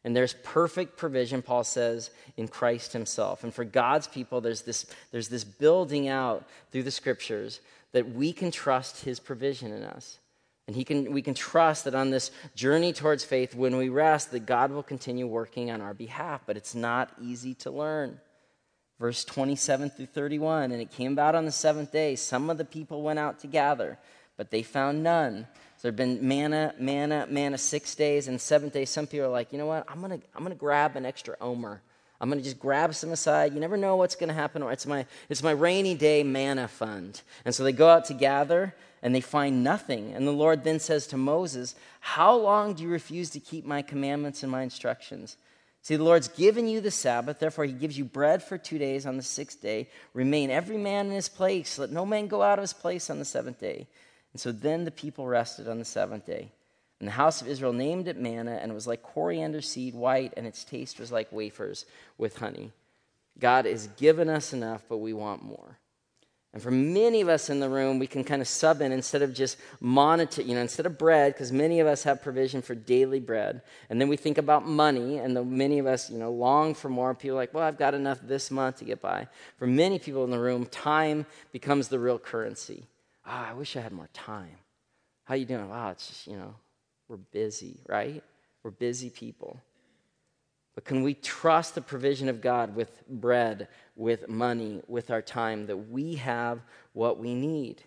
And 0.05 0.15
there's 0.15 0.35
perfect 0.43 0.97
provision, 0.99 1.41
Paul 1.41 1.65
says, 1.65 2.11
in 2.37 2.49
Christ 2.49 2.93
himself. 2.93 3.43
And 3.43 3.53
for 3.53 3.65
God's 3.65 4.07
people, 4.07 4.41
there's 4.41 4.63
this, 4.63 4.87
there's 5.13 5.29
this 5.29 5.45
building 5.45 6.09
out 6.09 6.47
through 6.71 6.83
the 6.83 6.91
scriptures 6.91 7.61
that 7.93 8.13
we 8.13 8.33
can 8.33 8.51
trust 8.51 9.05
his 9.05 9.19
provision 9.19 9.73
in 9.73 9.83
us. 9.83 10.19
And 10.67 10.77
he 10.77 10.85
can, 10.85 11.13
we 11.13 11.23
can 11.23 11.35
trust 11.35 11.85
that 11.85 11.95
on 11.95 12.11
this 12.11 12.31
journey 12.55 12.93
towards 12.93 13.25
faith, 13.25 13.55
when 13.55 13.77
we 13.77 13.89
rest, 13.89 14.31
that 14.33 14.47
God 14.47 14.71
will 14.71 14.83
continue 14.83 15.27
working 15.27 15.71
on 15.71 15.81
our 15.81 15.95
behalf. 15.95 16.43
But 16.47 16.57
it's 16.57 16.75
not 16.75 17.11
easy 17.21 17.55
to 17.55 17.71
learn 17.71 18.21
verse 19.05 19.23
27 19.23 19.91
through 19.91 20.07
31. 20.07 20.73
And 20.73 20.81
it 20.81 20.91
came 20.91 21.13
about 21.13 21.35
on 21.35 21.45
the 21.45 21.53
seventh 21.53 21.93
day. 21.93 22.17
Some 22.17 22.49
of 22.49 22.57
the 22.57 22.65
people 22.65 23.03
went 23.03 23.19
out 23.19 23.39
to 23.41 23.47
gather, 23.47 23.99
but 24.39 24.51
they 24.51 24.63
found 24.63 25.03
none. 25.03 25.47
So 25.77 25.83
there'd 25.83 25.97
been 25.97 26.27
manna, 26.27 26.75
manna, 26.79 27.27
manna 27.29 27.59
six 27.59 27.95
days, 27.95 28.29
and 28.29 28.41
seventh 28.41 28.73
day, 28.73 28.87
some 28.87 29.07
people 29.07 29.27
are 29.27 29.29
like, 29.29 29.53
you 29.53 29.59
know 29.59 29.67
what? 29.67 29.85
I'm 29.89 30.01
gonna, 30.01 30.21
I'm 30.35 30.43
gonna 30.43 30.55
grab 30.55 30.97
an 30.97 31.05
extra 31.05 31.37
omer. 31.39 31.83
I'm 32.19 32.31
gonna 32.31 32.41
just 32.41 32.59
grab 32.59 32.95
some 32.95 33.13
aside. 33.13 33.53
You 33.53 33.61
never 33.61 33.77
know 33.77 33.97
what's 33.97 34.17
gonna 34.17 34.33
happen. 34.33 34.63
It's 34.63 34.87
my, 34.87 35.05
it's 35.29 35.43
my 35.43 35.51
rainy 35.51 35.95
day 35.95 36.23
manna 36.23 36.67
fund. 36.67 37.21
And 37.45 37.55
so 37.55 37.63
they 37.63 37.73
go 37.73 37.91
out 37.91 38.07
to 38.07 38.15
gather, 38.15 38.75
and 39.03 39.15
they 39.15 39.21
find 39.21 39.63
nothing. 39.63 40.15
And 40.15 40.27
the 40.27 40.33
Lord 40.33 40.65
then 40.65 40.81
says 40.81 41.07
to 41.09 41.19
Moses, 41.19 41.75
How 42.01 42.35
long 42.35 42.73
do 42.73 42.83
you 42.83 42.89
refuse 42.89 43.29
to 43.31 43.39
keep 43.39 43.67
my 43.67 43.83
commandments 43.83 44.43
and 44.43 44.51
my 44.51 44.63
instructions? 44.63 45.37
See, 45.85 45.97
the 45.97 46.03
Lord's 46.03 46.29
given 46.29 46.67
you 46.67 46.81
the 46.81 46.91
Sabbath, 46.91 47.39
therefore, 47.39 47.67
He 47.67 47.73
gives 47.75 47.99
you 47.99 48.07
bread 48.07 48.43
for 48.43 48.57
two 48.57 48.79
days 48.79 49.05
on 49.05 49.19
the 49.19 49.23
sixth 49.23 49.61
day. 49.61 49.91
Remain 50.15 50.49
every 50.49 50.79
man 50.79 51.09
in 51.09 51.13
his 51.13 51.29
place. 51.29 51.79
Let 51.79 51.91
no 51.91 52.07
man 52.07 52.27
go 52.27 52.43
out 52.43 52.59
of 52.59 52.63
his 52.63 52.73
place 52.73 53.11
on 53.11 53.19
the 53.19 53.25
seventh 53.27 53.61
day. 53.61 53.87
And 54.33 54.41
so 54.41 54.51
then 54.51 54.87
the 54.87 54.91
people 54.91 55.27
rested 55.27 55.69
on 55.69 55.79
the 55.79 55.85
seventh 55.85 56.25
day. 56.25 56.51
And 57.01 57.07
the 57.07 57.13
house 57.13 57.43
of 57.43 57.49
Israel 57.49 57.75
named 57.75 58.09
it 58.09 58.17
manna, 58.17 58.53
and 58.63 58.73
it 58.73 58.75
was 58.75 58.87
like 58.87 59.03
coriander 59.03 59.61
seed, 59.61 59.95
white, 59.95 60.33
and 60.39 60.47
its 60.47 60.65
taste 60.65 60.99
was 60.99 61.13
like 61.13 61.31
wafers 61.31 61.85
with 62.17 62.39
honey. 62.39 62.73
God 63.39 63.67
has 63.67 63.89
given 63.89 64.31
us 64.31 64.55
enough, 64.55 64.85
but 64.89 64.99
we 64.99 65.13
want 65.13 65.43
more. 65.43 65.77
And 66.55 66.63
for 66.63 66.71
many 66.71 67.21
of 67.21 67.29
us 67.29 67.51
in 67.51 67.59
the 67.59 67.69
room, 67.69 67.99
we 67.99 68.07
can 68.07 68.23
kind 68.23 68.41
of 68.41 68.47
sub 68.47 68.81
in 68.81 68.93
instead 68.93 69.23
of 69.23 69.35
just 69.35 69.59
manna, 69.81 70.29
you 70.37 70.55
know, 70.55 70.61
instead 70.61 70.87
of 70.87 70.97
bread, 70.97 71.33
because 71.33 71.51
many 71.51 71.81
of 71.81 71.89
us 71.89 72.05
have 72.05 72.23
provision 72.23 72.63
for 72.63 72.77
daily 72.77 73.19
bread. 73.19 73.61
And 73.91 74.01
then 74.01 74.07
we 74.07 74.17
think 74.17 74.39
about 74.39 74.65
money, 74.65 75.19
and 75.19 75.37
the, 75.37 75.45
many 75.45 75.81
of 75.81 75.87
us, 75.87 76.11
you 76.11 76.17
know, 76.17 76.31
long 76.31 76.75
for 76.75 76.89
more. 76.89 77.13
People 77.13 77.37
like, 77.37 77.53
well, 77.53 77.65
I've 77.65 77.77
got 77.77 77.93
enough 77.93 78.21
this 78.23 78.53
month 78.53 78.79
to 78.79 78.85
get 78.85 79.03
by. 79.03 79.27
For 79.57 79.67
many 79.67 79.99
people 79.99 80.23
in 80.23 80.31
the 80.31 80.39
room, 80.39 80.67
time 80.67 81.27
becomes 81.51 81.89
the 81.89 81.99
real 81.99 82.21
currency. 82.21 82.85
Ah, 83.27 83.47
oh, 83.49 83.51
I 83.51 83.55
wish 83.55 83.77
I 83.77 83.81
had 83.81 83.91
more 83.91 84.09
time. 84.13 84.57
How 85.25 85.35
you 85.35 85.47
doing? 85.47 85.69
Wow, 85.69 85.91
it's 85.91 86.07
just, 86.07 86.29
you 86.29 86.37
know, 86.37 86.55
we're 87.09 87.17
busy, 87.17 87.81
right? 87.89 88.23
We're 88.63 88.71
busy 88.71 89.11
people. 89.11 89.61
But 90.75 90.85
can 90.85 91.03
we 91.03 91.15
trust 91.15 91.75
the 91.75 91.81
provision 91.81 92.29
of 92.29 92.41
God 92.41 92.75
with 92.75 93.07
bread, 93.09 93.69
with 93.97 94.29
money, 94.29 94.83
with 94.89 95.11
our 95.11 95.23
time, 95.23 95.67
that 95.67 95.77
we 95.91 96.17
have 96.17 96.61
what 96.93 97.19
we 97.19 97.35
need? 97.35 97.83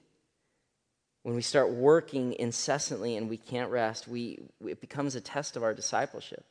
When 1.23 1.35
we 1.35 1.41
start 1.41 1.71
working 1.71 2.33
incessantly 2.33 3.17
and 3.17 3.29
we 3.29 3.35
can't 3.35 3.69
rest, 3.69 4.07
we, 4.07 4.39
it 4.65 4.79
becomes 4.79 5.15
a 5.15 5.21
test 5.21 5.57
of 5.57 5.63
our 5.63 5.73
discipleship. 5.73 6.45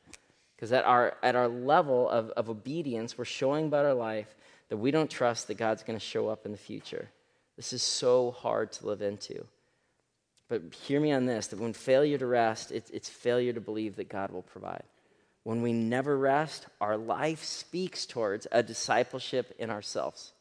Because 0.55 0.71
at 0.71 0.85
our, 0.85 1.17
at 1.23 1.35
our 1.35 1.47
level 1.47 2.07
of, 2.09 2.29
of 2.31 2.49
obedience, 2.49 3.17
we're 3.17 3.25
showing 3.25 3.69
by 3.69 3.79
our 3.79 3.93
life 3.93 4.35
that 4.69 4.77
we 4.77 4.91
don't 4.91 5.09
trust 5.09 5.47
that 5.47 5.57
God's 5.57 5.83
going 5.83 5.97
to 5.97 6.05
show 6.05 6.27
up 6.27 6.45
in 6.45 6.51
the 6.51 6.57
future. 6.57 7.09
This 7.55 7.73
is 7.73 7.81
so 7.81 8.31
hard 8.31 8.71
to 8.73 8.85
live 8.85 9.01
into. 9.01 9.45
But 10.49 10.61
hear 10.73 10.99
me 10.99 11.11
on 11.11 11.25
this 11.25 11.47
that 11.47 11.59
when 11.59 11.73
failure 11.73 12.17
to 12.19 12.25
rest, 12.27 12.71
it's, 12.71 12.89
it's 12.91 13.09
failure 13.09 13.53
to 13.53 13.61
believe 13.61 13.95
that 13.95 14.09
God 14.09 14.31
will 14.31 14.43
provide. 14.43 14.83
When 15.47 15.61
we 15.61 15.71
never 15.71 16.17
rest, 16.17 16.65
our 16.81 16.97
life 16.97 17.41
speaks 17.41 18.05
towards 18.05 18.47
a 18.51 18.61
discipleship 18.61 19.55
in 19.57 19.69
ourselves. 19.69 20.33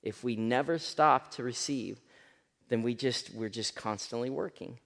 If 0.00 0.22
we 0.22 0.36
never 0.36 0.78
stop 0.78 1.32
to 1.32 1.42
receive, 1.42 1.98
then 2.68 2.84
we 2.84 2.94
just 2.94 3.34
we're 3.34 3.48
just 3.48 3.74
constantly 3.74 4.30
working. 4.30 4.78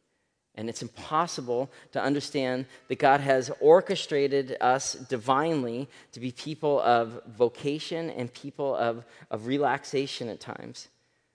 And 0.54 0.70
it's 0.70 0.80
impossible 0.80 1.70
to 1.92 2.02
understand 2.02 2.64
that 2.88 2.98
God 2.98 3.20
has 3.20 3.50
orchestrated 3.60 4.56
us 4.58 4.94
divinely 4.94 5.86
to 6.12 6.20
be 6.20 6.32
people 6.32 6.80
of 6.80 7.20
vocation 7.26 8.08
and 8.08 8.32
people 8.32 8.74
of, 8.74 9.04
of 9.30 9.46
relaxation 9.46 10.30
at 10.30 10.40
times. 10.40 10.88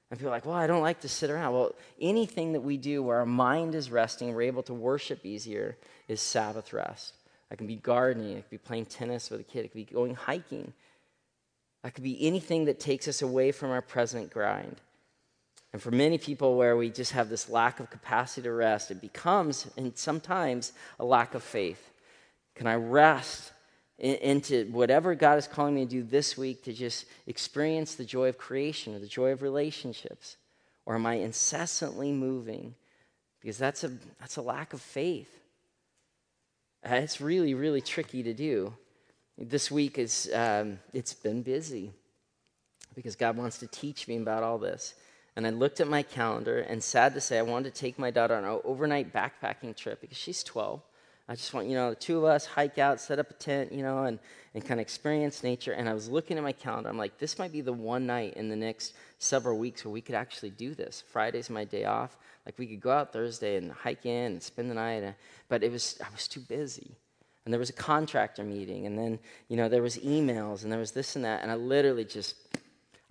And 0.09 0.19
people 0.19 0.31
are 0.31 0.35
like, 0.37 0.45
well, 0.47 0.55
I 0.55 0.65
don't 0.65 0.81
like 0.81 1.01
to 1.01 1.07
sit 1.07 1.29
around. 1.29 1.53
Well, 1.53 1.75
anything 2.01 2.53
that 2.53 2.61
we 2.61 2.77
do 2.77 3.03
where 3.03 3.17
our 3.17 3.27
mind 3.27 3.75
is 3.75 3.91
resting, 3.91 4.33
we're 4.33 4.41
able 4.41 4.63
to 4.63 4.73
worship 4.73 5.23
easier, 5.23 5.77
is 6.07 6.19
Sabbath 6.19 6.73
rest. 6.73 7.13
I 7.51 7.55
can 7.55 7.67
be 7.67 7.75
gardening. 7.75 8.37
I 8.37 8.41
could 8.41 8.49
be 8.49 8.57
playing 8.57 8.87
tennis 8.87 9.29
with 9.29 9.39
a 9.39 9.43
kid. 9.43 9.65
It 9.65 9.69
could 9.69 9.87
be 9.87 9.93
going 9.93 10.15
hiking. 10.15 10.73
I 11.83 11.89
could 11.89 12.03
be 12.03 12.25
anything 12.25 12.65
that 12.65 12.79
takes 12.79 13.07
us 13.07 13.21
away 13.21 13.51
from 13.51 13.71
our 13.71 13.81
present 13.81 14.31
grind. 14.31 14.81
And 15.73 15.81
for 15.81 15.91
many 15.91 16.17
people, 16.17 16.57
where 16.57 16.75
we 16.75 16.89
just 16.89 17.11
have 17.11 17.29
this 17.29 17.49
lack 17.49 17.79
of 17.79 17.89
capacity 17.89 18.43
to 18.43 18.51
rest, 18.51 18.89
it 18.89 19.01
becomes, 19.01 19.67
and 19.77 19.97
sometimes, 19.97 20.73
a 20.99 21.05
lack 21.05 21.35
of 21.35 21.43
faith. 21.43 21.91
Can 22.55 22.67
I 22.67 22.75
rest 22.75 23.51
in, 23.99 24.15
into 24.15 24.69
whatever 24.71 25.13
God 25.13 25.37
is 25.37 25.47
calling 25.47 25.75
me 25.75 25.85
to 25.85 25.91
do 25.91 26.03
this 26.03 26.37
week 26.37 26.63
to 26.63 26.73
just 26.73 27.05
experience 27.27 27.95
the 27.95 28.05
joy 28.05 28.29
of 28.29 28.37
creation 28.37 28.95
or 28.95 28.99
the 28.99 29.07
joy 29.07 29.31
of 29.31 29.41
relationships? 29.41 30.37
Or 30.85 30.95
am 30.95 31.05
I 31.05 31.15
incessantly 31.15 32.11
moving? 32.11 32.73
Because 33.41 33.57
that's 33.57 33.83
a, 33.83 33.91
that's 34.19 34.37
a 34.37 34.41
lack 34.41 34.73
of 34.73 34.81
faith. 34.81 35.29
Uh, 36.85 36.95
it's 36.95 37.19
really, 37.19 37.53
really 37.53 37.81
tricky 37.81 38.23
to 38.23 38.33
do. 38.33 38.73
This 39.37 39.69
week 39.69 39.97
is 39.97 40.29
um, 40.33 40.79
it's 40.93 41.13
been 41.13 41.41
busy 41.43 41.91
because 42.95 43.15
God 43.15 43.37
wants 43.37 43.59
to 43.59 43.67
teach 43.67 44.07
me 44.07 44.17
about 44.17 44.43
all 44.43 44.57
this. 44.57 44.95
And 45.35 45.45
I 45.45 45.51
looked 45.51 45.79
at 45.79 45.87
my 45.87 46.01
calendar, 46.01 46.61
and 46.61 46.83
sad 46.83 47.13
to 47.13 47.21
say, 47.21 47.37
I 47.37 47.43
wanted 47.43 47.75
to 47.75 47.79
take 47.79 47.99
my 47.99 48.09
daughter 48.09 48.35
on 48.35 48.43
an 48.43 48.59
overnight 48.63 49.13
backpacking 49.13 49.75
trip 49.75 50.01
because 50.01 50.17
she's 50.17 50.43
12. 50.43 50.81
I 51.29 51.35
just 51.35 51.53
want, 51.53 51.67
you 51.67 51.75
know, 51.75 51.89
the 51.89 51.95
two 51.95 52.17
of 52.17 52.23
us 52.23 52.45
hike 52.45 52.77
out, 52.77 53.01
set 53.01 53.19
up 53.19 53.29
a 53.29 53.33
tent, 53.33 53.73
you 53.73 53.83
know, 53.83 54.03
and, 54.03 54.17
and 54.53 54.63
kind 54.65 54.79
of 54.79 54.83
experience 54.83 55.43
nature. 55.43 55.73
And 55.73 55.89
I 55.89 55.93
was 55.93 56.07
looking 56.09 56.37
at 56.37 56.43
my 56.43 56.53
calendar. 56.53 56.89
I'm 56.89 56.97
like, 56.97 57.17
this 57.17 57.37
might 57.37 57.51
be 57.51 57.59
the 57.61 57.73
one 57.73 58.05
night 58.05 58.35
in 58.35 58.47
the 58.47 58.55
next 58.55 58.93
several 59.19 59.57
weeks 59.57 59.83
where 59.83 59.91
we 59.91 60.01
could 60.01 60.15
actually 60.15 60.51
do 60.51 60.73
this. 60.73 61.03
Friday's 61.11 61.49
my 61.49 61.65
day 61.65 61.83
off. 61.83 62.17
Like 62.47 62.57
we 62.57 62.65
could 62.65 62.79
go 62.79 62.91
out 62.91 63.11
Thursday 63.11 63.57
and 63.57 63.73
hike 63.73 64.05
in 64.05 64.31
and 64.31 64.41
spend 64.41 64.71
the 64.71 64.75
night, 64.75 65.15
but 65.49 65.63
it 65.63 65.71
was 65.71 65.99
I 66.01 66.07
was 66.13 66.29
too 66.29 66.39
busy. 66.39 66.95
And 67.43 67.53
there 67.53 67.59
was 67.59 67.69
a 67.69 67.73
contractor 67.73 68.45
meeting, 68.45 68.85
and 68.85 68.97
then 68.97 69.19
you 69.49 69.57
know 69.57 69.67
there 69.67 69.81
was 69.81 69.97
emails, 69.97 70.63
and 70.63 70.71
there 70.71 70.79
was 70.79 70.91
this 70.91 71.17
and 71.17 71.25
that, 71.25 71.41
and 71.41 71.51
I 71.51 71.55
literally 71.55 72.05
just 72.05 72.35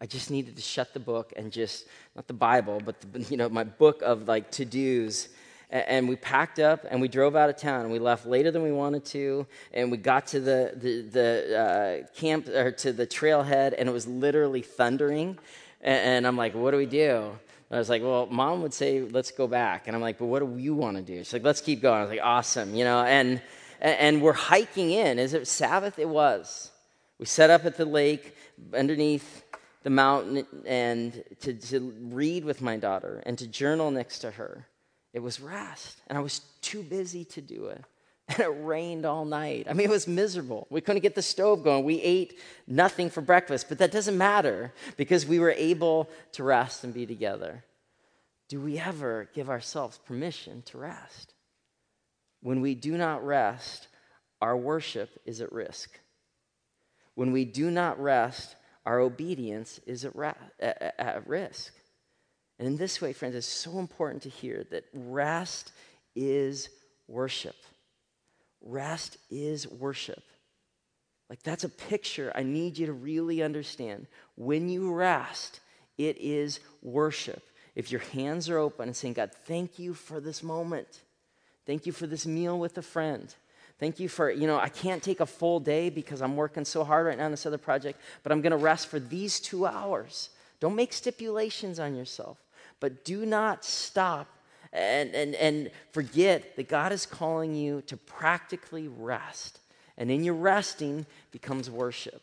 I 0.00 0.06
just 0.06 0.30
needed 0.30 0.56
to 0.56 0.62
shut 0.62 0.94
the 0.94 1.00
book 1.00 1.34
and 1.36 1.52
just 1.52 1.86
not 2.14 2.26
the 2.26 2.32
Bible, 2.32 2.80
but 2.82 2.98
the, 3.12 3.20
you 3.24 3.36
know 3.36 3.50
my 3.50 3.64
book 3.64 4.00
of 4.00 4.26
like 4.26 4.50
to 4.52 4.64
dos, 4.64 5.28
and 5.70 6.08
we 6.08 6.16
packed 6.16 6.58
up 6.58 6.84
and 6.88 7.00
we 7.00 7.08
drove 7.08 7.34
out 7.34 7.50
of 7.50 7.56
town 7.56 7.82
and 7.82 7.92
we 7.92 7.98
left 7.98 8.26
later 8.26 8.50
than 8.50 8.62
we 8.62 8.72
wanted 8.72 9.04
to 9.04 9.46
and 9.72 9.90
we 9.90 9.96
got 9.96 10.26
to 10.28 10.40
the, 10.40 10.72
the, 10.76 11.02
the 11.02 11.58
uh, 11.58 12.14
camp 12.14 12.48
or 12.48 12.70
to 12.70 12.92
the 12.92 13.06
trailhead 13.06 13.74
and 13.76 13.88
it 13.88 13.92
was 13.92 14.06
literally 14.06 14.62
thundering 14.62 15.38
and, 15.80 15.98
and 15.98 16.26
i'm 16.26 16.36
like 16.36 16.54
what 16.54 16.70
do 16.70 16.76
we 16.76 16.86
do 16.86 17.32
I 17.70 17.78
was 17.78 17.88
like, 17.88 18.02
well, 18.02 18.26
mom 18.26 18.62
would 18.62 18.72
say, 18.72 19.00
let's 19.00 19.32
go 19.32 19.48
back. 19.48 19.88
And 19.88 19.96
I'm 19.96 20.02
like, 20.02 20.18
but 20.18 20.26
what 20.26 20.38
do 20.38 20.56
you 20.56 20.74
want 20.74 20.98
to 20.98 21.02
do? 21.02 21.18
She's 21.18 21.32
like, 21.32 21.42
let's 21.42 21.60
keep 21.60 21.82
going. 21.82 21.98
I 21.98 22.02
was 22.02 22.10
like, 22.10 22.20
awesome, 22.22 22.76
you 22.76 22.84
know, 22.84 23.00
and, 23.00 23.42
and 23.80 24.22
we're 24.22 24.34
hiking 24.34 24.92
in. 24.92 25.18
Is 25.18 25.34
it 25.34 25.48
Sabbath? 25.48 25.98
It 25.98 26.08
was. 26.08 26.70
We 27.18 27.26
set 27.26 27.50
up 27.50 27.64
at 27.64 27.76
the 27.76 27.84
lake 27.84 28.36
underneath 28.72 29.42
the 29.82 29.90
mountain 29.90 30.46
and 30.64 31.24
to, 31.40 31.54
to 31.54 31.92
read 32.02 32.44
with 32.44 32.62
my 32.62 32.76
daughter 32.76 33.22
and 33.26 33.36
to 33.38 33.46
journal 33.48 33.90
next 33.90 34.20
to 34.20 34.30
her. 34.32 34.66
It 35.16 35.22
was 35.22 35.40
rest, 35.40 36.02
and 36.08 36.18
I 36.18 36.20
was 36.20 36.40
too 36.60 36.82
busy 36.82 37.24
to 37.24 37.40
do 37.40 37.68
it. 37.68 37.82
And 38.28 38.40
it 38.40 38.48
rained 38.48 39.06
all 39.06 39.24
night. 39.24 39.66
I 39.70 39.72
mean, 39.72 39.86
it 39.86 39.90
was 39.90 40.06
miserable. 40.06 40.66
We 40.68 40.80
couldn't 40.80 41.02
get 41.02 41.14
the 41.14 41.22
stove 41.22 41.62
going. 41.62 41.84
We 41.84 42.02
ate 42.02 42.38
nothing 42.66 43.08
for 43.08 43.20
breakfast, 43.22 43.68
but 43.68 43.78
that 43.78 43.92
doesn't 43.92 44.18
matter 44.18 44.74
because 44.96 45.24
we 45.24 45.38
were 45.38 45.52
able 45.52 46.10
to 46.32 46.42
rest 46.42 46.82
and 46.82 46.92
be 46.92 47.06
together. 47.06 47.64
Do 48.48 48.60
we 48.60 48.78
ever 48.78 49.30
give 49.32 49.48
ourselves 49.48 49.98
permission 49.98 50.62
to 50.66 50.78
rest? 50.78 51.34
When 52.42 52.60
we 52.60 52.74
do 52.74 52.98
not 52.98 53.24
rest, 53.24 53.86
our 54.42 54.56
worship 54.56 55.08
is 55.24 55.40
at 55.40 55.52
risk. 55.52 55.98
When 57.14 57.30
we 57.32 57.44
do 57.44 57.70
not 57.70 57.98
rest, 57.98 58.56
our 58.84 58.98
obedience 58.98 59.80
is 59.86 60.04
at, 60.04 60.14
ra- 60.14 60.34
at, 60.60 61.26
risk. 61.26 61.72
And 62.58 62.66
in 62.66 62.76
this 62.76 63.00
way, 63.00 63.12
friends, 63.12 63.34
it's 63.34 63.46
so 63.46 63.78
important 63.78 64.22
to 64.22 64.28
hear 64.28 64.64
that 64.70 64.84
rest 64.94 65.72
is 66.14 66.70
worship. 67.06 67.56
Rest 68.62 69.18
is 69.30 69.68
worship. 69.68 70.22
Like, 71.28 71.42
that's 71.42 71.64
a 71.64 71.68
picture 71.68 72.32
I 72.34 72.42
need 72.42 72.78
you 72.78 72.86
to 72.86 72.92
really 72.92 73.42
understand. 73.42 74.06
When 74.36 74.68
you 74.68 74.92
rest, 74.92 75.60
it 75.98 76.16
is 76.18 76.60
worship. 76.82 77.42
If 77.74 77.90
your 77.90 78.00
hands 78.00 78.48
are 78.48 78.58
open 78.58 78.88
and 78.88 78.96
saying, 78.96 79.14
God, 79.14 79.32
thank 79.44 79.78
you 79.78 79.92
for 79.92 80.20
this 80.20 80.42
moment. 80.42 81.02
Thank 81.66 81.84
you 81.84 81.92
for 81.92 82.06
this 82.06 82.26
meal 82.26 82.58
with 82.58 82.78
a 82.78 82.82
friend. 82.82 83.34
Thank 83.78 84.00
you 84.00 84.08
for, 84.08 84.30
you 84.30 84.46
know, 84.46 84.58
I 84.58 84.70
can't 84.70 85.02
take 85.02 85.20
a 85.20 85.26
full 85.26 85.60
day 85.60 85.90
because 85.90 86.22
I'm 86.22 86.36
working 86.36 86.64
so 86.64 86.84
hard 86.84 87.06
right 87.06 87.18
now 87.18 87.26
on 87.26 87.32
this 87.32 87.44
other 87.44 87.58
project, 87.58 88.00
but 88.22 88.32
I'm 88.32 88.40
going 88.40 88.52
to 88.52 88.56
rest 88.56 88.86
for 88.86 88.98
these 88.98 89.38
two 89.40 89.66
hours. 89.66 90.30
Don't 90.60 90.74
make 90.74 90.94
stipulations 90.94 91.78
on 91.78 91.94
yourself, 91.94 92.38
but 92.80 93.04
do 93.04 93.26
not 93.26 93.64
stop 93.64 94.28
and, 94.72 95.14
and, 95.14 95.34
and 95.36 95.70
forget 95.92 96.56
that 96.56 96.68
God 96.68 96.92
is 96.92 97.06
calling 97.06 97.54
you 97.54 97.82
to 97.82 97.96
practically 97.96 98.88
rest. 98.88 99.60
And 99.96 100.10
in 100.10 100.24
your 100.24 100.34
resting 100.34 101.06
becomes 101.30 101.70
worship. 101.70 102.22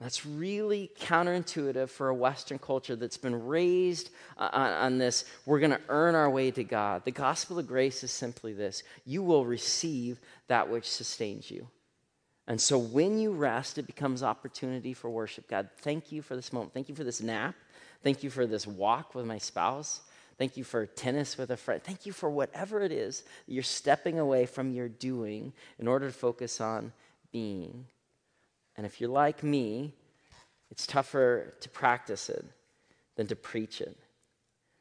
That's 0.00 0.26
really 0.26 0.90
counterintuitive 1.00 1.88
for 1.88 2.08
a 2.08 2.14
Western 2.14 2.58
culture 2.58 2.96
that's 2.96 3.16
been 3.16 3.46
raised 3.46 4.10
on, 4.36 4.50
on 4.52 4.98
this. 4.98 5.24
We're 5.46 5.58
going 5.58 5.70
to 5.70 5.80
earn 5.88 6.14
our 6.14 6.28
way 6.28 6.50
to 6.50 6.62
God. 6.64 7.04
The 7.04 7.12
gospel 7.12 7.58
of 7.58 7.66
grace 7.66 8.04
is 8.04 8.12
simply 8.12 8.52
this 8.52 8.82
you 9.06 9.22
will 9.22 9.46
receive 9.46 10.20
that 10.48 10.68
which 10.68 10.88
sustains 10.88 11.50
you. 11.50 11.68
And 12.46 12.60
so 12.60 12.78
when 12.78 13.18
you 13.18 13.32
rest, 13.32 13.78
it 13.78 13.86
becomes 13.86 14.22
opportunity 14.22 14.92
for 14.92 15.10
worship. 15.10 15.48
God, 15.48 15.68
thank 15.78 16.12
you 16.12 16.22
for 16.22 16.36
this 16.36 16.52
moment. 16.52 16.74
Thank 16.74 16.88
you 16.88 16.94
for 16.94 17.02
this 17.02 17.20
nap. 17.20 17.56
Thank 18.02 18.22
you 18.22 18.30
for 18.30 18.46
this 18.46 18.66
walk 18.66 19.14
with 19.14 19.26
my 19.26 19.38
spouse. 19.38 20.00
Thank 20.38 20.56
you 20.56 20.64
for 20.64 20.86
tennis 20.86 21.38
with 21.38 21.50
a 21.50 21.56
friend. 21.56 21.82
Thank 21.82 22.04
you 22.04 22.12
for 22.12 22.28
whatever 22.28 22.80
it 22.82 22.92
is 22.92 23.24
you're 23.46 23.62
stepping 23.62 24.18
away 24.18 24.46
from 24.46 24.72
your 24.72 24.88
doing 24.88 25.52
in 25.78 25.88
order 25.88 26.08
to 26.08 26.12
focus 26.12 26.60
on 26.60 26.92
being. 27.32 27.86
And 28.76 28.84
if 28.84 29.00
you're 29.00 29.10
like 29.10 29.42
me, 29.42 29.94
it's 30.70 30.86
tougher 30.86 31.54
to 31.60 31.68
practice 31.70 32.28
it 32.28 32.44
than 33.16 33.26
to 33.28 33.36
preach 33.36 33.80
it. 33.80 33.96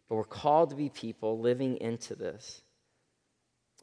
But 0.10 0.16
we're 0.16 0.24
called 0.26 0.72
to 0.72 0.76
be 0.76 0.90
people 0.90 1.40
living 1.40 1.78
into 1.78 2.16
this. 2.16 2.62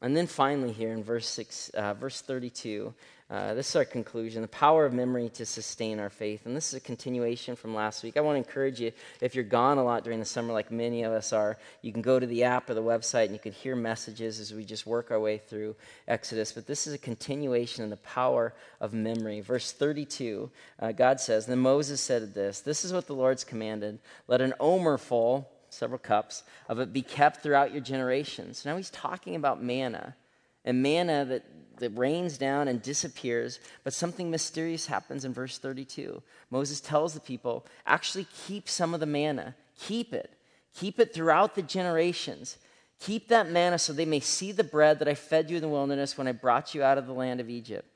And 0.03 0.17
then 0.17 0.27
finally, 0.27 0.73
here 0.73 0.93
in 0.93 1.05
verse, 1.05 1.29
six, 1.29 1.69
uh, 1.71 1.95
verse 1.95 2.21
32, 2.21 2.93
uh, 3.31 3.55
this 3.55 3.71
is 3.71 3.77
our 3.77 3.85
conclusion 3.85 4.43
the 4.43 4.49
power 4.49 4.85
of 4.85 4.93
memory 4.93 5.31
to 5.31 5.47
sustain 5.47 5.99
our 5.99 6.11
faith. 6.11 6.45
And 6.45 6.55
this 6.55 6.69
is 6.69 6.75
a 6.75 6.81
continuation 6.81 7.55
from 7.55 7.73
last 7.75 8.03
week. 8.03 8.17
I 8.17 8.21
want 8.21 8.35
to 8.35 8.47
encourage 8.47 8.81
you, 8.81 8.93
if 9.23 9.35
you're 9.35 9.45
gone 9.45 9.79
a 9.79 9.85
lot 9.85 10.05
during 10.05 10.19
the 10.19 10.27
summer, 10.27 10.53
like 10.53 10.71
many 10.71 11.05
of 11.05 11.13
us 11.13 11.33
are, 11.33 11.57
you 11.81 11.93
can 11.93 12.03
go 12.03 12.19
to 12.19 12.27
the 12.27 12.43
app 12.43 12.69
or 12.69 12.75
the 12.75 12.83
website 12.83 13.27
and 13.27 13.33
you 13.33 13.39
can 13.39 13.53
hear 13.53 13.75
messages 13.75 14.39
as 14.39 14.53
we 14.53 14.65
just 14.65 14.87
work 14.87 15.11
our 15.11 15.21
way 15.21 15.39
through 15.39 15.77
Exodus. 16.09 16.53
But 16.53 16.67
this 16.67 16.87
is 16.87 16.93
a 16.93 16.99
continuation 16.99 17.85
of 17.85 17.91
the 17.91 17.97
power 17.99 18.53
of 18.81 18.93
memory. 18.93 19.41
Verse 19.41 19.73
32, 19.73 20.51
uh, 20.81 20.93
God 20.93 21.21
says, 21.21 21.47
Then 21.47 21.61
Moses 21.61 22.01
said 22.01 22.35
this 22.35 22.61
This 22.61 22.85
is 22.85 22.93
what 22.93 23.07
the 23.07 23.15
Lord's 23.15 23.45
commanded 23.45 24.01
let 24.27 24.43
an 24.43 24.53
omer 24.61 24.99
full, 24.99 25.49
several 25.73 25.99
cups, 25.99 26.43
of 26.69 26.79
it 26.79 26.93
be 26.93 27.03
kept 27.03 27.43
throughout 27.43 27.73
your 27.73 27.81
generations. 27.81 28.65
Now 28.65 28.77
he's 28.77 28.91
talking 28.91 29.35
about 29.35 29.63
manna. 29.63 30.17
And 30.65 30.83
manna 30.83 31.25
that 31.25 31.45
that 31.83 31.91
rains 31.99 32.39
down 32.39 32.69
and 32.69 32.81
disappears, 32.81 33.59
but 33.83 33.93
something 33.93 34.31
mysterious 34.31 34.87
happens 34.87 35.25
in 35.25 35.33
verse 35.33 35.59
32. 35.59 36.23
Moses 36.49 36.81
tells 36.81 37.15
the 37.15 37.21
people, 37.21 37.67
actually 37.87 38.27
keep 38.47 38.69
some 38.69 38.95
of 38.95 39.01
the 39.01 39.07
manna, 39.07 39.57
keep 39.79 40.15
it, 40.15 40.31
keep 40.75 41.01
it 41.01 41.13
throughout 41.13 41.55
the 41.55 41.63
generations. 41.63 42.59
Keep 43.01 43.29
that 43.29 43.51
manna 43.51 43.79
so 43.79 43.93
they 43.93 44.05
may 44.05 44.21
see 44.21 44.53
the 44.53 44.63
bread 44.63 45.01
that 45.01 45.09
I 45.09 45.15
fed 45.15 45.51
you 45.51 45.57
in 45.57 45.63
the 45.63 45.69
wilderness 45.69 46.17
when 46.17 46.29
I 46.29 46.33
brought 46.33 46.73
you 46.73 46.85
out 46.85 46.99
of 46.99 47.09
the 47.09 47.13
land 47.13 47.41
of 47.41 47.51
Egypt. 47.51 47.89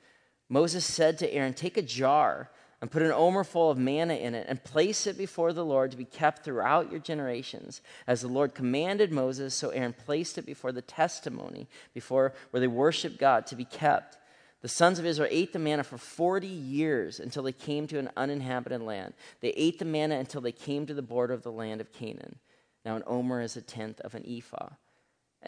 Moses 0.49 0.83
said 0.83 1.17
to 1.19 1.33
Aaron, 1.33 1.53
Take 1.53 1.77
a 1.77 1.81
jar 1.81 2.49
and 2.81 2.91
put 2.91 3.01
an 3.01 3.11
omer 3.11 3.43
full 3.43 3.71
of 3.71 3.77
manna 3.77 4.13
in 4.13 4.35
it 4.35 4.45
and 4.47 4.63
place 4.63 5.07
it 5.07 5.17
before 5.17 5.51
the 5.51 5.65
Lord 5.65 5.91
to 5.91 5.97
be 5.97 6.05
kept 6.05 6.43
throughout 6.43 6.91
your 6.91 6.99
generations. 6.99 7.81
As 8.05 8.21
the 8.21 8.27
Lord 8.27 8.53
commanded 8.53 9.11
Moses, 9.11 9.55
so 9.55 9.69
Aaron 9.69 9.93
placed 9.93 10.37
it 10.37 10.45
before 10.45 10.71
the 10.71 10.81
testimony, 10.81 11.67
before 11.93 12.33
where 12.51 12.61
they 12.61 12.67
worship 12.67 13.17
God, 13.17 13.47
to 13.47 13.55
be 13.55 13.65
kept. 13.65 14.17
The 14.61 14.67
sons 14.67 14.99
of 14.99 15.05
Israel 15.05 15.29
ate 15.31 15.53
the 15.53 15.59
manna 15.59 15.83
for 15.83 15.97
40 15.97 16.47
years 16.47 17.19
until 17.19 17.43
they 17.43 17.51
came 17.51 17.87
to 17.87 17.99
an 17.99 18.09
uninhabited 18.17 18.81
land. 18.81 19.13
They 19.39 19.49
ate 19.49 19.79
the 19.79 19.85
manna 19.85 20.15
until 20.15 20.41
they 20.41 20.51
came 20.51 20.85
to 20.85 20.93
the 20.93 21.01
border 21.01 21.33
of 21.33 21.43
the 21.43 21.51
land 21.51 21.81
of 21.81 21.93
Canaan. 21.93 22.37
Now, 22.85 22.95
an 22.95 23.03
omer 23.05 23.41
is 23.41 23.57
a 23.57 23.61
tenth 23.61 23.99
of 24.01 24.15
an 24.15 24.23
ephah. 24.27 24.69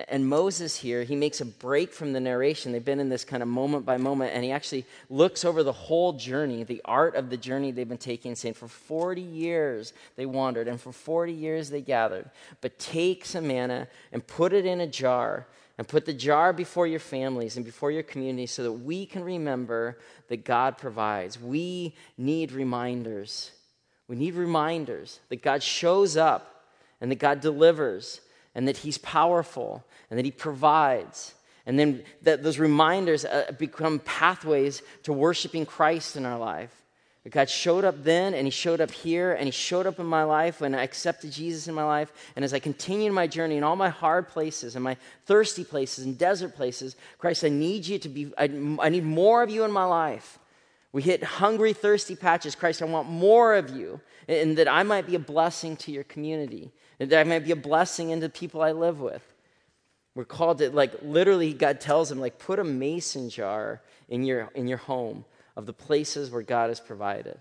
And 0.08 0.28
Moses 0.28 0.78
here, 0.78 1.04
he 1.04 1.16
makes 1.16 1.42
a 1.42 1.46
break 1.46 1.92
from 1.92 2.14
the 2.14 2.20
narration. 2.20 2.72
They've 2.72 2.84
been 2.84 3.00
in 3.00 3.10
this 3.10 3.26
kind 3.26 3.44
of 3.44 3.50
moment 3.50 3.86
by 3.86 3.98
moment, 3.98 4.34
and 4.34 4.44
he 4.44 4.52
actually 4.52 4.86
looks 5.10 5.44
over 5.44 5.64
the 5.64 5.74
whole 5.74 6.14
journey, 6.14 6.64
the 6.64 6.82
art 6.86 7.16
of 7.16 7.30
the 7.30 7.38
journey 7.38 7.72
they've 7.72 7.90
been 7.90 7.98
taking, 7.98 8.36
saying, 8.36 8.54
For 8.54 8.68
40 8.68 9.22
years 9.22 9.94
they 10.16 10.26
wandered, 10.26 10.68
and 10.68 10.80
for 10.80 10.92
40 10.92 11.34
years 11.34 11.70
they 11.70 11.82
gathered. 11.82 12.30
But 12.62 12.80
take 12.80 13.26
some 13.26 13.48
manna 13.48 13.88
and 14.12 14.26
put 14.26 14.54
it 14.54 14.66
in 14.66 14.80
a 14.80 14.88
jar, 14.88 15.48
and 15.80 15.88
put 15.88 16.06
the 16.06 16.14
jar 16.14 16.52
before 16.52 16.88
your 16.88 17.00
families 17.00 17.56
and 17.56 17.66
before 17.66 17.90
your 17.90 18.04
community 18.04 18.46
so 18.48 18.64
that 18.64 18.72
we 18.74 19.06
can 19.06 19.24
remember 19.24 19.98
that 20.28 20.44
God 20.44 20.78
provides. 20.78 21.40
We 21.40 21.96
need 22.18 22.52
reminders. 22.52 23.52
We 24.10 24.18
need 24.18 24.34
reminders 24.34 25.22
that 25.30 25.42
God 25.42 25.64
shows 25.64 26.18
up 26.18 26.66
and 27.00 27.10
that 27.10 27.20
God 27.20 27.40
delivers 27.40 28.20
and 28.56 28.68
that 28.68 28.78
He's 28.78 28.98
powerful 28.98 29.84
and 30.10 30.18
that 30.18 30.26
He 30.26 30.32
provides. 30.32 31.34
And 31.66 31.78
then 31.78 32.04
that 32.24 32.44
those 32.44 32.58
reminders 32.58 33.26
uh, 33.26 33.52
become 33.58 34.00
pathways 34.00 34.82
to 35.04 35.14
worshiping 35.14 35.66
Christ 35.66 36.16
in 36.16 36.26
our 36.26 36.38
life. 36.38 36.76
God 37.30 37.50
showed 37.50 37.86
up 37.86 38.04
then, 38.04 38.34
and 38.34 38.48
He 38.48 38.52
showed 38.52 38.82
up 38.82 38.92
here, 38.92 39.34
and 39.34 39.46
He 39.46 39.52
showed 39.52 39.86
up 39.86 40.00
in 40.00 40.06
my 40.06 40.24
life 40.24 40.62
when 40.62 40.74
I 40.74 40.84
accepted 40.84 41.32
Jesus 41.32 41.68
in 41.68 41.76
my 41.76 41.84
life. 41.84 42.12
And 42.36 42.44
as 42.44 42.54
I 42.54 42.60
continued 42.60 43.14
my 43.14 43.28
journey 43.28 43.58
in 43.58 43.64
all 43.64 43.76
my 43.76 43.90
hard 43.90 44.30
places 44.30 44.76
and 44.76 44.84
my 44.84 44.98
thirsty 45.26 45.64
places 45.64 46.06
and 46.06 46.18
desert 46.18 46.56
places, 46.56 46.96
Christ, 47.18 47.44
I 47.44 47.50
need 47.50 47.86
you 47.86 48.00
to 48.00 48.10
be, 48.10 48.32
I, 48.38 48.46
I 48.80 48.90
need 48.90 49.04
more 49.04 49.44
of 49.44 49.50
you 49.50 49.64
in 49.64 49.72
my 49.72 49.84
life. 49.84 50.40
We 50.92 51.04
hit 51.04 51.24
hungry, 51.24 51.74
thirsty 51.74 52.16
patches. 52.16 52.56
Christ, 52.56 52.82
I 52.82 52.86
want 52.86 53.08
more 53.08 53.54
of 53.54 53.70
you, 53.70 54.02
and 54.28 54.58
that 54.58 54.68
I 54.68 54.82
might 54.84 55.06
be 55.06 55.16
a 55.16 55.20
blessing 55.20 55.76
to 55.78 55.92
your 55.92 56.06
community 56.06 56.72
that 57.00 57.14
I 57.14 57.24
might 57.24 57.46
be 57.46 57.52
a 57.52 57.56
blessing 57.56 58.10
into 58.10 58.28
the 58.28 58.34
people 58.34 58.62
I 58.62 58.74
live 58.74 59.00
with. 59.00 59.24
We're 60.16 60.26
called 60.26 60.58
to, 60.60 60.70
like, 60.70 60.94
literally, 61.02 61.54
God 61.54 61.80
tells 61.80 62.12
him, 62.12 62.20
like, 62.20 62.40
put 62.40 62.60
a 62.60 62.64
mason 62.64 63.30
jar 63.30 63.82
in 64.10 64.24
your, 64.24 64.50
in 64.54 64.68
your 64.68 64.80
home 64.80 65.26
of 65.56 65.66
the 65.66 65.74
places 65.74 66.30
where 66.30 66.42
God 66.42 66.70
has 66.70 66.80
provided. 66.80 67.40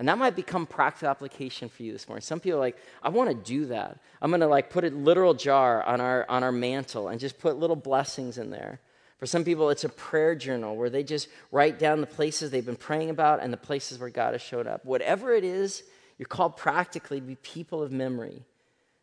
And 0.00 0.08
that 0.08 0.16
might 0.16 0.34
become 0.34 0.66
practical 0.66 1.08
application 1.08 1.68
for 1.68 1.82
you 1.82 1.92
this 1.92 2.08
morning. 2.08 2.22
Some 2.22 2.40
people 2.40 2.56
are 2.56 2.60
like, 2.60 2.78
I 3.02 3.10
want 3.10 3.28
to 3.28 3.34
do 3.34 3.66
that. 3.66 3.98
I'm 4.22 4.30
going 4.30 4.40
to 4.40 4.46
like 4.46 4.70
put 4.70 4.84
a 4.84 4.88
literal 4.88 5.34
jar 5.34 5.82
on 5.82 6.00
our 6.00 6.24
on 6.26 6.42
our 6.42 6.52
mantle 6.52 7.08
and 7.08 7.20
just 7.20 7.38
put 7.38 7.58
little 7.58 7.76
blessings 7.76 8.38
in 8.38 8.48
there. 8.48 8.80
For 9.18 9.26
some 9.26 9.44
people, 9.44 9.68
it's 9.68 9.84
a 9.84 9.90
prayer 9.90 10.34
journal 10.34 10.74
where 10.74 10.88
they 10.88 11.02
just 11.02 11.28
write 11.52 11.78
down 11.78 12.00
the 12.00 12.06
places 12.06 12.50
they've 12.50 12.64
been 12.64 12.76
praying 12.76 13.10
about 13.10 13.42
and 13.42 13.52
the 13.52 13.58
places 13.58 13.98
where 13.98 14.08
God 14.08 14.32
has 14.32 14.40
showed 14.40 14.66
up. 14.66 14.86
Whatever 14.86 15.34
it 15.34 15.44
is, 15.44 15.82
you're 16.16 16.26
called 16.26 16.56
practically 16.56 17.20
to 17.20 17.26
be 17.26 17.34
people 17.34 17.82
of 17.82 17.92
memory 17.92 18.42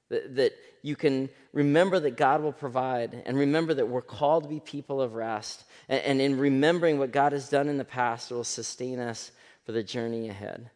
That, 0.09 0.35
that 0.35 0.53
you 0.83 0.95
can 0.95 1.29
remember 1.51 1.99
that 1.99 2.15
God 2.15 2.41
will 2.41 2.53
provide 2.53 3.21
and 3.25 3.37
remember 3.37 3.73
that 3.73 3.87
we're 3.87 4.01
called 4.01 4.43
to 4.43 4.49
be 4.49 4.59
people 4.61 5.01
of 5.01 5.15
rest. 5.15 5.65
And, 5.89 6.01
and 6.03 6.21
in 6.21 6.39
remembering 6.39 6.97
what 6.97 7.11
God 7.11 7.33
has 7.33 7.49
done 7.49 7.67
in 7.67 7.77
the 7.77 7.83
past, 7.83 8.31
it 8.31 8.35
will 8.35 8.43
sustain 8.43 8.99
us 8.99 9.31
for 9.65 9.73
the 9.73 9.83
journey 9.83 10.29
ahead. 10.29 10.69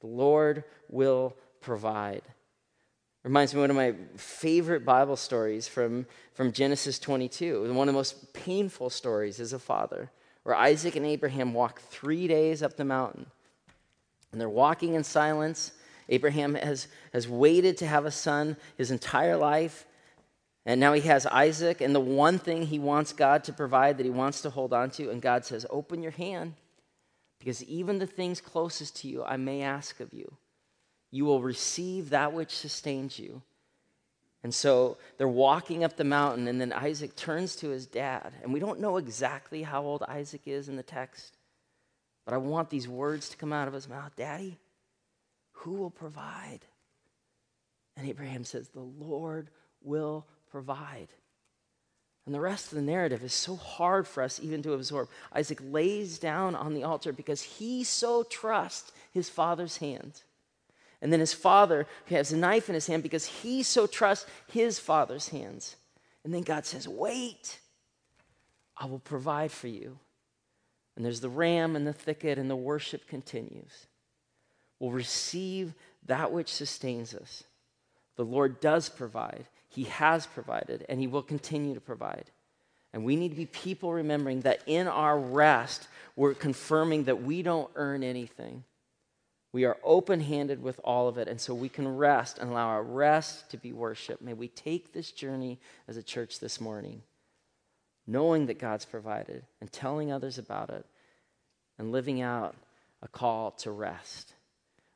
The 0.00 0.06
Lord 0.06 0.64
will 0.88 1.36
provide. 1.60 2.22
Reminds 3.22 3.52
me 3.52 3.58
of 3.58 3.62
one 3.62 3.70
of 3.70 3.76
my 3.76 3.94
favorite 4.16 4.84
Bible 4.84 5.16
stories 5.16 5.68
from, 5.68 6.06
from 6.32 6.52
Genesis 6.52 6.98
22. 6.98 7.72
One 7.74 7.88
of 7.88 7.92
the 7.92 7.98
most 7.98 8.32
painful 8.32 8.88
stories 8.88 9.40
as 9.40 9.52
a 9.52 9.58
father, 9.58 10.10
where 10.42 10.54
Isaac 10.54 10.96
and 10.96 11.04
Abraham 11.04 11.52
walk 11.52 11.80
three 11.80 12.26
days 12.26 12.62
up 12.62 12.76
the 12.76 12.84
mountain. 12.84 13.26
And 14.32 14.40
they're 14.40 14.48
walking 14.48 14.94
in 14.94 15.04
silence. 15.04 15.72
Abraham 16.10 16.54
has, 16.54 16.88
has 17.12 17.26
waited 17.26 17.78
to 17.78 17.86
have 17.86 18.04
a 18.04 18.10
son 18.10 18.56
his 18.76 18.90
entire 18.90 19.36
life. 19.36 19.86
And 20.66 20.78
now 20.78 20.92
he 20.92 21.00
has 21.02 21.24
Isaac, 21.24 21.80
and 21.80 21.94
the 21.94 22.00
one 22.00 22.38
thing 22.38 22.66
he 22.66 22.78
wants 22.78 23.14
God 23.14 23.44
to 23.44 23.52
provide 23.52 23.96
that 23.96 24.04
he 24.04 24.10
wants 24.10 24.42
to 24.42 24.50
hold 24.50 24.74
on 24.74 24.90
to, 24.90 25.10
and 25.10 25.22
God 25.22 25.46
says, 25.46 25.64
Open 25.70 26.02
your 26.02 26.12
hand, 26.12 26.52
because 27.38 27.64
even 27.64 27.98
the 27.98 28.06
things 28.06 28.42
closest 28.42 28.96
to 28.96 29.08
you 29.08 29.24
I 29.24 29.38
may 29.38 29.62
ask 29.62 30.00
of 30.00 30.12
you 30.12 30.36
you 31.10 31.24
will 31.24 31.42
receive 31.42 32.10
that 32.10 32.32
which 32.32 32.56
sustains 32.56 33.18
you. 33.18 33.42
And 34.42 34.54
so 34.54 34.96
they're 35.18 35.28
walking 35.28 35.84
up 35.84 35.96
the 35.96 36.04
mountain, 36.04 36.48
and 36.48 36.60
then 36.60 36.72
Isaac 36.72 37.14
turns 37.14 37.56
to 37.56 37.68
his 37.68 37.86
dad. 37.86 38.32
And 38.42 38.52
we 38.52 38.60
don't 38.60 38.80
know 38.80 38.96
exactly 38.96 39.62
how 39.62 39.82
old 39.82 40.02
Isaac 40.04 40.42
is 40.46 40.68
in 40.68 40.76
the 40.76 40.82
text, 40.82 41.36
but 42.24 42.32
I 42.32 42.38
want 42.38 42.70
these 42.70 42.88
words 42.88 43.28
to 43.30 43.36
come 43.36 43.52
out 43.52 43.68
of 43.68 43.74
his 43.74 43.88
mouth 43.88 44.12
Daddy, 44.16 44.56
who 45.60 45.72
will 45.72 45.90
provide? 45.90 46.60
And 47.96 48.08
Abraham 48.08 48.44
says, 48.44 48.68
The 48.68 48.80
Lord 48.80 49.50
will 49.82 50.26
provide. 50.50 51.08
And 52.26 52.34
the 52.34 52.40
rest 52.40 52.70
of 52.70 52.76
the 52.76 52.82
narrative 52.82 53.22
is 53.24 53.32
so 53.32 53.56
hard 53.56 54.06
for 54.06 54.22
us 54.22 54.40
even 54.42 54.62
to 54.62 54.72
absorb. 54.72 55.08
Isaac 55.32 55.58
lays 55.62 56.18
down 56.18 56.54
on 56.54 56.74
the 56.74 56.84
altar 56.84 57.12
because 57.12 57.42
he 57.42 57.84
so 57.84 58.22
trusts 58.22 58.92
his 59.12 59.28
father's 59.28 59.78
hand. 59.78 60.22
And 61.02 61.12
then 61.12 61.20
his 61.20 61.32
father 61.32 61.86
has 62.08 62.32
a 62.32 62.36
knife 62.36 62.68
in 62.68 62.74
his 62.74 62.86
hand 62.86 63.02
because 63.02 63.26
he 63.26 63.62
so 63.62 63.86
trusts 63.86 64.26
his 64.48 64.78
father's 64.78 65.28
hands. 65.28 65.76
And 66.24 66.32
then 66.32 66.42
God 66.42 66.66
says, 66.66 66.86
Wait, 66.86 67.58
I 68.76 68.86
will 68.86 68.98
provide 68.98 69.50
for 69.50 69.68
you. 69.68 69.98
And 70.96 71.04
there's 71.04 71.20
the 71.20 71.28
ram 71.28 71.76
in 71.76 71.84
the 71.84 71.92
thicket, 71.92 72.38
and 72.38 72.50
the 72.50 72.56
worship 72.56 73.06
continues. 73.06 73.86
We'll 74.80 74.90
receive 74.90 75.74
that 76.06 76.32
which 76.32 76.52
sustains 76.52 77.14
us. 77.14 77.44
The 78.16 78.24
Lord 78.24 78.60
does 78.60 78.88
provide, 78.88 79.46
He 79.68 79.84
has 79.84 80.26
provided, 80.26 80.84
and 80.88 80.98
He 80.98 81.06
will 81.06 81.22
continue 81.22 81.74
to 81.74 81.80
provide. 81.80 82.30
And 82.92 83.04
we 83.04 83.14
need 83.14 83.28
to 83.28 83.36
be 83.36 83.46
people 83.46 83.92
remembering 83.92 84.40
that 84.40 84.62
in 84.66 84.88
our 84.88 85.16
rest, 85.18 85.86
we're 86.16 86.34
confirming 86.34 87.04
that 87.04 87.22
we 87.22 87.42
don't 87.42 87.70
earn 87.76 88.02
anything. 88.02 88.64
We 89.52 89.64
are 89.64 89.78
open 89.84 90.20
handed 90.20 90.62
with 90.62 90.80
all 90.84 91.08
of 91.08 91.18
it, 91.18 91.28
and 91.28 91.40
so 91.40 91.54
we 91.54 91.68
can 91.68 91.96
rest 91.96 92.38
and 92.38 92.50
allow 92.50 92.68
our 92.68 92.82
rest 92.82 93.50
to 93.50 93.56
be 93.56 93.72
worship. 93.72 94.20
May 94.20 94.32
we 94.32 94.48
take 94.48 94.92
this 94.92 95.12
journey 95.12 95.58
as 95.88 95.96
a 95.96 96.02
church 96.02 96.40
this 96.40 96.60
morning, 96.60 97.02
knowing 98.06 98.46
that 98.46 98.58
God's 98.58 98.84
provided 98.84 99.44
and 99.60 99.70
telling 99.70 100.10
others 100.10 100.38
about 100.38 100.70
it 100.70 100.86
and 101.78 101.92
living 101.92 102.20
out 102.20 102.54
a 103.02 103.08
call 103.08 103.52
to 103.52 103.70
rest. 103.70 104.34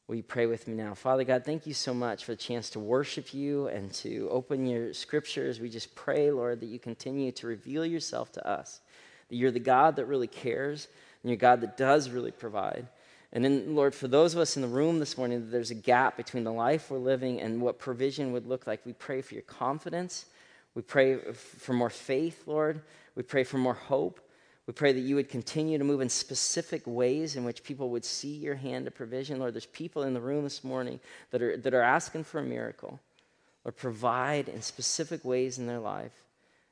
Will 0.06 0.16
you 0.16 0.22
pray 0.22 0.44
with 0.44 0.68
me 0.68 0.74
now? 0.74 0.92
Father 0.92 1.24
God, 1.24 1.46
thank 1.46 1.66
you 1.66 1.72
so 1.72 1.94
much 1.94 2.26
for 2.26 2.32
the 2.32 2.36
chance 2.36 2.68
to 2.70 2.78
worship 2.78 3.32
you 3.32 3.68
and 3.68 3.90
to 3.94 4.28
open 4.30 4.66
your 4.66 4.92
scriptures. 4.92 5.60
We 5.60 5.70
just 5.70 5.94
pray, 5.94 6.30
Lord, 6.30 6.60
that 6.60 6.66
you 6.66 6.78
continue 6.78 7.32
to 7.32 7.46
reveal 7.46 7.86
yourself 7.86 8.30
to 8.32 8.46
us, 8.46 8.82
that 9.30 9.36
you're 9.36 9.50
the 9.50 9.60
God 9.60 9.96
that 9.96 10.04
really 10.04 10.26
cares, 10.26 10.88
and 11.22 11.30
you're 11.30 11.38
God 11.38 11.62
that 11.62 11.78
does 11.78 12.10
really 12.10 12.32
provide. 12.32 12.86
And 13.32 13.42
then, 13.42 13.74
Lord, 13.74 13.94
for 13.94 14.06
those 14.06 14.34
of 14.34 14.40
us 14.40 14.56
in 14.56 14.62
the 14.62 14.68
room 14.68 14.98
this 14.98 15.16
morning, 15.16 15.40
that 15.40 15.50
there's 15.50 15.70
a 15.70 15.74
gap 15.74 16.18
between 16.18 16.44
the 16.44 16.52
life 16.52 16.90
we're 16.90 16.98
living 16.98 17.40
and 17.40 17.62
what 17.62 17.78
provision 17.78 18.32
would 18.32 18.46
look 18.46 18.66
like. 18.66 18.84
We 18.84 18.92
pray 18.92 19.22
for 19.22 19.32
your 19.32 19.42
confidence. 19.42 20.26
We 20.74 20.82
pray 20.82 21.16
for 21.32 21.72
more 21.72 21.88
faith, 21.88 22.42
Lord. 22.46 22.82
We 23.14 23.22
pray 23.22 23.44
for 23.44 23.56
more 23.56 23.74
hope. 23.74 24.20
We 24.66 24.72
pray 24.72 24.92
that 24.92 25.00
you 25.00 25.16
would 25.16 25.28
continue 25.28 25.76
to 25.76 25.84
move 25.84 26.00
in 26.00 26.08
specific 26.08 26.82
ways 26.86 27.36
in 27.36 27.44
which 27.44 27.62
people 27.62 27.90
would 27.90 28.04
see 28.04 28.34
your 28.34 28.54
hand 28.54 28.86
of 28.86 28.94
provision. 28.94 29.38
Lord, 29.38 29.54
there's 29.54 29.66
people 29.66 30.04
in 30.04 30.14
the 30.14 30.20
room 30.20 30.44
this 30.44 30.64
morning 30.64 31.00
that 31.30 31.42
are, 31.42 31.56
that 31.58 31.74
are 31.74 31.82
asking 31.82 32.24
for 32.24 32.38
a 32.38 32.44
miracle. 32.44 32.98
Lord, 33.64 33.76
provide 33.76 34.48
in 34.48 34.62
specific 34.62 35.24
ways 35.24 35.58
in 35.58 35.66
their 35.66 35.78
life. 35.78 36.12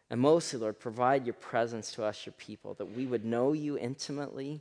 And 0.09 0.21
mostly, 0.21 0.59
Lord, 0.59 0.79
provide 0.79 1.27
your 1.27 1.35
presence 1.35 1.93
to 1.93 2.05
us, 2.05 2.25
your 2.25 2.35
people, 2.39 2.75
that 2.75 2.97
we 2.97 3.07
would 3.07 3.25
know 3.25 3.53
you 3.53 3.79
intimately 3.79 4.61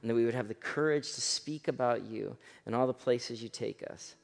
and 0.00 0.10
that 0.10 0.14
we 0.14 0.24
would 0.24 0.34
have 0.34 0.48
the 0.48 0.54
courage 0.54 1.12
to 1.14 1.20
speak 1.20 1.68
about 1.68 2.02
you 2.02 2.36
and 2.66 2.74
all 2.74 2.88
the 2.88 2.92
places 2.92 3.42
you 3.42 3.48
take 3.48 3.84
us. 3.90 4.14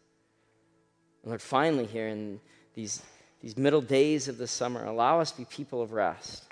And 1.22 1.30
Lord, 1.30 1.42
finally, 1.42 1.86
here 1.86 2.09
in 2.09 2.40
these, 2.74 3.02
these 3.40 3.56
middle 3.56 3.80
days 3.80 4.26
of 4.26 4.38
the 4.38 4.46
summer, 4.46 4.84
allow 4.84 5.20
us 5.20 5.30
to 5.32 5.38
be 5.38 5.44
people 5.44 5.80
of 5.80 5.92
rest. 5.92 6.47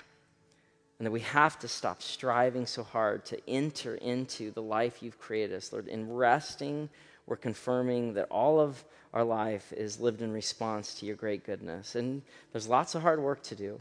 And 0.99 1.05
that 1.05 1.11
we 1.11 1.19
have 1.19 1.59
to 1.59 1.67
stop 1.67 2.01
striving 2.01 2.65
so 2.65 2.83
hard 2.83 3.25
to 3.25 3.39
enter 3.47 3.95
into 3.95 4.51
the 4.51 4.63
life 4.63 5.03
you've 5.03 5.19
created 5.19 5.55
us. 5.55 5.71
Lord, 5.71 5.87
in 5.87 6.11
resting, 6.11 6.89
we're 7.27 7.35
confirming 7.35 8.15
that 8.15 8.27
all 8.31 8.59
of 8.59 8.83
our 9.13 9.23
life 9.23 9.71
is 9.73 9.99
lived 9.99 10.21
in 10.21 10.31
response 10.31 10.95
to 10.95 11.05
your 11.05 11.15
great 11.15 11.45
goodness. 11.45 11.95
And 11.95 12.23
there's 12.51 12.67
lots 12.67 12.95
of 12.95 13.03
hard 13.03 13.19
work 13.19 13.43
to 13.43 13.55
do. 13.55 13.79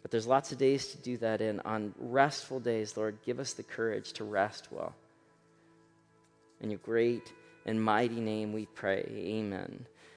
But 0.00 0.10
there's 0.10 0.26
lots 0.26 0.52
of 0.52 0.58
days 0.58 0.88
to 0.88 0.98
do 0.98 1.16
that 1.18 1.40
in. 1.40 1.60
On 1.60 1.94
restful 1.98 2.60
days, 2.60 2.96
Lord, 2.96 3.18
give 3.26 3.40
us 3.40 3.52
the 3.52 3.62
courage 3.62 4.12
to 4.14 4.24
rest 4.24 4.68
well. 4.70 4.94
In 6.60 6.70
your 6.70 6.78
great 6.78 7.32
and 7.66 7.82
mighty 7.82 8.20
name 8.20 8.52
we 8.52 8.66
pray. 8.66 9.04
Amen. 9.10 9.86